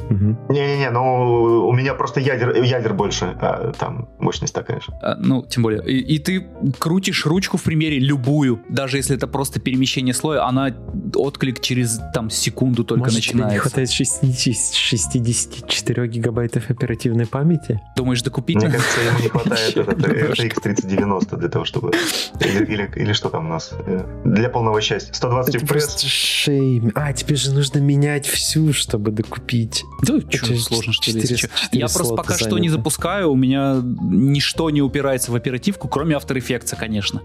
Не-не-не, 0.50 0.90
ну 0.92 1.68
у 1.68 1.74
меня 1.74 1.94
просто 1.94 2.20
ядер, 2.20 2.62
ядер 2.64 2.94
больше, 2.94 3.36
а 3.40 3.72
там 3.74 4.10
мощность 4.20 4.54
такая 4.54 4.80
же. 4.80 4.88
А, 5.02 5.16
ну, 5.16 5.46
тем 5.46 5.64
более. 5.64 5.84
И, 5.86 6.16
и 6.16 6.20
ты 6.20 6.48
крутишь 6.80 7.26
ручку 7.26 7.58
в 7.58 7.64
примере 7.64 8.00
любую, 8.00 8.62
даже 8.70 8.98
если 8.98 9.16
это 9.16 9.28
просто 9.28 9.60
перемещение 9.60 10.14
слоя, 10.14 10.46
она 10.46 10.76
отклик 11.16 11.62
через 11.62 12.00
там 12.14 12.30
секунду 12.30 12.84
только 12.84 13.06
Может, 13.06 13.16
начинается. 13.16 13.50
Тебе 13.50 13.56
не 13.56 13.60
хватает 13.60 13.92
60, 13.92 14.76
64 14.76 15.97
гигабайтов 16.06 16.70
оперативной 16.70 17.26
памяти? 17.26 17.82
Думаешь, 17.96 18.22
докупить? 18.22 18.58
Мне 18.58 18.70
кажется, 18.70 19.02
ему 19.02 19.20
не 19.20 19.30
хватает 19.30 19.78
этот 19.78 19.98
RTX 19.98 20.62
3090 20.62 21.38
для 21.38 21.50
того, 21.50 21.66
чтобы... 21.66 21.92
Или, 22.40 23.14
что 23.14 23.30
там 23.30 23.48
у 23.48 23.50
нас? 23.50 23.72
Э, 23.86 24.22
для 24.26 24.50
полного 24.50 24.82
счастья. 24.82 25.14
120 25.14 25.56
FPS. 25.56 25.68
Просто 25.68 26.08
шейм. 26.08 26.92
А, 26.96 27.14
тебе 27.14 27.36
же 27.36 27.52
нужно 27.52 27.80
менять 27.80 28.26
всю, 28.28 28.74
чтобы 28.74 29.12
докупить. 29.12 29.84
Да, 30.04 30.20
что 30.30 30.56
сложно, 30.58 30.94
что 30.94 31.12
ли? 31.12 31.24
Я 31.72 31.88
просто 31.88 32.16
пока 32.16 32.34
занято. 32.34 32.50
что 32.50 32.60
не 32.60 32.70
запускаю, 32.70 33.32
у 33.32 33.36
меня 33.36 33.82
ничто 33.82 34.70
не 34.70 34.82
упирается 34.82 35.32
в 35.32 35.36
оперативку, 35.36 35.88
кроме 35.88 36.16
After 36.16 36.38
Effects, 36.38 36.76
конечно. 36.78 37.22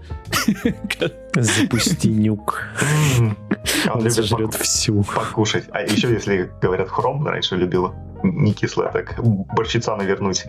Запусти 1.35 2.09
нюк. 2.09 2.63
Он 3.93 4.03
любит 4.03 4.53
всю. 4.55 5.03
Покушать. 5.03 5.65
А 5.71 5.81
еще, 5.81 6.11
если 6.11 6.51
говорят 6.61 6.89
хром, 6.89 7.25
раньше 7.25 7.55
любила 7.55 7.93
не 8.23 8.53
кисло, 8.53 8.89
так 8.91 9.15
борщица 9.55 9.95
навернуть. 9.95 10.45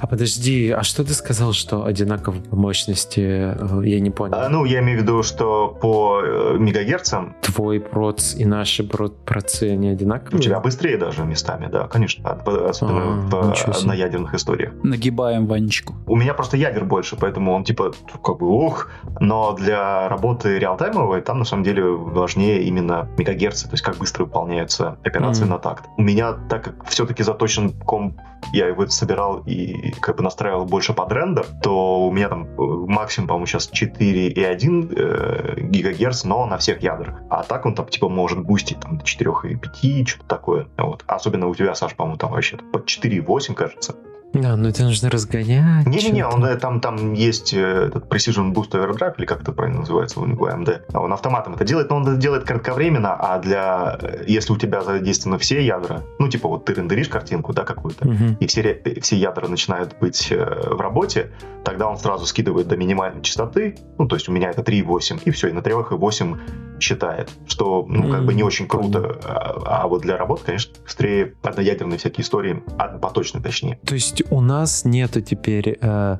А 0.00 0.06
подожди, 0.06 0.70
а 0.70 0.82
что 0.82 1.04
ты 1.04 1.14
сказал, 1.14 1.52
что 1.52 1.84
одинаково 1.84 2.36
по 2.40 2.56
мощности? 2.56 3.20
Э, 3.20 3.80
я 3.84 4.00
не 4.00 4.10
понял. 4.10 4.34
А, 4.34 4.48
ну, 4.48 4.64
я 4.64 4.80
имею 4.80 4.98
в 4.98 5.02
виду, 5.02 5.22
что 5.22 5.68
по 5.68 6.20
э, 6.22 6.56
мегагерцам... 6.58 7.34
Твой 7.42 7.80
проц 7.80 8.34
и 8.34 8.44
наши 8.44 8.84
процы, 8.84 9.70
они 9.70 9.88
одинаковые? 9.88 10.38
У 10.38 10.42
тебя 10.42 10.60
быстрее 10.60 10.98
даже 10.98 11.24
местами, 11.24 11.68
да, 11.70 11.86
конечно. 11.86 12.30
Особенно 12.30 13.28
а, 13.32 13.54
в 13.54 13.68
одноядерных 13.68 14.34
историях. 14.34 14.72
Нагибаем 14.82 15.46
Ванечку. 15.46 15.94
У 16.06 16.16
меня 16.16 16.34
просто 16.34 16.56
ядер 16.56 16.84
больше, 16.84 17.16
поэтому 17.16 17.52
он 17.52 17.64
типа 17.64 17.92
как 18.22 18.38
бы 18.38 18.48
ух, 18.48 18.90
но 19.20 19.54
для 19.54 20.08
работы 20.08 20.58
реалтаймовой 20.58 21.22
там 21.22 21.38
на 21.38 21.44
самом 21.44 21.62
деле 21.62 21.84
важнее 21.84 22.62
именно 22.62 23.08
мегагерцы, 23.16 23.66
то 23.66 23.74
есть 23.74 23.82
как 23.82 23.96
быстро 23.96 24.24
выполняются 24.24 24.98
операции 25.04 25.44
mm. 25.44 25.50
на 25.50 25.58
такт. 25.58 25.84
У 25.96 26.02
меня 26.02 26.34
так 26.48 26.55
как 26.58 26.88
все-таки 26.88 27.22
заточен 27.22 27.72
комп, 27.72 28.20
я 28.52 28.68
его 28.68 28.86
собирал 28.86 29.42
и 29.46 29.92
как 30.00 30.16
бы 30.16 30.22
настраивал 30.22 30.64
больше 30.64 30.92
под 30.92 31.12
рендер, 31.12 31.46
то 31.62 32.06
у 32.06 32.12
меня 32.12 32.28
там 32.28 32.44
э, 32.44 32.56
максимум, 32.58 33.28
по-моему, 33.28 33.46
сейчас 33.46 33.70
4,1 33.70 34.94
э, 34.96 35.60
гигагерц, 35.60 36.24
но 36.24 36.46
на 36.46 36.58
всех 36.58 36.82
ядрах. 36.82 37.20
А 37.30 37.42
так 37.42 37.66
он 37.66 37.74
там 37.74 37.86
типа 37.86 38.08
может 38.08 38.40
бустить 38.40 38.80
там, 38.80 38.98
до 38.98 39.04
4,5, 39.04 40.06
что-то 40.06 40.28
такое. 40.28 40.66
Вот. 40.76 41.04
Особенно 41.06 41.48
у 41.48 41.54
тебя, 41.54 41.74
Саш, 41.74 41.94
по-моему, 41.94 42.18
там 42.18 42.32
вообще 42.32 42.56
под 42.56 42.86
4,8, 42.86 43.54
кажется. 43.54 43.96
Да, 44.32 44.54
ну 44.56 44.68
это 44.68 44.82
нужно 44.84 45.08
разгонять. 45.08 45.86
Не-не-не, 45.86 46.26
он, 46.26 46.44
э, 46.44 46.56
там, 46.56 46.80
там 46.80 47.14
есть 47.14 47.54
э, 47.54 47.86
этот 47.88 48.04
Precision 48.04 48.52
Boost 48.52 48.72
Overdrive, 48.72 49.14
или 49.16 49.24
как 49.24 49.40
это 49.42 49.52
правильно 49.52 49.80
называется 49.80 50.20
у 50.20 50.26
него, 50.26 50.48
AMD. 50.50 50.82
А 50.92 51.00
Он 51.00 51.12
автоматом 51.12 51.54
это 51.54 51.64
делает, 51.64 51.88
но 51.88 51.96
он 51.96 52.02
это 52.02 52.16
делает 52.16 52.44
кратковременно, 52.44 53.14
а 53.14 53.38
для... 53.38 53.96
э, 54.00 54.24
Если 54.26 54.52
у 54.52 54.56
тебя 54.58 54.82
задействованы 54.82 55.38
все 55.38 55.64
ядра, 55.64 56.02
ну, 56.18 56.28
типа 56.28 56.48
вот 56.48 56.66
ты 56.66 56.74
рендеришь 56.74 57.08
картинку, 57.08 57.54
да, 57.54 57.64
какую-то, 57.64 58.06
Мгм. 58.06 58.36
и 58.38 58.46
все, 58.46 58.78
все 59.00 59.16
ядра 59.16 59.48
начинают 59.48 59.96
быть 60.00 60.30
в 60.30 60.80
работе, 60.80 61.30
тогда 61.64 61.88
он 61.88 61.96
сразу 61.96 62.26
скидывает 62.26 62.68
до 62.68 62.76
минимальной 62.76 63.22
частоты, 63.22 63.76
ну, 63.98 64.06
то 64.06 64.16
есть 64.16 64.28
у 64.28 64.32
меня 64.32 64.50
это 64.50 64.60
3,8, 64.62 65.22
и 65.24 65.30
все, 65.30 65.48
и 65.48 65.52
на 65.52 65.60
3,8 65.60 66.38
считает, 66.80 67.30
что, 67.46 67.84
ну, 67.88 68.10
как 68.10 68.24
бы 68.24 68.34
не 68.34 68.42
очень 68.42 68.66
круто, 68.68 69.18
а, 69.24 69.82
а 69.84 69.88
вот 69.88 70.02
для 70.02 70.16
работы, 70.16 70.44
конечно, 70.46 70.72
быстрее 70.84 71.34
одноядерные 71.42 71.98
всякие 71.98 72.22
истории, 72.24 72.62
однопоточные 72.78 73.42
точнее. 73.42 73.78
То 73.84 73.94
есть 73.94 74.22
у 74.30 74.40
нас 74.40 74.84
нету 74.84 75.20
теперь, 75.20 75.78
э, 75.80 76.16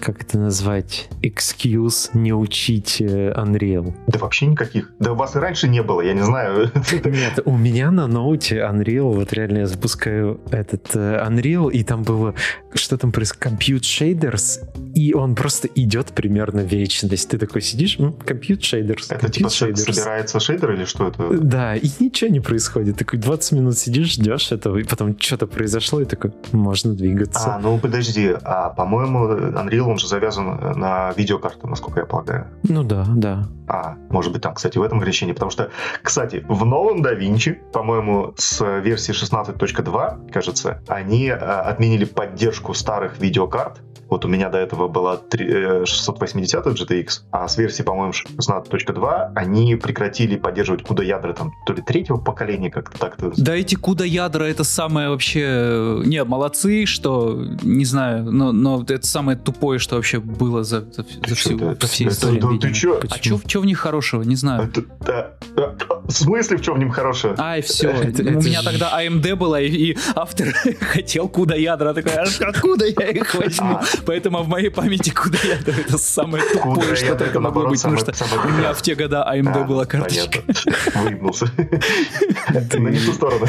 как 0.00 0.22
это 0.22 0.38
назвать, 0.38 1.08
excuse 1.22 2.10
не 2.14 2.32
учить 2.32 3.00
э, 3.00 3.32
Unreal. 3.36 3.94
Да 4.06 4.18
вообще 4.18 4.46
никаких. 4.46 4.92
Да 4.98 5.12
у 5.12 5.14
вас 5.14 5.36
и 5.36 5.38
раньше 5.38 5.68
не 5.68 5.82
было, 5.82 6.00
я 6.00 6.12
не 6.12 6.22
знаю. 6.22 6.70
Нет, 7.04 7.40
у 7.44 7.56
меня 7.56 7.90
на 7.90 8.06
ноуте 8.06 8.56
Unreal, 8.58 9.12
вот 9.14 9.32
реально 9.32 9.58
я 9.58 9.66
запускаю 9.66 10.40
этот 10.50 10.90
э, 10.94 11.24
Unreal, 11.26 11.70
и 11.70 11.82
там 11.84 12.02
было, 12.02 12.34
что 12.74 12.96
там 12.98 13.12
происходит, 13.12 13.30
Compute 13.40 13.80
Shaders, 13.82 14.58
и 14.94 15.14
он 15.14 15.34
просто 15.34 15.68
идет 15.74 16.08
примерно 16.08 16.60
вечность. 16.60 17.28
Ты 17.30 17.38
такой 17.38 17.62
сидишь, 17.62 17.98
«М, 17.98 18.10
Compute 18.26 18.60
Shaders, 18.60 19.06
Это 19.08 19.26
Compute 19.26 19.30
типа 19.30 19.50
ш- 19.50 19.66
Shaders». 19.68 19.84
Собирается 20.00 20.40
шейдер 20.40 20.72
или 20.72 20.84
что 20.84 21.08
это? 21.08 21.28
Да, 21.38 21.76
и 21.76 21.88
ничего 22.00 22.30
не 22.30 22.40
происходит. 22.40 22.98
Такой 22.98 23.18
20 23.18 23.52
минут 23.52 23.78
сидишь, 23.78 24.12
ждешь 24.14 24.52
этого, 24.52 24.78
и 24.78 24.84
потом 24.84 25.18
что-то 25.18 25.46
произошло, 25.46 26.00
и 26.00 26.04
такой, 26.04 26.32
можно 26.52 26.94
двигаться. 26.94 27.54
А, 27.54 27.58
ну 27.58 27.78
подожди, 27.78 28.34
а 28.44 28.70
по-моему 28.70 29.28
Unreal 29.28 29.82
он 29.82 29.98
же 29.98 30.08
завязан 30.08 30.46
на 30.78 31.12
видеокарту, 31.16 31.66
насколько 31.66 32.00
я 32.00 32.06
полагаю. 32.06 32.46
Ну 32.62 32.82
да, 32.82 33.04
да. 33.14 33.48
А, 33.68 33.96
может 34.08 34.32
быть 34.32 34.42
там, 34.42 34.54
кстати, 34.54 34.78
в 34.78 34.82
этом 34.82 34.98
ограничении, 34.98 35.32
потому 35.32 35.50
что, 35.50 35.70
кстати, 36.02 36.44
в 36.48 36.64
новом 36.64 37.04
DaVinci, 37.04 37.54
по-моему, 37.72 38.34
с 38.36 38.64
версии 38.80 39.14
16.2, 39.14 40.30
кажется, 40.32 40.82
они 40.88 41.26
э, 41.28 41.34
отменили 41.34 42.04
поддержку 42.04 42.74
старых 42.74 43.18
видеокарт. 43.18 43.80
Вот 44.08 44.24
у 44.24 44.28
меня 44.28 44.48
до 44.48 44.58
этого 44.58 44.88
была 44.88 45.16
три- 45.16 45.46
э, 45.48 45.84
680 45.86 46.66
GTX, 46.66 47.22
а 47.30 47.46
с 47.46 47.56
версии, 47.58 47.82
по-моему, 47.82 48.12
16.2 48.12 49.32
они 49.36 49.76
прекратили 49.90 50.36
поддерживать 50.36 50.82
куда 50.84 51.02
ядра 51.02 51.32
там 51.32 51.52
то 51.66 51.72
ли 51.72 51.82
третьего 51.82 52.16
поколения, 52.16 52.70
как-то 52.70 52.96
так-то. 52.98 53.32
Да 53.36 53.56
эти 53.56 53.74
куда 53.74 54.04
ядра 54.04 54.44
это 54.44 54.62
самое 54.64 55.08
вообще... 55.08 55.42
э, 55.44 56.02
Не, 56.04 56.22
молодцы, 56.24 56.86
что, 56.86 57.44
не 57.62 57.84
знаю, 57.84 58.24
но, 58.30 58.52
но 58.52 58.82
это 58.88 59.04
самое 59.06 59.36
тупое, 59.36 59.78
что 59.80 59.96
вообще 59.96 60.20
было 60.20 60.62
за, 60.62 60.82
за, 60.92 61.04
за 61.26 61.34
всю, 61.34 61.50
чё, 61.50 61.58
да, 61.58 61.74
за 61.80 61.86
всей 61.88 62.04
да, 62.06 62.12
истории. 62.12 62.40
да 62.40 62.48
ты 62.68 62.72
чё? 62.72 63.00
А 63.10 63.16
что 63.48 63.60
в 63.60 63.66
них 63.66 63.78
хорошего? 63.78 64.22
Не 64.22 64.36
знаю. 64.36 64.68
Это- 64.68 64.82
да, 65.00 65.32
да, 65.56 65.74
в 66.04 66.10
смысле, 66.12 66.56
в 66.58 66.62
чем 66.62 66.74
в 66.76 66.78
нем 66.78 66.90
хорошее? 66.90 67.34
Ай, 67.38 67.62
все. 67.62 67.88
Это- 67.90 68.22
У 68.22 68.26
это 68.26 68.46
меня 68.46 68.60
ж- 68.62 68.64
тогда 68.64 69.02
AMD 69.02 69.34
была, 69.34 69.60
и, 69.60 69.68
и 69.68 69.98
автор 70.14 70.48
хотел 70.80 71.28
куда 71.28 71.56
ядра. 71.56 71.92
Такой, 71.94 72.12
а 72.12 72.24
откуда 72.48 72.86
я 72.86 73.08
их 73.08 73.34
возьму? 73.40 73.76
А. 73.76 73.84
Поэтому 74.06 74.42
в 74.42 74.48
моей 74.48 74.70
памяти 74.70 75.10
куда 75.10 75.38
ядра 75.38 75.72
это 75.80 75.98
самое 75.98 76.44
тупое, 76.52 76.94
что 76.94 77.16
только 77.16 77.40
могло 77.40 77.66
быть. 77.68 77.80
Потому 77.82 77.98
что 77.98 78.12
у 78.44 78.48
меня 78.52 78.72
в 78.74 78.82
те 78.82 78.94
года 78.94 79.26
AMD 79.28 79.48
А, 79.54 79.64
была 79.80 79.86
карточка. 79.86 80.42
понятно. 80.42 81.02
Выебнулся. 81.02 81.50
На 82.48 82.88
не 82.90 82.98
ту 82.98 83.12
сторону. 83.12 83.46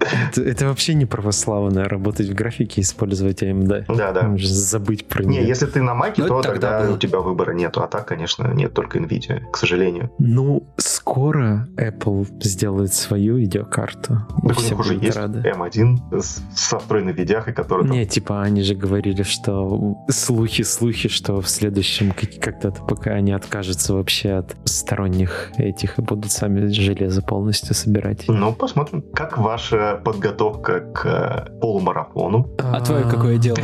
Это, 0.00 0.42
это 0.42 0.66
вообще 0.68 0.94
не 0.94 1.06
православно 1.06 1.84
работать 1.88 2.28
в 2.28 2.34
графике 2.34 2.80
и 2.80 2.84
использовать 2.84 3.42
AMD. 3.42 3.84
Да, 3.96 4.12
да. 4.12 4.34
Забыть 4.38 5.06
про 5.06 5.24
Не, 5.24 5.38
нее. 5.38 5.48
если 5.48 5.66
ты 5.66 5.82
на 5.82 5.94
маке, 5.94 6.22
Ну, 6.22 6.28
то 6.28 6.42
тогда 6.42 6.70
тогда 6.78 6.86
было. 6.86 6.94
у 6.96 6.98
тебя 6.98 7.20
выбора 7.20 7.52
нету. 7.52 7.82
А 7.82 7.88
так, 7.88 8.06
конечно, 8.06 8.46
нет 8.54 8.72
только 8.74 8.98
Nvidia, 8.98 9.40
к 9.50 9.56
сожалению. 9.56 10.10
Ну, 10.18 10.62
скоро 10.76 11.66
Apple 11.76 12.26
сделает 12.42 12.92
свою 12.94 13.36
видеокарту. 13.36 14.26
и 14.42 14.48
Так 14.48 14.56
у 14.58 14.60
все 14.60 14.70
них 14.70 14.78
уже 14.80 14.94
есть 14.94 15.16
рады. 15.16 15.40
M1 15.40 16.20
с, 16.20 16.42
со 16.54 16.78
встроенной 16.78 17.12
видяхой, 17.12 17.52
который 17.52 17.82
там... 17.86 17.90
Не, 17.96 18.06
типа 18.06 18.42
они 18.42 18.62
же 18.62 18.74
говорили, 18.74 19.22
что 19.22 19.96
слухи, 20.08 20.62
слухи, 20.62 21.08
что 21.08 21.40
в 21.40 21.48
следующем 21.48 22.12
как- 22.12 22.38
когда-то, 22.40 22.82
пока 22.84 23.10
они 23.12 23.32
откажутся 23.32 23.94
вообще 23.94 24.30
от 24.32 24.56
сторонних 24.64 25.50
этих 25.58 25.98
и 25.98 26.02
будут 26.02 26.30
сами 26.30 26.66
железо 26.68 27.22
полностью 27.22 27.74
собирать. 27.74 28.24
Ну, 28.28 28.52
посмотрим. 28.52 29.02
Как 29.14 29.38
ваша 29.38 29.87
подготовка 29.96 30.80
к 30.80 31.06
э, 31.06 31.58
полумарафону? 31.60 32.50
А 32.58 32.80
твое 32.80 33.04
какое 33.04 33.38
дело? 33.38 33.58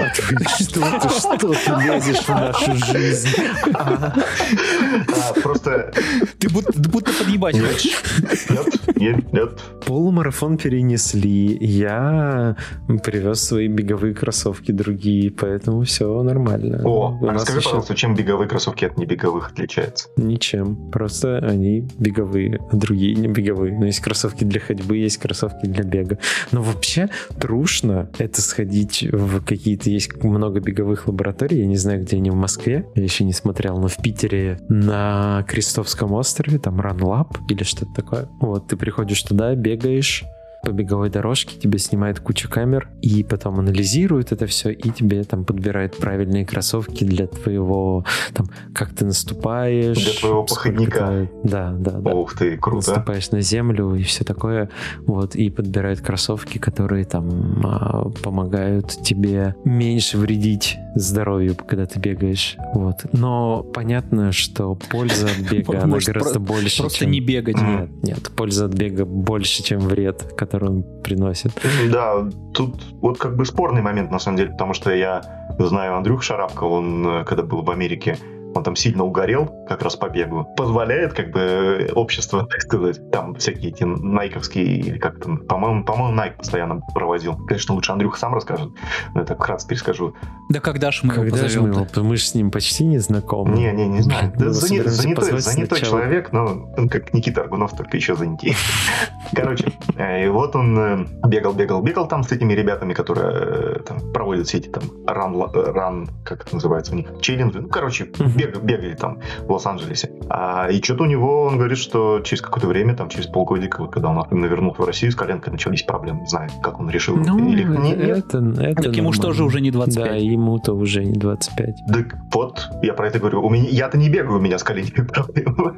Что 0.58 0.80
ты, 1.00 1.08
что 1.08 1.36
ты 1.36 1.46
лезешь 1.86 2.24
в 2.24 2.28
нашу 2.28 2.74
жизнь? 2.74 3.28
А, 3.74 4.14
А, 4.14 5.40
Просто... 5.40 5.92
Ты 6.38 6.48
будто, 6.48 6.72
подъебать 7.18 7.58
хочешь. 7.58 8.02
Нет, 8.50 8.96
нет, 8.96 9.32
нет. 9.32 9.60
Полумарафон 9.86 10.56
перенесли. 10.56 11.56
Я 11.60 12.56
привез 13.02 13.40
свои 13.42 13.68
беговые 13.68 14.14
кроссовки 14.14 14.72
другие, 14.72 15.30
поэтому 15.30 15.82
все 15.82 16.22
нормально. 16.22 16.82
О, 16.84 17.18
а 17.22 17.32
расскажи, 17.32 17.60
пожалуйста, 17.60 17.94
чем 17.94 18.14
беговые 18.14 18.48
кроссовки 18.48 18.84
от 18.84 18.98
небеговых 18.98 19.50
отличаются? 19.52 20.08
Ничем. 20.16 20.90
Просто 20.90 21.38
они 21.38 21.88
беговые, 21.98 22.60
а 22.70 22.76
другие 22.76 23.14
не 23.14 23.28
беговые. 23.28 23.76
Но 23.76 23.86
есть 23.86 24.00
кроссовки 24.00 24.44
для 24.44 24.60
ходьбы, 24.60 24.96
есть 24.96 25.18
кроссовки 25.18 25.66
для 25.66 25.84
бега. 25.84 26.13
Но 26.52 26.62
вообще 26.62 27.08
трушно 27.38 28.10
это 28.18 28.42
сходить 28.42 29.02
в 29.10 29.40
какие-то... 29.42 29.90
Есть 29.90 30.22
много 30.22 30.60
беговых 30.60 31.06
лабораторий. 31.06 31.60
Я 31.60 31.66
не 31.66 31.76
знаю, 31.76 32.02
где 32.02 32.16
они 32.16 32.30
в 32.30 32.34
Москве. 32.34 32.86
Я 32.94 33.02
еще 33.02 33.24
не 33.24 33.32
смотрел. 33.32 33.78
Но 33.78 33.88
в 33.88 33.96
Питере 33.96 34.58
на 34.68 35.44
Крестовском 35.48 36.12
острове 36.12 36.58
там 36.58 36.80
Run 36.80 36.98
Lab 36.98 37.36
или 37.48 37.62
что-то 37.62 37.92
такое. 37.94 38.28
Вот, 38.40 38.68
ты 38.68 38.76
приходишь 38.76 39.22
туда, 39.22 39.54
бегаешь, 39.54 40.24
по 40.64 40.70
беговой 40.70 41.10
дорожке, 41.10 41.58
тебе 41.58 41.78
снимает 41.78 42.20
кучу 42.20 42.48
камер, 42.48 42.88
и 43.02 43.22
потом 43.22 43.60
анализирует 43.60 44.32
это 44.32 44.46
все, 44.46 44.70
и 44.70 44.90
тебе 44.90 45.22
там 45.24 45.44
подбирает 45.44 45.96
правильные 45.96 46.46
кроссовки 46.46 47.04
для 47.04 47.26
твоего, 47.26 48.04
там, 48.32 48.46
как 48.74 48.90
ты 48.94 49.04
наступаешь. 49.04 50.02
Для 50.02 50.12
твоего 50.14 50.42
походника. 50.44 51.28
ты- 51.42 51.48
Да, 51.48 51.72
да, 51.72 51.92
да. 52.00 52.12
Ух 52.14 52.36
ты, 52.36 52.56
круто. 52.56 52.88
Наступаешь 52.90 53.30
на 53.30 53.40
землю 53.40 53.94
и 53.94 54.02
все 54.02 54.24
такое, 54.24 54.70
вот, 55.06 55.36
и 55.36 55.50
подбирают 55.50 56.00
кроссовки, 56.00 56.58
которые 56.58 57.04
там 57.04 57.60
а, 57.64 58.08
помогают 58.22 58.88
тебе 59.02 59.54
меньше 59.64 60.16
вредить 60.18 60.76
здоровью, 60.94 61.56
когда 61.56 61.86
ты 61.86 61.98
бегаешь, 61.98 62.56
вот. 62.72 62.96
Но 63.12 63.62
понятно, 63.62 64.32
что 64.32 64.74
польза 64.90 65.26
от 65.26 65.50
бега, 65.50 65.82
она 65.82 65.98
гораздо 66.04 66.38
больше, 66.40 66.82
Просто 66.82 67.06
не 67.06 67.20
бегать. 67.20 67.56
Нет, 67.60 67.90
нет, 68.02 68.30
польза 68.36 68.66
от 68.66 68.74
бега 68.74 69.04
больше, 69.04 69.62
чем 69.62 69.80
вред, 69.80 70.22
который 70.36 70.53
он 70.62 70.84
приносит. 71.02 71.52
Да, 71.90 72.28
тут 72.52 72.74
вот 73.00 73.18
как 73.18 73.36
бы 73.36 73.44
спорный 73.44 73.82
момент, 73.82 74.10
на 74.10 74.18
самом 74.18 74.36
деле, 74.36 74.50
потому 74.50 74.74
что 74.74 74.94
я 74.94 75.22
знаю 75.58 75.96
Андрюх 75.96 76.22
Шарапко, 76.22 76.64
он, 76.64 77.06
э, 77.06 77.24
когда 77.24 77.42
был 77.42 77.62
в 77.62 77.70
Америке, 77.70 78.18
он 78.54 78.62
там 78.62 78.76
сильно 78.76 79.04
угорел, 79.04 79.46
как 79.68 79.82
раз 79.82 79.96
по 79.96 80.08
бегу. 80.08 80.46
Позволяет, 80.56 81.12
как 81.12 81.30
бы, 81.30 81.40
э, 81.40 81.92
общество, 81.92 82.46
так 82.46 82.62
сказать, 82.62 83.10
там 83.10 83.34
всякие 83.34 83.70
эти 83.70 83.84
найковские, 83.84 84.64
или 84.64 84.98
как 84.98 85.20
там, 85.20 85.38
по-моему, 85.38 85.84
по-моему, 85.84 86.14
Найк 86.14 86.36
постоянно 86.36 86.80
проводил. 86.94 87.36
Конечно, 87.46 87.74
лучше 87.74 87.92
Андрюха 87.92 88.18
сам 88.18 88.34
расскажет, 88.34 88.70
но 89.14 89.20
я 89.20 89.26
так 89.26 89.38
вкратце 89.38 89.66
перескажу. 89.66 90.14
Да 90.50 90.60
когда 90.60 90.90
ж 90.90 91.00
мы 91.02 91.14
его 91.14 91.24
Когда 91.24 91.48
же 91.48 91.60
мы 91.60 91.68
его... 91.68 91.86
Мы 91.96 92.16
же 92.16 92.24
с 92.24 92.34
ним 92.34 92.50
почти 92.50 92.84
не 92.84 92.98
знакомы. 92.98 93.56
Не, 93.56 93.72
не, 93.72 93.88
не 93.88 94.00
знаю. 94.00 94.32
Да 94.36 94.46
его 94.46 94.52
занятой, 94.52 95.40
занятой 95.40 95.80
человек, 95.80 96.32
но 96.32 96.70
он 96.76 96.88
как 96.88 97.12
Никита 97.14 97.42
Аргунов, 97.42 97.76
только 97.76 97.96
еще 97.96 98.14
занятей. 98.14 98.56
Короче, 99.34 99.72
э, 99.96 100.26
и 100.26 100.28
вот 100.28 100.54
он 100.54 100.78
э, 100.78 101.06
бегал, 101.26 101.52
бегал, 101.52 101.82
бегал 101.82 102.08
там 102.08 102.22
с 102.22 102.32
этими 102.32 102.52
ребятами, 102.52 102.94
которые 102.94 103.80
там 103.80 104.12
проводят 104.12 104.46
все 104.46 104.58
эти 104.58 104.68
там 104.68 104.84
ран, 105.06 105.34
ран, 105.52 106.08
как 106.24 106.42
это 106.42 106.54
называется 106.54 106.92
у 106.92 106.96
них, 106.96 107.08
челленджи. 107.20 107.60
Ну, 107.60 107.68
короче, 107.68 108.08
Мгм. 108.18 108.38
Бег- 108.46 108.62
бегали 108.62 108.94
там 108.94 109.20
в 109.46 109.50
Лос-Анджелесе. 109.52 110.10
А, 110.28 110.68
и 110.70 110.80
что-то 110.82 111.04
у 111.04 111.06
него, 111.06 111.44
он 111.44 111.56
говорит, 111.58 111.78
что 111.78 112.20
через 112.20 112.42
какое-то 112.42 112.66
время, 112.68 112.94
там 112.96 113.08
через 113.08 113.26
полгодика, 113.26 113.82
вот 113.82 113.92
когда 113.92 114.08
он 114.10 114.40
навернулся 114.40 114.82
в 114.82 114.86
Россию, 114.86 115.12
с 115.12 115.14
коленкой 115.16 115.52
начались 115.52 115.82
проблемы. 115.82 116.20
Не 116.22 116.26
знаю, 116.28 116.50
как 116.62 116.80
он 116.80 116.88
решил. 116.90 117.16
Ну, 117.16 117.48
Или- 117.50 117.64
нет. 117.64 117.98
это, 118.26 118.38
это 118.60 118.82
Так 118.82 118.96
ему 118.96 119.12
ж 119.12 119.16
нормально. 119.18 119.22
тоже 119.22 119.44
уже 119.44 119.60
не 119.60 119.70
25. 119.70 120.04
Да, 120.04 120.14
ему-то 120.16 120.72
уже 120.74 121.04
не 121.04 121.12
25. 121.18 121.82
Так 121.86 122.16
вот, 122.32 122.68
я 122.82 122.94
про 122.94 123.08
это 123.08 123.18
говорю. 123.18 123.42
У 123.44 123.50
меня, 123.50 123.68
я-то 123.68 123.98
не 123.98 124.08
бегаю, 124.08 124.38
у 124.38 124.40
меня 124.40 124.58
с 124.58 124.62
коленями 124.62 125.06
проблемы. 125.12 125.74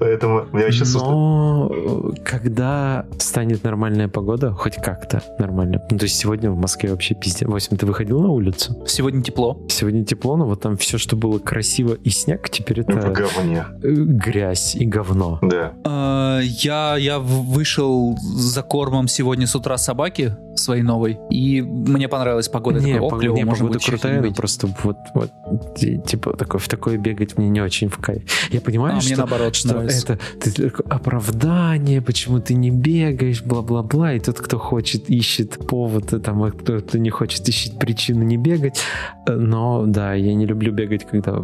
Я 0.52 0.60
вообще 0.60 0.84
Но 0.94 1.70
э, 1.72 2.10
когда 2.24 3.06
станет 3.18 3.64
нормальная 3.64 4.08
погода, 4.08 4.52
хоть 4.52 4.76
как-то 4.76 5.22
нормально. 5.38 5.80
Ну, 5.90 5.98
то 5.98 6.04
есть 6.04 6.16
сегодня 6.16 6.50
в 6.50 6.56
Москве 6.56 6.90
вообще 6.90 7.14
пиздец. 7.14 7.48
8 7.48 7.76
ты 7.76 7.86
выходил 7.86 8.20
на 8.20 8.28
улицу? 8.28 8.76
Сегодня 8.86 9.22
тепло. 9.22 9.60
Сегодня 9.68 10.04
тепло, 10.04 10.36
но 10.36 10.46
вот 10.46 10.60
там 10.60 10.76
все, 10.76 10.98
что 10.98 11.16
было 11.16 11.38
красиво 11.38 11.94
и 11.94 12.10
снег, 12.10 12.48
теперь 12.50 12.82
в 12.82 12.88
это 12.88 13.10
говне. 13.10 13.64
э, 13.82 13.88
грязь 13.90 14.74
и 14.74 14.84
говно. 14.86 15.38
Да. 15.42 15.72
А, 15.84 16.40
Я, 16.40 16.96
я 16.96 17.18
вышел 17.18 18.16
за 18.20 18.62
кормом 18.62 19.08
сегодня 19.08 19.46
с 19.46 19.54
утра 19.54 19.76
собаки 19.78 20.36
своей 20.60 20.82
новой. 20.82 21.18
И 21.30 21.60
мне 21.62 22.08
понравилась 22.08 22.48
погода. 22.48 22.80
Не, 22.80 22.94
такой, 22.94 23.08
О, 23.08 23.18
клево, 23.18 23.34
не, 23.36 23.44
можно 23.44 23.64
погода 23.66 23.80
чуть 23.80 23.88
крутая, 23.90 24.16
но 24.20 24.28
быть. 24.28 24.36
просто 24.36 24.68
вот, 24.82 24.96
вот 25.14 25.30
ти- 25.76 25.98
типа 26.06 26.36
такой, 26.36 26.60
в 26.60 26.68
такое 26.68 26.98
бегать 26.98 27.36
мне 27.38 27.48
не 27.48 27.60
очень 27.60 27.88
в 27.88 27.98
кайф. 27.98 28.22
Я 28.50 28.60
понимаю, 28.60 28.92
А, 28.94 28.96
мне 28.96 29.02
что, 29.06 29.16
наоборот 29.18 29.54
что 29.54 29.68
нравится. 29.68 30.18
это 30.40 30.50
ты 30.52 30.72
оправдание, 30.88 32.00
почему 32.02 32.40
ты 32.40 32.54
не 32.54 32.70
бегаешь, 32.70 33.42
бла-бла-бла, 33.42 34.14
и 34.14 34.20
тот, 34.20 34.40
кто 34.40 34.58
хочет, 34.58 35.08
ищет 35.10 35.66
повод, 35.66 36.22
там, 36.22 36.42
а 36.42 36.50
кто, 36.50 36.78
кто 36.80 36.98
не 36.98 37.10
хочет, 37.10 37.48
ищет 37.48 37.78
причину 37.78 38.22
не 38.22 38.36
бегать. 38.36 38.80
Э, 39.26 39.32
Но, 39.34 39.84
да, 39.86 40.14
я 40.14 40.34
не 40.34 40.46
люблю 40.46 40.72
бегать, 40.72 41.06
когда 41.06 41.40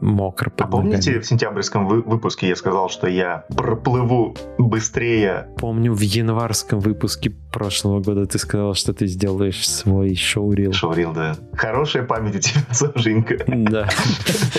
мокро 0.00 0.52
А 0.58 0.66
помните, 0.66 1.10
ногами. 1.10 1.22
в 1.22 1.26
сентябрьском 1.26 1.86
вы- 1.86 2.02
выпуске 2.02 2.48
я 2.48 2.56
сказал, 2.56 2.88
что 2.88 3.06
я 3.08 3.44
проплыву 3.56 4.34
быстрее 4.58 5.48
Помню, 5.58 5.92
в 5.92 6.00
январском 6.00 6.80
выпуске 6.80 7.30
прошлого 7.50 8.00
года 8.00 8.26
ты 8.26 8.38
сказал, 8.38 8.74
что 8.74 8.92
ты 8.92 9.06
сделаешь 9.06 9.68
свой 9.68 10.14
шоурил. 10.14 10.72
Шаурил, 10.72 11.12
да. 11.12 11.36
Хорошая 11.52 12.04
память 12.04 12.36
у 12.36 12.38
тебя, 12.38 12.60
Сашенька. 12.72 13.36
Да. 13.46 13.88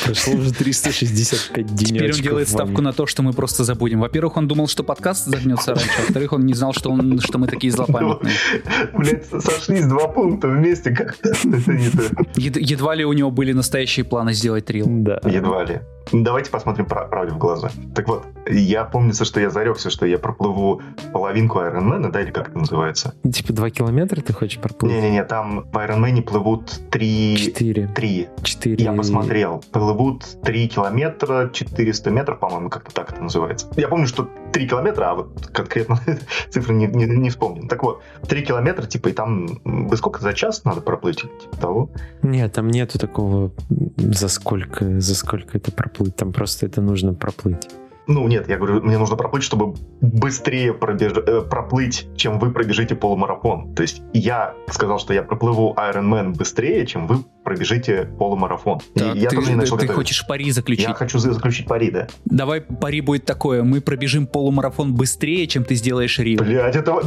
Прошло 0.05 0.33
уже 0.35 0.53
365 0.53 1.65
денечков. 1.65 1.87
Теперь 1.87 2.13
он 2.13 2.21
делает 2.21 2.49
ставку 2.49 2.81
на 2.81 2.93
то, 2.93 3.05
что 3.05 3.23
мы 3.23 3.33
просто 3.33 3.63
забудем. 3.63 3.99
Во-первых, 4.01 4.37
он 4.37 4.47
думал, 4.47 4.67
что 4.67 4.83
подкаст 4.83 5.25
загнется 5.25 5.73
раньше, 5.73 5.89
а 5.97 6.01
во-вторых, 6.01 6.33
он 6.33 6.45
не 6.45 6.53
знал, 6.53 6.73
что, 6.73 6.91
он, 6.91 7.19
что 7.19 7.37
мы 7.37 7.47
такие 7.47 7.71
злопамятные. 7.71 8.33
Блять, 8.93 9.25
сошлись 9.25 9.85
два 9.85 10.07
пункта 10.07 10.47
вместе 10.47 10.91
как-то. 10.91 11.29
Едва 12.35 12.95
ли 12.95 13.05
у 13.05 13.13
него 13.13 13.31
были 13.31 13.53
настоящие 13.53 14.05
планы 14.05 14.33
сделать 14.33 14.65
трил. 14.65 14.85
Да. 14.87 15.19
Едва 15.25 15.63
ли. 15.63 15.81
Давайте 16.11 16.49
посмотрим 16.51 16.85
пра- 16.85 17.05
правде 17.07 17.33
в 17.33 17.37
глаза. 17.37 17.69
Так 17.95 18.07
вот, 18.07 18.25
я 18.49 18.83
помнится, 18.85 19.23
что 19.23 19.39
я 19.39 19.49
зарекся, 19.49 19.89
что 19.89 20.05
я 20.05 20.17
проплыву 20.17 20.81
половинку 21.13 21.59
Ironman, 21.59 22.09
да, 22.11 22.21
или 22.21 22.31
как 22.31 22.49
это 22.49 22.57
называется? 22.57 23.13
Типа 23.31 23.53
2 23.53 23.69
километра 23.69 24.19
ты 24.21 24.33
хочешь 24.33 24.59
проплыть? 24.59 24.91
Не-не-не, 24.91 25.23
там 25.23 25.65
в 25.71 25.77
Ironman 25.77 26.21
плывут 26.23 26.79
три... 26.89 27.37
4. 27.37 27.87
Три. 27.89 28.27
4. 28.43 28.83
Я 28.83 28.93
посмотрел. 28.93 29.63
Плывут 29.71 30.25
3 30.43 30.67
километра, 30.67 31.49
400 31.53 32.09
метров, 32.11 32.39
по-моему, 32.39 32.69
как-то 32.69 32.91
так 32.93 33.11
это 33.13 33.21
называется. 33.23 33.67
Я 33.77 33.87
помню, 33.87 34.07
что 34.07 34.27
3 34.51 34.67
километра, 34.67 35.11
а 35.11 35.15
вот 35.15 35.47
конкретно 35.47 35.99
цифры 36.49 36.73
не, 36.73 36.87
не, 36.87 37.05
не 37.05 37.29
вспомню. 37.29 37.67
Так 37.67 37.83
вот, 37.83 38.01
3 38.27 38.45
километра, 38.45 38.85
типа, 38.85 39.09
и 39.09 39.13
там... 39.13 39.47
Вы 39.63 39.97
сколько 39.97 40.21
за 40.21 40.33
час 40.33 40.63
надо 40.65 40.81
проплыть? 40.81 41.21
Типа 41.21 41.57
того? 41.57 41.89
Нет, 42.21 42.53
там 42.53 42.69
нету 42.69 42.99
такого, 42.99 43.51
за 43.97 44.27
сколько, 44.27 44.99
за 44.99 45.15
сколько 45.15 45.57
это 45.57 45.71
проплыть. 45.71 46.15
Там 46.15 46.33
просто 46.33 46.65
это 46.65 46.81
нужно 46.81 47.13
проплыть. 47.13 47.67
Ну, 48.07 48.27
нет, 48.27 48.49
я 48.49 48.57
говорю, 48.57 48.81
мне 48.81 48.97
нужно 48.97 49.15
проплыть, 49.15 49.43
чтобы 49.43 49.75
быстрее 50.01 50.73
пробеж- 50.73 51.23
э, 51.25 51.41
проплыть, 51.41 52.07
чем 52.17 52.39
вы 52.39 52.51
пробежите 52.51 52.95
полумарафон. 52.95 53.73
То 53.75 53.83
есть 53.83 54.01
я 54.13 54.53
сказал, 54.69 54.99
что 54.99 55.13
я 55.13 55.21
проплыву 55.23 55.75
Ironman 55.77 56.35
быстрее, 56.35 56.85
чем 56.87 57.07
вы 57.07 57.23
пробежите 57.43 58.09
полумарафон. 58.19 58.79
И 58.95 58.99
Так, 58.99 59.15
я 59.15 59.29
ты, 59.29 59.35
тоже 59.35 59.49
не 59.51 59.55
начал 59.55 59.77
ты 59.77 59.85
готовиться. 59.87 59.93
хочешь 59.95 60.27
пари 60.27 60.51
заключить? 60.51 60.87
Я 60.87 60.93
хочу 60.93 61.19
за- 61.19 61.33
заключить 61.33 61.67
пари, 61.67 61.91
да. 61.91 62.07
Давай 62.25 62.61
пари 62.61 63.01
будет 63.01 63.25
такое. 63.25 63.63
Мы 63.63 63.81
пробежим 63.81 64.27
полумарафон 64.27 64.93
быстрее, 64.93 65.47
чем 65.47 65.63
ты 65.63 65.75
сделаешь 65.75 66.17
рил. 66.19 66.39
Блядь, 66.39 66.75
это... 66.75 66.99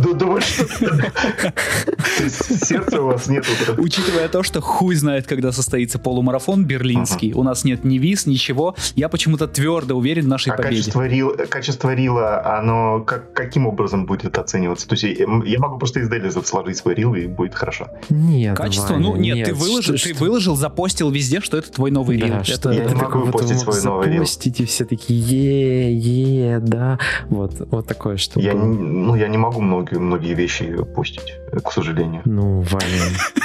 Есть 2.21 2.67
Сердца 2.67 3.03
у 3.03 3.07
вас 3.07 3.27
нету. 3.27 3.49
Учитывая 3.79 4.29
то, 4.29 4.43
что 4.43 4.61
хуй 4.61 4.95
знает, 4.95 5.27
когда 5.27 5.53
состоится 5.53 5.99
полумарафон 5.99 6.65
берлинский, 6.65 7.33
у 7.33 7.43
нас 7.43 7.65
нет 7.65 7.85
ни 7.85 7.99
виз, 7.99 8.27
ничего, 8.27 8.77
я 8.95 9.09
почему-то 9.09 9.47
твердо 9.49 9.95
уверен 9.97 10.25
в 10.25 10.29
нашей 10.29 10.53
победе. 10.57 10.84
Качество, 10.85 11.07
рил, 11.07 11.37
качество 11.49 11.95
рила, 11.95 12.59
оно 12.59 13.01
как, 13.01 13.33
каким 13.33 13.67
образом 13.67 14.07
будет 14.07 14.39
оцениваться? 14.39 14.87
То 14.89 14.95
есть 14.95 15.05
я, 15.19 15.27
я 15.45 15.59
могу 15.59 15.79
просто 15.79 16.01
из 16.01 16.09
Делизов 16.09 16.47
сложить 16.47 16.77
свой 16.77 16.95
рил, 16.95 17.15
и 17.15 17.27
будет 17.27 17.55
хорошо. 17.55 17.89
Нет, 18.11 18.57
Качество? 18.57 18.95
Ваня, 18.95 19.07
ну 19.07 19.17
нет, 19.17 19.47
ты 19.47 19.55
выложил, 19.55 19.97
что- 19.97 20.09
ты 20.09 20.15
что- 20.15 20.25
выложил, 20.25 20.57
запостил 20.57 21.11
везде, 21.11 21.41
что 21.41 21.57
это 21.59 21.71
твой 21.73 21.91
новый 21.91 22.19
Да, 22.19 22.27
рил. 22.27 22.45
что 22.45 22.71
Это- 22.71 22.73
Я 22.73 22.85
не 22.89 22.95
могу 22.95 23.19
выпустить 23.21 23.65
вы 23.65 23.73
свой 23.73 23.83
новый 23.93 24.07
рил. 24.09 24.15
запостите, 24.19 24.65
все 24.67 24.85
такие, 24.85 25.21
е, 25.21 26.55
е, 26.55 26.59
да. 26.61 26.99
Вот, 27.29 27.53
вот 27.71 27.87
такое, 27.87 28.17
что 28.17 28.41
Я, 28.41 28.53
не- 28.53 28.77
ну, 28.77 29.15
я 29.17 29.29
не 29.29 29.39
могу 29.39 29.61
многие, 29.61 29.99
многие 29.99 30.35
вещи 30.35 30.75
пустить, 30.95 31.35
к 31.65 31.73
сожалению. 31.73 32.23
Ну, 32.25 32.61
Ваня, 32.61 32.85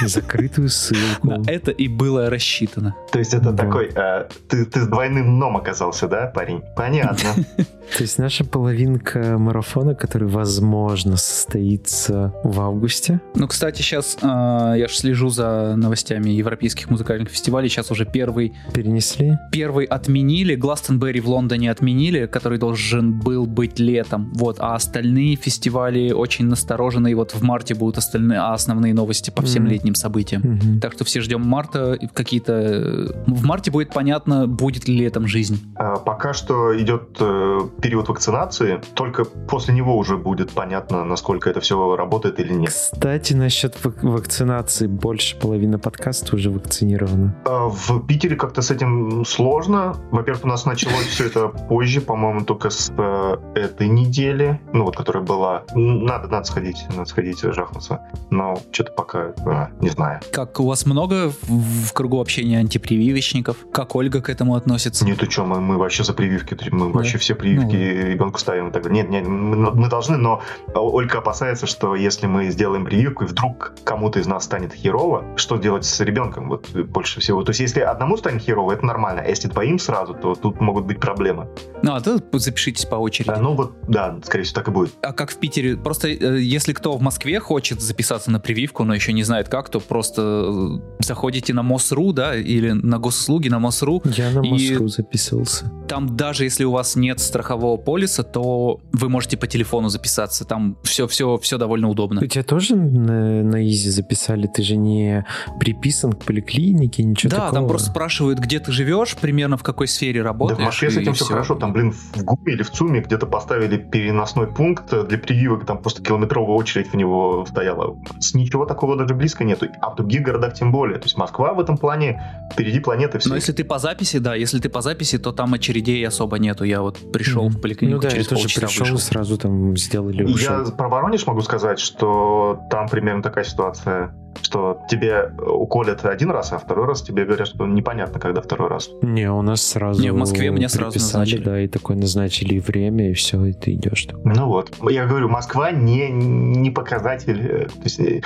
закрытую 0.06 0.68
ссылку. 0.68 1.26
На 1.28 1.42
это 1.50 1.70
и 1.70 1.88
было 1.88 2.30
рассчитано. 2.30 2.94
То 3.12 3.18
есть 3.18 3.34
это 3.34 3.52
такой, 3.52 3.90
э, 3.94 4.26
ты, 4.48 4.64
ты 4.64 4.80
с 4.82 4.86
двойным 4.86 5.24
дном 5.36 5.56
оказался, 5.56 6.08
да, 6.08 6.26
парень? 6.26 6.62
Понятно. 6.76 7.29
То 7.96 8.04
есть 8.04 8.18
наша 8.18 8.44
половинка 8.44 9.36
марафона, 9.36 9.94
который, 9.96 10.28
возможно, 10.28 11.16
состоится 11.16 12.32
в 12.44 12.60
августе. 12.60 13.20
Ну, 13.34 13.48
кстати, 13.48 13.82
сейчас 13.82 14.16
я 14.22 14.86
же 14.88 14.94
слежу 14.94 15.28
за 15.28 15.74
новостями 15.76 16.30
европейских 16.30 16.88
музыкальных 16.88 17.28
фестивалей. 17.30 17.68
Сейчас 17.68 17.90
уже 17.90 18.04
первый, 18.06 18.52
Перенесли? 18.72 19.36
первый 19.50 19.86
отменили. 19.86 20.54
Гластенберри 20.54 21.20
в 21.20 21.28
Лондоне 21.28 21.70
отменили, 21.70 22.26
который 22.26 22.58
должен 22.58 23.18
был 23.18 23.46
быть 23.46 23.80
летом. 23.80 24.32
Вот, 24.34 24.56
а 24.60 24.74
остальные 24.76 25.34
фестивали 25.36 26.12
очень 26.12 26.46
настороженные. 26.46 27.16
Вот 27.16 27.32
в 27.32 27.42
марте 27.42 27.74
будут 27.74 27.98
остальные, 27.98 28.38
а 28.38 28.54
основные 28.54 28.94
новости 28.94 29.30
по 29.30 29.42
всем 29.42 29.64
Мгм. 29.64 29.72
летним 29.72 29.94
событиям. 29.96 30.42
Мгм. 30.42 30.80
Так 30.80 30.92
что 30.92 31.04
все 31.04 31.20
ждем 31.20 31.42
марта. 31.42 31.94
и 31.94 32.06
Какие-то... 32.06 32.52
э, 32.52 33.06
В 33.26 33.44
марте 33.44 33.70
будет 33.72 33.92
понятно, 33.92 34.46
будет 34.46 34.86
ли 34.88 34.96
летом 34.96 35.26
жизнь. 35.26 35.58
А, 35.76 35.96
Пока 35.96 36.32
что 36.32 36.80
идет 36.80 37.19
э, 37.20 37.60
период 37.80 38.08
вакцинации, 38.08 38.80
только 38.94 39.24
после 39.24 39.74
него 39.74 39.96
уже 39.96 40.16
будет 40.16 40.50
понятно, 40.50 41.04
насколько 41.04 41.50
это 41.50 41.60
все 41.60 41.96
работает 41.96 42.40
или 42.40 42.52
нет. 42.52 42.70
Кстати, 42.70 43.34
насчет 43.34 43.76
вак- 43.84 44.02
вакцинации. 44.02 44.86
Больше 44.86 45.38
половины 45.38 45.78
подкаста 45.78 46.36
уже 46.36 46.50
вакцинирована. 46.50 47.34
А 47.44 47.68
В 47.68 48.06
Питере 48.06 48.36
как-то 48.36 48.62
с 48.62 48.70
этим 48.70 49.24
сложно. 49.24 49.96
Во-первых, 50.10 50.44
у 50.44 50.48
нас 50.48 50.66
началось 50.66 51.06
все 51.06 51.26
это 51.26 51.48
позже, 51.48 52.00
по-моему, 52.00 52.44
только 52.44 52.70
с 52.70 52.92
э, 52.96 53.36
этой 53.54 53.88
недели, 53.88 54.60
ну 54.72 54.84
вот, 54.84 54.96
которая 54.96 55.22
была. 55.22 55.64
Надо, 55.74 56.28
надо 56.28 56.44
сходить, 56.44 56.84
надо 56.90 57.08
сходить 57.08 57.40
жахнуться. 57.40 58.00
Но 58.30 58.58
что-то 58.72 58.92
пока 58.92 59.32
а, 59.46 59.70
не 59.80 59.90
знаю. 59.90 60.20
Как 60.32 60.60
у 60.60 60.66
вас 60.66 60.86
много 60.86 61.30
в, 61.30 61.86
в 61.88 61.92
кругу 61.92 62.20
общения 62.20 62.58
антипрививочников? 62.58 63.56
Как 63.72 63.94
Ольга 63.96 64.20
к 64.20 64.28
этому 64.28 64.54
относится? 64.54 65.04
Нет, 65.04 65.18
ты 65.18 65.30
что, 65.30 65.44
мы, 65.44 65.60
мы 65.60 65.78
вообще 65.78 66.04
за 66.04 66.12
прививки, 66.12 66.56
мы 66.70 66.92
вообще 66.92 67.09
все 67.18 67.34
прививки 67.34 67.76
Ну. 67.76 68.10
ребенку 68.12 68.38
ставим 68.38 68.68
и 68.68 68.72
так 68.72 68.82
далее. 68.82 69.02
Нет, 69.02 69.10
нет, 69.10 69.26
мы, 69.26 69.72
мы 69.72 69.88
должны, 69.88 70.16
но 70.16 70.42
Ольга 70.74 71.18
опасается, 71.18 71.66
что 71.66 71.94
если 71.94 72.26
мы 72.26 72.50
сделаем 72.50 72.84
прививку, 72.84 73.24
и 73.24 73.26
вдруг 73.26 73.72
кому-то 73.84 74.18
из 74.18 74.26
нас 74.26 74.44
станет 74.44 74.72
херово, 74.72 75.24
что 75.36 75.56
делать 75.56 75.84
с 75.84 76.00
ребенком 76.00 76.48
вот 76.48 76.68
больше 76.70 77.20
всего? 77.20 77.42
То 77.42 77.50
есть 77.50 77.60
если 77.60 77.80
одному 77.80 78.16
станет 78.16 78.42
херово, 78.42 78.72
это 78.72 78.86
нормально, 78.86 79.22
а 79.24 79.28
если 79.28 79.48
двоим 79.48 79.78
сразу, 79.78 80.14
то 80.14 80.34
тут 80.34 80.60
могут 80.60 80.84
быть 80.86 81.00
проблемы. 81.00 81.48
Ну, 81.82 81.94
а 81.94 82.00
то 82.00 82.20
запишитесь 82.32 82.84
по 82.84 82.96
очереди. 82.96 83.30
А, 83.30 83.38
ну 83.38 83.54
вот, 83.54 83.74
да, 83.88 84.18
скорее 84.24 84.44
всего, 84.44 84.54
так 84.54 84.68
и 84.68 84.70
будет. 84.70 84.92
А 85.02 85.12
как 85.12 85.30
в 85.30 85.36
Питере? 85.36 85.76
Просто 85.76 86.08
э, 86.08 86.40
если 86.40 86.72
кто 86.72 86.96
в 86.96 87.02
Москве 87.02 87.40
хочет 87.40 87.80
записаться 87.80 88.30
на 88.30 88.40
прививку, 88.40 88.84
но 88.84 88.94
еще 88.94 89.12
не 89.12 89.22
знает 89.22 89.48
как, 89.48 89.68
то 89.68 89.80
просто 89.80 90.22
э, 90.22 91.02
заходите 91.02 91.54
на 91.54 91.62
МОСРУ, 91.62 92.12
да, 92.12 92.36
или 92.36 92.70
на 92.72 92.98
госуслуги 92.98 93.48
на 93.48 93.58
МОСРУ. 93.58 94.02
Я 94.04 94.30
на 94.30 94.42
Москву 94.42 94.88
записался. 94.88 95.70
Там 95.88 96.16
даже 96.16 96.44
если 96.44 96.64
у 96.64 96.72
вас 96.72 96.96
нет 97.00 97.20
страхового 97.20 97.76
полиса, 97.76 98.22
то 98.22 98.80
вы 98.92 99.08
можете 99.08 99.36
по 99.36 99.46
телефону 99.46 99.88
записаться. 99.88 100.44
Там 100.44 100.76
все, 100.82 101.06
все, 101.06 101.38
все 101.38 101.58
довольно 101.58 101.88
удобно. 101.88 102.20
У 102.22 102.26
тебя 102.26 102.44
тоже 102.44 102.76
на, 102.76 103.42
на 103.42 103.66
Изи 103.68 103.90
записали? 103.90 104.46
Ты 104.46 104.62
же 104.62 104.76
не 104.76 105.24
приписан 105.58 106.12
к 106.12 106.24
поликлинике, 106.24 107.02
ничего 107.02 107.30
да, 107.30 107.36
такого? 107.36 107.54
там 107.54 107.68
просто 107.68 107.90
спрашивают, 107.90 108.38
где 108.38 108.60
ты 108.60 108.72
живешь, 108.72 109.16
примерно 109.16 109.56
в 109.56 109.62
какой 109.62 109.88
сфере 109.88 110.20
Да 110.22 110.28
работаешь. 110.28 110.60
в 110.60 110.64
Москве 110.64 110.90
с 110.90 110.96
этим 110.96 111.14
все 111.14 111.24
всё. 111.24 111.34
хорошо. 111.34 111.54
Там, 111.54 111.72
блин, 111.72 111.92
в 111.92 112.22
ГУМе 112.22 112.52
или 112.52 112.62
в 112.62 112.70
ЦУМе 112.70 113.00
где-то 113.00 113.26
поставили 113.26 113.76
переносной 113.76 114.46
пункт 114.46 114.90
для 115.08 115.18
прививок, 115.18 115.66
там 115.66 115.78
просто 115.78 116.02
километровая 116.02 116.56
очередь 116.56 116.92
в 116.92 116.96
него 116.96 117.46
стояла. 117.48 117.96
С 118.18 118.34
ничего 118.34 118.66
такого 118.66 118.96
даже 118.96 119.14
близко 119.14 119.44
нету. 119.44 119.66
А 119.80 119.90
в 119.90 119.96
других 119.96 120.22
городах 120.22 120.54
тем 120.54 120.72
более. 120.72 120.98
То 120.98 121.04
есть 121.04 121.16
Москва 121.16 121.54
в 121.54 121.60
этом 121.60 121.76
плане 121.76 122.22
впереди 122.52 122.80
планеты 122.80 123.18
все. 123.18 123.28
Но 123.28 123.36
если 123.36 123.52
ты 123.52 123.64
по 123.64 123.78
записи, 123.78 124.18
да, 124.18 124.34
если 124.34 124.58
ты 124.58 124.68
по 124.68 124.80
записи, 124.82 125.18
то 125.18 125.32
там 125.32 125.54
очередей 125.54 126.06
особо 126.06 126.38
нету. 126.38 126.64
Я 126.64 126.82
вот 126.82 126.89
пришел 127.12 127.44
Мгм. 127.44 127.52
в 127.56 127.60
поликлинику 127.60 127.96
Ну 127.96 128.02
да, 128.02 128.10
через 128.10 128.24
я 128.24 128.28
тоже 128.30 128.42
полчаса 128.42 128.60
пришел, 128.66 128.84
вышел. 128.84 128.98
сразу 128.98 129.38
там 129.38 129.76
сделали 129.76 130.22
И 130.22 130.32
ушел. 130.32 130.64
Я 130.64 130.70
про 130.72 130.88
Воронеж 130.88 131.26
могу 131.26 131.40
сказать, 131.42 131.78
что 131.78 132.60
там 132.70 132.88
примерно 132.88 133.22
такая 133.22 133.44
ситуация, 133.44 134.14
что 134.42 134.80
тебе 134.88 135.32
уколят 135.46 136.04
один 136.04 136.30
раз, 136.30 136.52
а 136.52 136.58
второй 136.58 136.86
раз 136.86 137.02
тебе 137.02 137.24
говорят, 137.24 137.48
что 137.48 137.66
непонятно, 137.66 138.20
когда 138.20 138.40
второй 138.40 138.68
раз. 138.68 138.88
Не, 139.02 139.30
у 139.30 139.42
нас 139.42 139.60
сразу 139.62 140.00
Не, 140.02 140.12
в 140.12 140.16
Москве 140.16 140.50
мне 140.50 140.68
сразу 140.68 140.98
назначили. 140.98 141.42
да, 141.42 141.60
и 141.60 141.68
такое 141.68 141.96
назначили 141.96 142.54
и 142.54 142.60
время, 142.60 143.10
и 143.10 143.14
все, 143.14 143.44
и 143.44 143.52
ты 143.52 143.72
идешь. 143.74 144.04
там. 144.04 144.20
Ну 144.24 144.46
вот. 144.46 144.72
Я 144.88 145.06
говорю, 145.06 145.28
Москва 145.28 145.70
не, 145.72 146.08
не 146.10 146.70
показатель. 146.70 147.40
э, 147.44 147.66
То 147.66 147.82
есть, 147.84 147.98
э, 148.00 148.22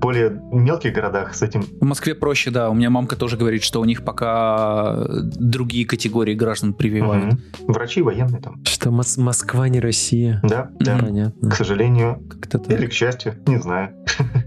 более 0.00 0.40
мелких 0.52 0.92
городах 0.92 1.34
с 1.34 1.42
этим... 1.42 1.62
В 1.80 1.84
Москве 1.84 2.14
проще, 2.14 2.50
да. 2.50 2.70
У 2.70 2.74
меня 2.74 2.90
мамка 2.90 3.16
тоже 3.16 3.36
говорит, 3.36 3.62
что 3.62 3.80
у 3.80 3.84
них 3.84 4.04
пока 4.04 5.06
другие 5.22 5.86
категории 5.86 6.34
граждан 6.34 6.74
прививают. 6.74 7.34
Угу. 7.34 7.72
Врачи 7.72 8.02
военные 8.02 8.40
там. 8.40 8.62
Что 8.64 8.90
Мос- 8.90 9.20
Москва 9.20 9.68
не 9.68 9.80
Россия. 9.80 10.40
Да, 10.42 10.70
да. 10.78 10.98
Понятно. 10.98 11.50
К 11.50 11.54
сожалению, 11.54 12.22
Как-то 12.28 12.58
так. 12.58 12.78
или 12.78 12.86
к 12.86 12.92
счастью, 12.92 13.34
не 13.46 13.58
знаю. 13.58 13.94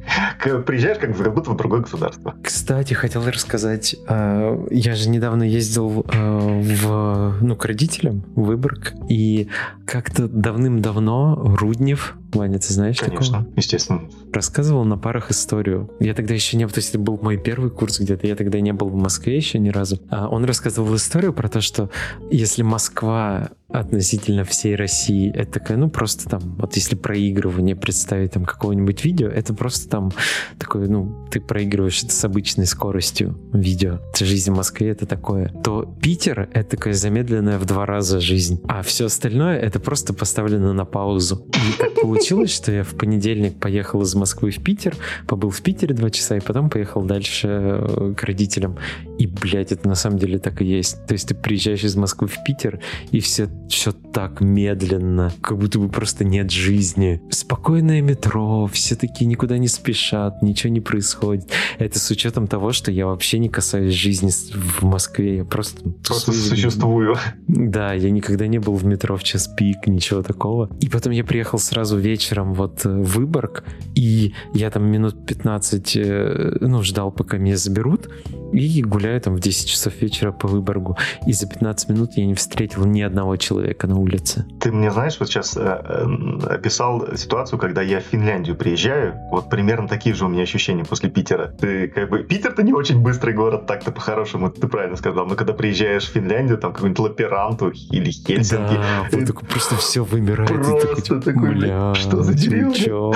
Приезжаешь 0.66 0.98
как 1.00 1.16
будто 1.34 1.52
в 1.52 1.58
другое 1.58 1.82
государство. 1.82 2.36
Кстати, 2.44 2.94
хотел 2.94 3.26
рассказать, 3.26 3.96
а, 4.08 4.66
я 4.70 4.96
же 4.96 5.10
недавно 5.10 5.44
ездил 5.44 6.06
а, 6.14 6.62
в, 6.62 7.38
ну, 7.42 7.56
к 7.56 7.66
родителям 7.66 8.24
в 8.36 8.44
Выборг, 8.44 8.94
и 9.10 9.50
как-то 9.86 10.28
давным-давно 10.28 11.56
Руднев, 11.60 12.16
Ваня, 12.34 12.60
ты 12.60 12.74
знаешь 12.74 12.98
такого? 12.98 13.18
Конечно, 13.18 13.48
естественно. 13.56 14.02
рассказывал 14.32 14.86
на 14.86 14.98
парах 14.98 15.32
историю. 15.32 15.92
Я 16.00 16.14
тогда 16.14 16.34
еще 16.34 16.58
не... 16.58 16.68
То 16.68 16.78
есть 16.78 16.90
это 16.90 17.00
был 17.00 17.20
мой 17.22 17.38
первый 17.38 17.72
курс 17.72 18.00
где-то, 18.00 18.28
я 18.28 18.36
тогда 18.36 18.60
не 18.60 18.74
был 18.74 18.90
в 18.90 18.96
Москве 18.96 19.36
еще 19.36 19.60
ни 19.60 19.70
разу. 19.70 20.00
А 20.10 20.28
он 20.28 20.46
рассказывал 20.46 20.96
историю 20.96 21.34
про 21.34 21.50
то, 21.50 21.62
что 21.62 21.90
если 22.30 22.62
Москва 22.62 23.50
относительно 23.72 24.44
всей 24.44 24.76
России, 24.76 25.32
это 25.34 25.54
такая, 25.54 25.78
ну, 25.78 25.90
просто 25.90 26.28
там, 26.28 26.42
вот 26.58 26.76
если 26.76 26.96
проигрывание 26.96 27.76
представить 27.76 28.32
там 28.32 28.46
какого-нибудь 28.46 29.06
видео, 29.06 29.28
это 29.28 29.54
просто 29.54 29.90
там 29.90 30.12
такое, 30.58 30.88
ну, 30.88 31.28
ты 31.32 31.40
проигрываешь 31.40 32.04
это 32.04 32.14
с 32.14 32.26
обычной 32.26 32.66
скоростью 32.66 33.40
видео. 33.54 34.00
Жизнь 34.18 34.52
в 34.52 34.56
Москве 34.56 34.90
это 34.90 35.06
такое. 35.06 35.50
То 35.64 35.84
Питер— 36.02 36.50
это 36.54 36.78
такая 36.78 36.94
замедленная 36.94 37.60
в 37.60 37.66
два 37.66 37.86
раза 37.86 38.20
жизнь, 38.20 38.60
а 38.68 38.82
все 38.82 39.06
остальное— 39.06 39.58
это 39.60 39.80
просто 39.80 40.14
поставлено 40.14 40.74
на 40.74 40.86
паузу. 40.86 41.46
И 41.54 41.78
так 41.78 41.94
получилось, 42.02 42.54
что 42.54 42.72
я 42.72 42.84
в 42.84 42.96
понедельник 42.96 43.60
поехал 43.60 44.02
из 44.02 44.16
Москвы 44.16 44.50
в 44.52 44.64
Питер, 44.64 44.96
побыл 45.28 45.52
в 45.52 45.62
Питере 45.62 45.94
два 45.94 46.10
часа, 46.10 46.38
и 46.38 46.40
потом 46.40 46.70
поехал 46.70 47.04
дальше 47.04 47.48
э, 47.48 48.14
к 48.18 48.24
родителям. 48.24 48.78
И, 49.20 49.28
блядь, 49.28 49.72
это 49.72 49.88
на 49.88 49.96
самом 49.96 50.18
деле 50.18 50.40
так 50.40 50.62
и 50.62 50.66
есть. 50.66 51.06
То 51.06 51.14
есть 51.14 51.28
ты 51.28 51.36
приезжаешь 51.36 51.84
из 51.84 51.96
Москвы 51.96 52.28
в 52.28 52.44
Питер, 52.46 52.80
и 53.12 53.20
все, 53.20 53.48
все 53.70 53.92
так 53.92 54.42
медленно, 54.42 55.32
как 55.42 55.58
будто 55.58 55.80
бы 55.80 55.90
просто 55.90 56.26
нет 56.26 56.52
жизни. 56.52 57.22
Спокойное 57.30 58.02
метро, 58.02 58.68
все 58.68 58.96
такие 58.96 59.26
никуда 59.26 59.58
не 59.58 59.68
спешат, 59.68 60.42
ничего 60.42 60.74
не 60.74 60.82
происходит. 60.82 61.50
Это 61.78 62.00
с 62.00 62.10
учетом 62.12 62.48
того, 62.48 62.72
что 62.72 62.92
я 62.92 63.06
вообще 63.06 63.40
не 63.40 63.50
касаюсь 63.50 63.94
жизни 63.94 64.32
в 64.32 64.84
Москве, 64.84 65.38
я 65.38 65.46
просто... 65.46 65.82
Просто 66.06 66.32
тусую. 66.32 66.50
существую. 66.50 67.16
Да, 67.48 67.94
я 67.94 68.10
никогда 68.10 68.48
не 68.48 68.60
был 68.60 68.74
в 68.74 68.86
метро 68.86 69.16
в 69.16 69.24
час 69.24 69.48
пик, 69.48 69.88
ничего 69.88 70.24
такого. 70.24 70.70
И 70.82 70.90
потом 70.90 71.14
я 71.14 71.24
приехал 71.24 71.60
сразу 71.60 71.98
вечером 71.98 72.54
вот 72.54 72.86
э, 72.86 72.90
в 72.90 73.20
Выборг, 73.20 73.64
и 73.96 74.34
я 74.54 74.72
там 74.72 74.86
минут 74.86 75.26
15, 75.26 75.96
э, 75.96 76.58
ну, 76.62 76.82
ждал, 76.84 77.12
пока 77.12 77.38
меня 77.38 77.58
заберут, 77.58 78.10
и 78.52 78.82
гуляю 78.82 79.22
там 79.22 79.36
в 79.36 79.40
10 79.40 79.70
часов 79.70 79.94
вечера 80.02 80.32
по 80.32 80.48
Выборгу. 80.48 80.98
И 81.28 81.34
за 81.34 81.48
15 81.48 81.90
минут 81.90 82.12
я 82.16 82.26
не 82.26 82.34
встретил 82.34 82.86
ни 82.86 83.02
одного 83.02 83.38
человека 83.38 83.59
на 83.88 83.98
улице. 83.98 84.46
Ты 84.60 84.72
мне 84.72 84.92
знаешь, 84.92 85.18
вот 85.20 85.30
сейчас 85.30 85.56
э, 85.58 85.62
э, 85.62 86.46
описал 86.48 87.16
ситуацию, 87.16 87.60
когда 87.60 87.82
я 87.82 88.00
в 88.00 88.04
Финляндию 88.04 88.56
приезжаю. 88.56 89.16
Вот 89.32 89.50
примерно 89.50 89.88
такие 89.88 90.16
же 90.16 90.26
у 90.26 90.28
меня 90.28 90.44
ощущения 90.44 90.84
после 90.86 91.10
Питера. 91.10 91.48
Ты 91.60 91.88
как 91.88 92.10
бы 92.10 92.20
Питер-то 92.24 92.64
не 92.64 92.74
очень 92.74 93.02
быстрый 93.02 93.34
город, 93.34 93.66
так-то 93.68 93.92
по-хорошему, 93.92 94.50
ты 94.50 94.68
правильно 94.68 94.96
сказал. 94.98 95.26
Но 95.26 95.36
когда 95.36 95.54
приезжаешь 95.54 96.04
в 96.06 96.12
Финляндию, 96.12 96.58
там 96.58 96.74
какую-нибудь 96.74 97.00
Лаперанту 97.00 97.70
или 97.92 98.12
Хельсинки, 98.12 98.74
Да, 98.76 99.08
вот 99.12 99.26
такое 99.26 99.50
просто 99.50 99.76
все 99.78 100.04
вымирает. 100.04 100.50
и 100.52 100.54
такой, 100.56 100.80
Просто 100.82 101.02
типа, 101.02 101.22
такой, 101.22 101.56
«Бля, 101.56 101.94
что 101.96 102.24
за 102.24 102.34
деревня?» 102.34 102.74
чё? 102.74 103.14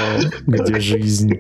Где 0.48 0.80
жизнь? 0.80 1.40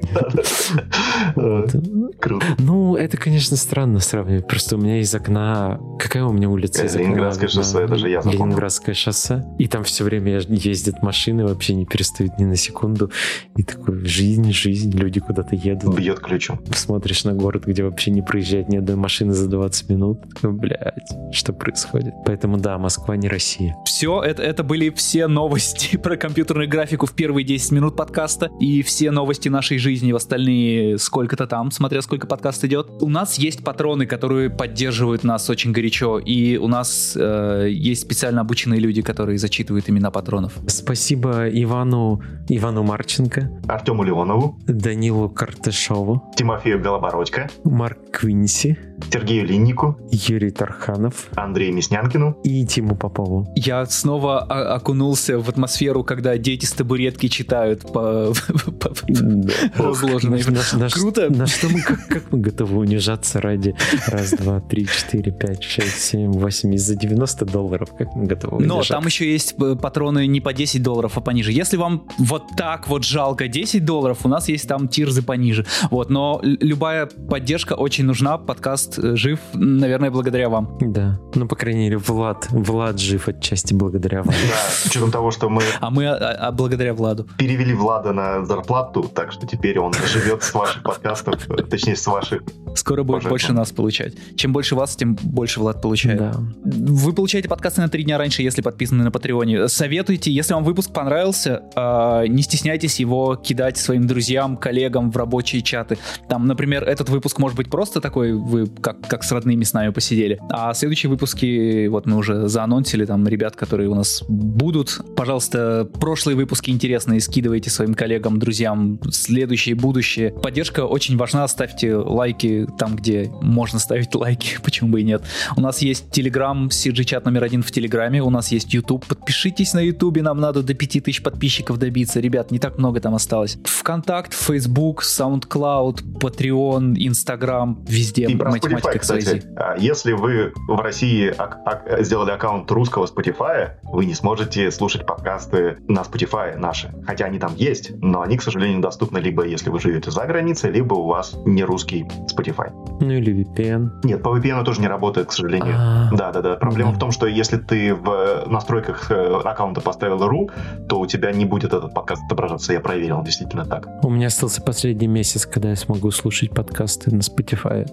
Вот. 1.35 1.71
Круто. 2.19 2.45
Ну, 2.59 2.95
это, 2.95 3.17
конечно, 3.17 3.57
странно 3.57 3.99
сравнивать. 3.99 4.47
Просто 4.47 4.75
у 4.75 4.79
меня 4.79 4.99
из 4.99 5.13
окна... 5.13 5.79
Какая 5.99 6.23
у 6.25 6.31
меня 6.31 6.49
улица 6.49 6.83
Э, 6.83 6.85
из 6.85 6.95
окна? 6.95 7.03
Ленинградское 7.03 7.47
видна? 7.49 7.63
шоссе, 7.63 7.83
это 7.83 7.95
же 7.97 8.09
я 8.09 8.21
запомнил. 8.21 8.55
Ленинградское 8.93 8.95
шоссе. 8.95 9.43
И 9.57 9.67
там 9.67 9.83
все 9.83 10.03
время 10.03 10.39
ездят 10.47 11.01
машины, 11.01 11.45
вообще 11.45 11.73
не 11.73 11.85
перестают 11.85 12.37
ни 12.39 12.45
на 12.45 12.55
секунду. 12.55 13.11
И 13.57 13.63
такой, 13.63 14.05
жизнь, 14.05 14.51
жизнь, 14.51 14.91
люди 14.97 15.19
куда-то 15.19 15.55
едут. 15.55 15.95
Бьет 15.95 16.19
ключом. 16.19 16.59
Смотришь 16.73 17.23
на 17.23 17.33
город, 17.33 17.65
где 17.65 17.83
вообще 17.83 18.11
не 18.11 18.21
проезжает 18.21 18.69
ни 18.69 18.77
одной 18.77 18.95
машины 18.95 19.33
за 19.33 19.47
20 19.49 19.89
минут. 19.89 20.19
Блять, 20.41 21.09
что 21.31 21.53
происходит? 21.53 22.13
Поэтому 22.25 22.57
да, 22.57 22.77
Москва 22.77 23.17
не 23.17 23.27
Россия. 23.27 23.75
Все, 23.85 24.21
это, 24.21 24.43
это 24.43 24.63
были 24.63 24.89
все 24.89 25.27
новости 25.27 25.97
про 26.03 26.17
компьютерную 26.17 26.69
графику 26.69 27.05
в 27.05 27.13
первые 27.13 27.45
10 27.45 27.71
минут 27.71 27.95
подкаста 27.95 28.49
и 28.59 28.81
все 28.81 29.11
новости 29.11 29.49
нашей 29.49 29.77
жизни 29.77 30.11
в 30.11 30.15
остальные 30.15 30.97
сколько-то 30.97 31.47
там, 31.47 31.71
смотря 31.71 32.01
сколько 32.01 32.27
подкаст 32.27 32.63
идет. 32.65 32.87
У 33.01 33.09
нас 33.09 33.37
есть 33.37 33.63
патроны, 33.63 34.05
которые 34.05 34.49
поддерживают 34.49 35.23
нас 35.23 35.49
очень 35.49 35.71
горячо, 35.71 36.19
и 36.19 36.57
у 36.57 36.67
нас 36.67 37.17
э, 37.19 37.67
есть 37.69 38.01
специально 38.01 38.41
обученные 38.41 38.79
люди, 38.83 39.01
которые 39.01 39.37
зачитывают 39.37 39.89
имена 39.89 40.11
патронов. 40.11 40.53
Спасибо 40.67 41.47
Ивану, 41.49 42.21
Ивану 42.49 42.83
Марченко, 42.83 43.49
Артему 43.67 44.03
Леонову, 44.03 44.59
Данилу 44.67 45.29
Карташову, 45.29 46.21
Тимофею 46.35 46.79
Белобородько, 46.81 47.49
Марк 47.63 47.97
Квинси, 48.11 48.77
Сергею 49.11 49.45
Линнику, 49.47 49.97
Юрий 50.11 50.51
Тарханов. 50.51 51.29
Андрею 51.35 51.73
Мяснянкину. 51.73 52.37
и 52.43 52.65
Тиму 52.65 52.95
Попову. 52.95 53.47
Я 53.55 53.85
снова 53.85 54.39
окунулся 54.75 55.39
в 55.39 55.49
атмосферу, 55.49 56.03
когда 56.03 56.37
дети 56.37 56.65
с 56.65 56.71
табуретки 56.73 57.27
читают 57.27 57.81
по, 57.93 58.33
по- 58.79 58.93
на- 59.09 60.89
Круто. 60.89 61.29
На 61.29 61.47
что 61.47 61.69
мы, 61.69 61.81
как, 61.81 62.07
как 62.07 62.31
мы 62.31 62.39
готовы 62.39 62.77
унижаться 62.79 63.41
ради? 63.41 63.75
Раз, 64.07 64.31
два, 64.31 64.59
три, 64.59 64.85
четыре, 64.87 65.31
пять, 65.31 65.63
шесть, 65.63 65.99
семь, 66.01 66.31
восемь, 66.31 66.73
из-за 66.75 66.95
90 66.95 67.45
долларов, 67.45 67.89
как 67.97 68.13
мы 68.15 68.25
готовы 68.25 68.62
Но 68.67 68.75
унижаться? 68.75 68.93
там 68.93 69.05
еще 69.05 69.31
есть 69.31 69.55
э, 69.59 69.75
патроны 69.75 70.27
не 70.27 70.41
по 70.41 70.53
10 70.53 70.81
долларов, 70.81 71.17
а 71.17 71.21
пониже. 71.21 71.51
Если 71.51 71.77
вам 71.77 72.07
вот 72.17 72.43
так 72.57 72.87
вот 72.87 73.03
жалко 73.03 73.47
10 73.47 73.85
долларов, 73.85 74.19
у 74.23 74.27
нас 74.27 74.49
есть 74.49 74.67
там 74.67 74.87
тирзы 74.87 75.21
пониже. 75.21 75.65
Вот, 75.91 76.09
но 76.09 76.39
любая 76.43 77.05
поддержка 77.05 77.73
очень 77.73 78.05
нужна. 78.05 78.37
Подкаст 78.37 78.99
э, 78.99 79.15
жив, 79.15 79.39
наверное, 79.53 80.11
благодаря 80.11 80.49
вам. 80.49 80.77
Да, 80.81 81.19
ну, 81.35 81.47
по 81.47 81.55
крайней 81.55 81.81
мере, 81.85 81.97
Влад, 81.97 82.47
Влад 82.51 82.99
жив 82.99 83.27
отчасти 83.27 83.73
благодаря 83.73 84.23
вам. 84.23 84.33
Да, 84.33 84.69
с 84.69 84.85
учетом 84.85 85.11
того, 85.11 85.31
что 85.31 85.49
мы 85.49 85.63
А 85.79 85.89
мы 85.89 86.07
а, 86.07 86.47
а 86.47 86.51
благодаря 86.51 86.93
Владу. 86.93 87.27
перевели 87.37 87.73
Влада 87.73 88.13
на 88.13 88.45
зарплату, 88.45 89.03
так 89.03 89.31
что 89.31 89.47
теперь 89.47 89.79
он 89.79 89.93
живет 89.93 90.43
с 90.43 90.53
ваших 90.53 90.83
подкастов, 90.83 91.49
э, 91.49 91.63
точнее, 91.63 91.95
с 91.95 92.07
ваших. 92.07 92.43
Скоро 92.75 93.03
будет 93.03 93.27
больше 93.27 93.53
нас 93.53 93.71
получать. 93.71 94.13
Чем 94.35 94.53
больше 94.53 94.75
вас, 94.75 94.95
тем 94.95 95.15
больше 95.15 95.59
Влад 95.59 95.81
получает. 95.81 96.19
Да. 96.19 96.33
Вы 96.63 97.13
получаете 97.13 97.49
подкасты 97.49 97.81
на 97.81 97.89
три 97.89 98.03
дня 98.03 98.17
раньше, 98.17 98.41
если 98.41 98.52
подписаны 98.61 99.03
на 99.03 99.11
Патреоне. 99.11 99.67
Советуйте, 99.67 100.31
если 100.31 100.53
вам 100.53 100.63
выпуск 100.63 100.91
понравился, 100.93 101.63
э, 101.75 102.27
не 102.27 102.43
стесняйтесь 102.43 102.99
его 102.99 103.35
кидать 103.35 103.77
своим 103.77 104.07
друзьям, 104.07 104.57
коллегам 104.57 105.11
в 105.11 105.17
рабочие 105.17 105.61
чаты. 105.61 105.97
Там, 106.29 106.45
например, 106.45 106.83
этот 106.83 107.09
выпуск 107.09 107.39
может 107.39 107.57
быть 107.57 107.69
просто 107.69 108.01
такой, 108.01 108.33
вы 108.33 108.67
как, 108.67 109.01
как 109.07 109.23
с 109.23 109.31
родными 109.31 109.63
с 109.63 109.73
нами 109.73 109.89
посидели. 109.89 110.39
А 110.49 110.73
следующие 110.73 111.09
выпуски, 111.09 111.87
вот 111.87 112.05
мы 112.05 112.17
уже 112.17 112.47
заанонсили, 112.47 113.05
там, 113.05 113.27
ребят, 113.27 113.55
которые 113.55 113.89
у 113.89 113.95
нас 113.95 114.23
будут. 114.27 115.01
Пожалуйста, 115.15 115.87
прошлые 115.99 116.35
выпуски 116.35 116.69
интересные 116.69 117.19
скидывайте 117.21 117.69
своим 117.69 117.93
коллегам, 117.93 118.39
друзьям, 118.39 118.99
следующие, 119.11 119.75
будущее. 119.75 120.31
Поддержка 120.31 120.85
очень 120.85 121.17
важна, 121.17 121.47
ставьте 121.47 121.95
лайки 121.95 122.67
там, 122.77 122.95
где 122.95 123.31
можно 123.41 123.79
ставить 123.79 124.13
лайки, 124.15 124.57
почему 124.63 124.91
бы 124.91 125.01
и 125.01 125.03
нет. 125.03 125.23
У 125.55 125.61
нас 125.61 125.81
есть 125.81 126.05
Telegram, 126.11 126.67
CG-чат 126.67 127.25
номер 127.25 127.43
один 127.43 127.63
в 127.63 127.71
Телеграме, 127.71 128.21
у 128.21 128.29
нас 128.29 128.42
есть 128.51 128.73
YouTube. 128.73 129.05
Подпишитесь 129.05 129.73
на 129.73 129.79
YouTube, 129.79 130.17
нам 130.21 130.39
надо 130.39 130.63
до 130.63 130.73
5000 130.73 131.21
подписчиков 131.23 131.77
добиться. 131.77 132.19
Ребят, 132.19 132.51
не 132.51 132.59
так 132.59 132.77
много 132.77 132.99
там 132.99 133.15
осталось. 133.15 133.57
Вконтакт, 133.65 134.33
Facebook, 134.33 135.03
SoundCloud, 135.03 136.03
Patreon, 136.19 136.95
Instagram, 136.95 137.83
везде 137.87 138.25
И 138.25 138.35
про 138.35 138.51
математика 138.51 138.89
Spotify, 138.89 138.99
кстати. 138.99 139.43
А, 139.55 139.75
Если 139.77 140.13
вы 140.13 140.53
в 140.67 140.79
России 140.79 141.29
ак- 141.37 141.59
ак- 141.65 142.03
сделали 142.03 142.31
аккаунт 142.31 142.69
русского 142.71 143.05
Spotify, 143.05 143.71
вы 143.83 144.05
не 144.05 144.13
сможете 144.13 144.71
слушать 144.71 145.05
подкасты 145.05 145.77
на 145.87 146.01
Spotify 146.01 146.57
наши. 146.57 146.93
Хотя 147.05 147.25
они 147.25 147.39
там 147.39 147.55
есть, 147.55 147.91
но 148.01 148.21
они, 148.21 148.37
к 148.37 148.41
сожалению, 148.43 148.81
доступны 148.81 149.17
либо 149.19 149.45
если 149.45 149.69
вы 149.69 149.79
живете 149.79 150.11
за 150.11 150.25
границей, 150.25 150.71
либо 150.71 150.93
у 150.95 151.07
вас 151.07 151.35
не 151.45 151.63
русский 151.63 152.05
Spotify. 152.35 152.71
Ну 153.01 153.11
или 153.11 153.43
VPN. 153.43 153.89
Нет, 154.03 154.21
по 154.23 154.37
VPN 154.37 154.63
тоже 154.63 154.81
не 154.81 154.87
работает, 154.87 155.27
к 155.27 155.31
сожалению. 155.31 155.75
А, 155.77 156.09
Да, 156.13 156.31
да, 156.31 156.41
да. 156.41 156.55
Проблема 156.55 156.91
Да. 156.91 156.97
в 156.97 156.99
том, 156.99 157.11
что 157.11 157.27
если 157.27 157.57
ты 157.57 157.93
в 157.93 158.32
настройках 158.47 159.11
э, 159.11 159.41
аккаунта 159.43 159.81
поставил 159.81 160.17
RU, 160.23 160.51
то 160.87 160.99
у 160.99 161.05
тебя 161.07 161.31
не 161.31 161.45
будет 161.45 161.73
этот 161.73 161.93
подкаст 161.93 162.23
отображаться. 162.25 162.73
Я 162.73 162.79
проверил, 162.79 163.21
действительно 163.23 163.65
так. 163.65 163.87
У 164.03 164.09
меня 164.09 164.27
остался 164.27 164.61
последний 164.61 165.07
месяц, 165.07 165.45
когда 165.45 165.69
я 165.69 165.75
смогу 165.75 166.11
слушать 166.11 166.51
подкасты 166.51 167.13
на 167.15 167.21
Spotify. 167.21 167.87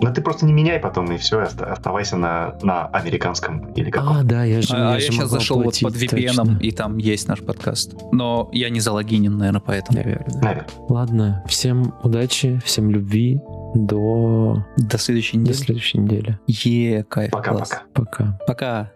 Но 0.00 0.12
ты 0.12 0.20
просто 0.20 0.46
не 0.46 0.52
меняй 0.52 0.78
потом, 0.78 1.12
и 1.12 1.16
все, 1.16 1.40
оставайся 1.40 2.16
на, 2.16 2.54
на 2.62 2.86
американском 2.86 3.72
или 3.72 3.90
каком. 3.90 4.16
А, 4.16 4.22
да, 4.22 4.44
я 4.44 4.60
же 4.62 4.68
А, 4.74 4.76
я 4.76 4.94
я 4.94 5.00
же 5.00 5.12
сейчас 5.12 5.30
зашел 5.30 5.62
вот 5.62 5.78
под 5.80 5.94
VPN, 5.94 6.34
точно. 6.34 6.58
и 6.60 6.70
там 6.70 6.96
есть 6.98 7.28
наш 7.28 7.40
подкаст. 7.40 7.94
Но 8.12 8.48
я 8.52 8.68
не 8.70 8.80
залогинен, 8.80 9.36
наверное, 9.36 9.60
поэтому. 9.60 9.98
Наверное. 9.98 10.40
Наверное. 10.42 10.66
Ладно, 10.88 11.44
всем 11.48 11.94
удачи, 12.02 12.60
всем 12.64 12.90
любви. 12.90 13.40
До, 13.74 14.62
До 14.76 14.98
следующей 14.98 15.38
до 15.38 15.44
недели. 15.44 15.56
следующей 15.56 15.98
недели. 15.98 16.38
Е, 16.46 17.04
кайф. 17.04 17.30
Пока-пока. 17.30 17.82
Пока. 17.94 18.38
Пока. 18.46 18.92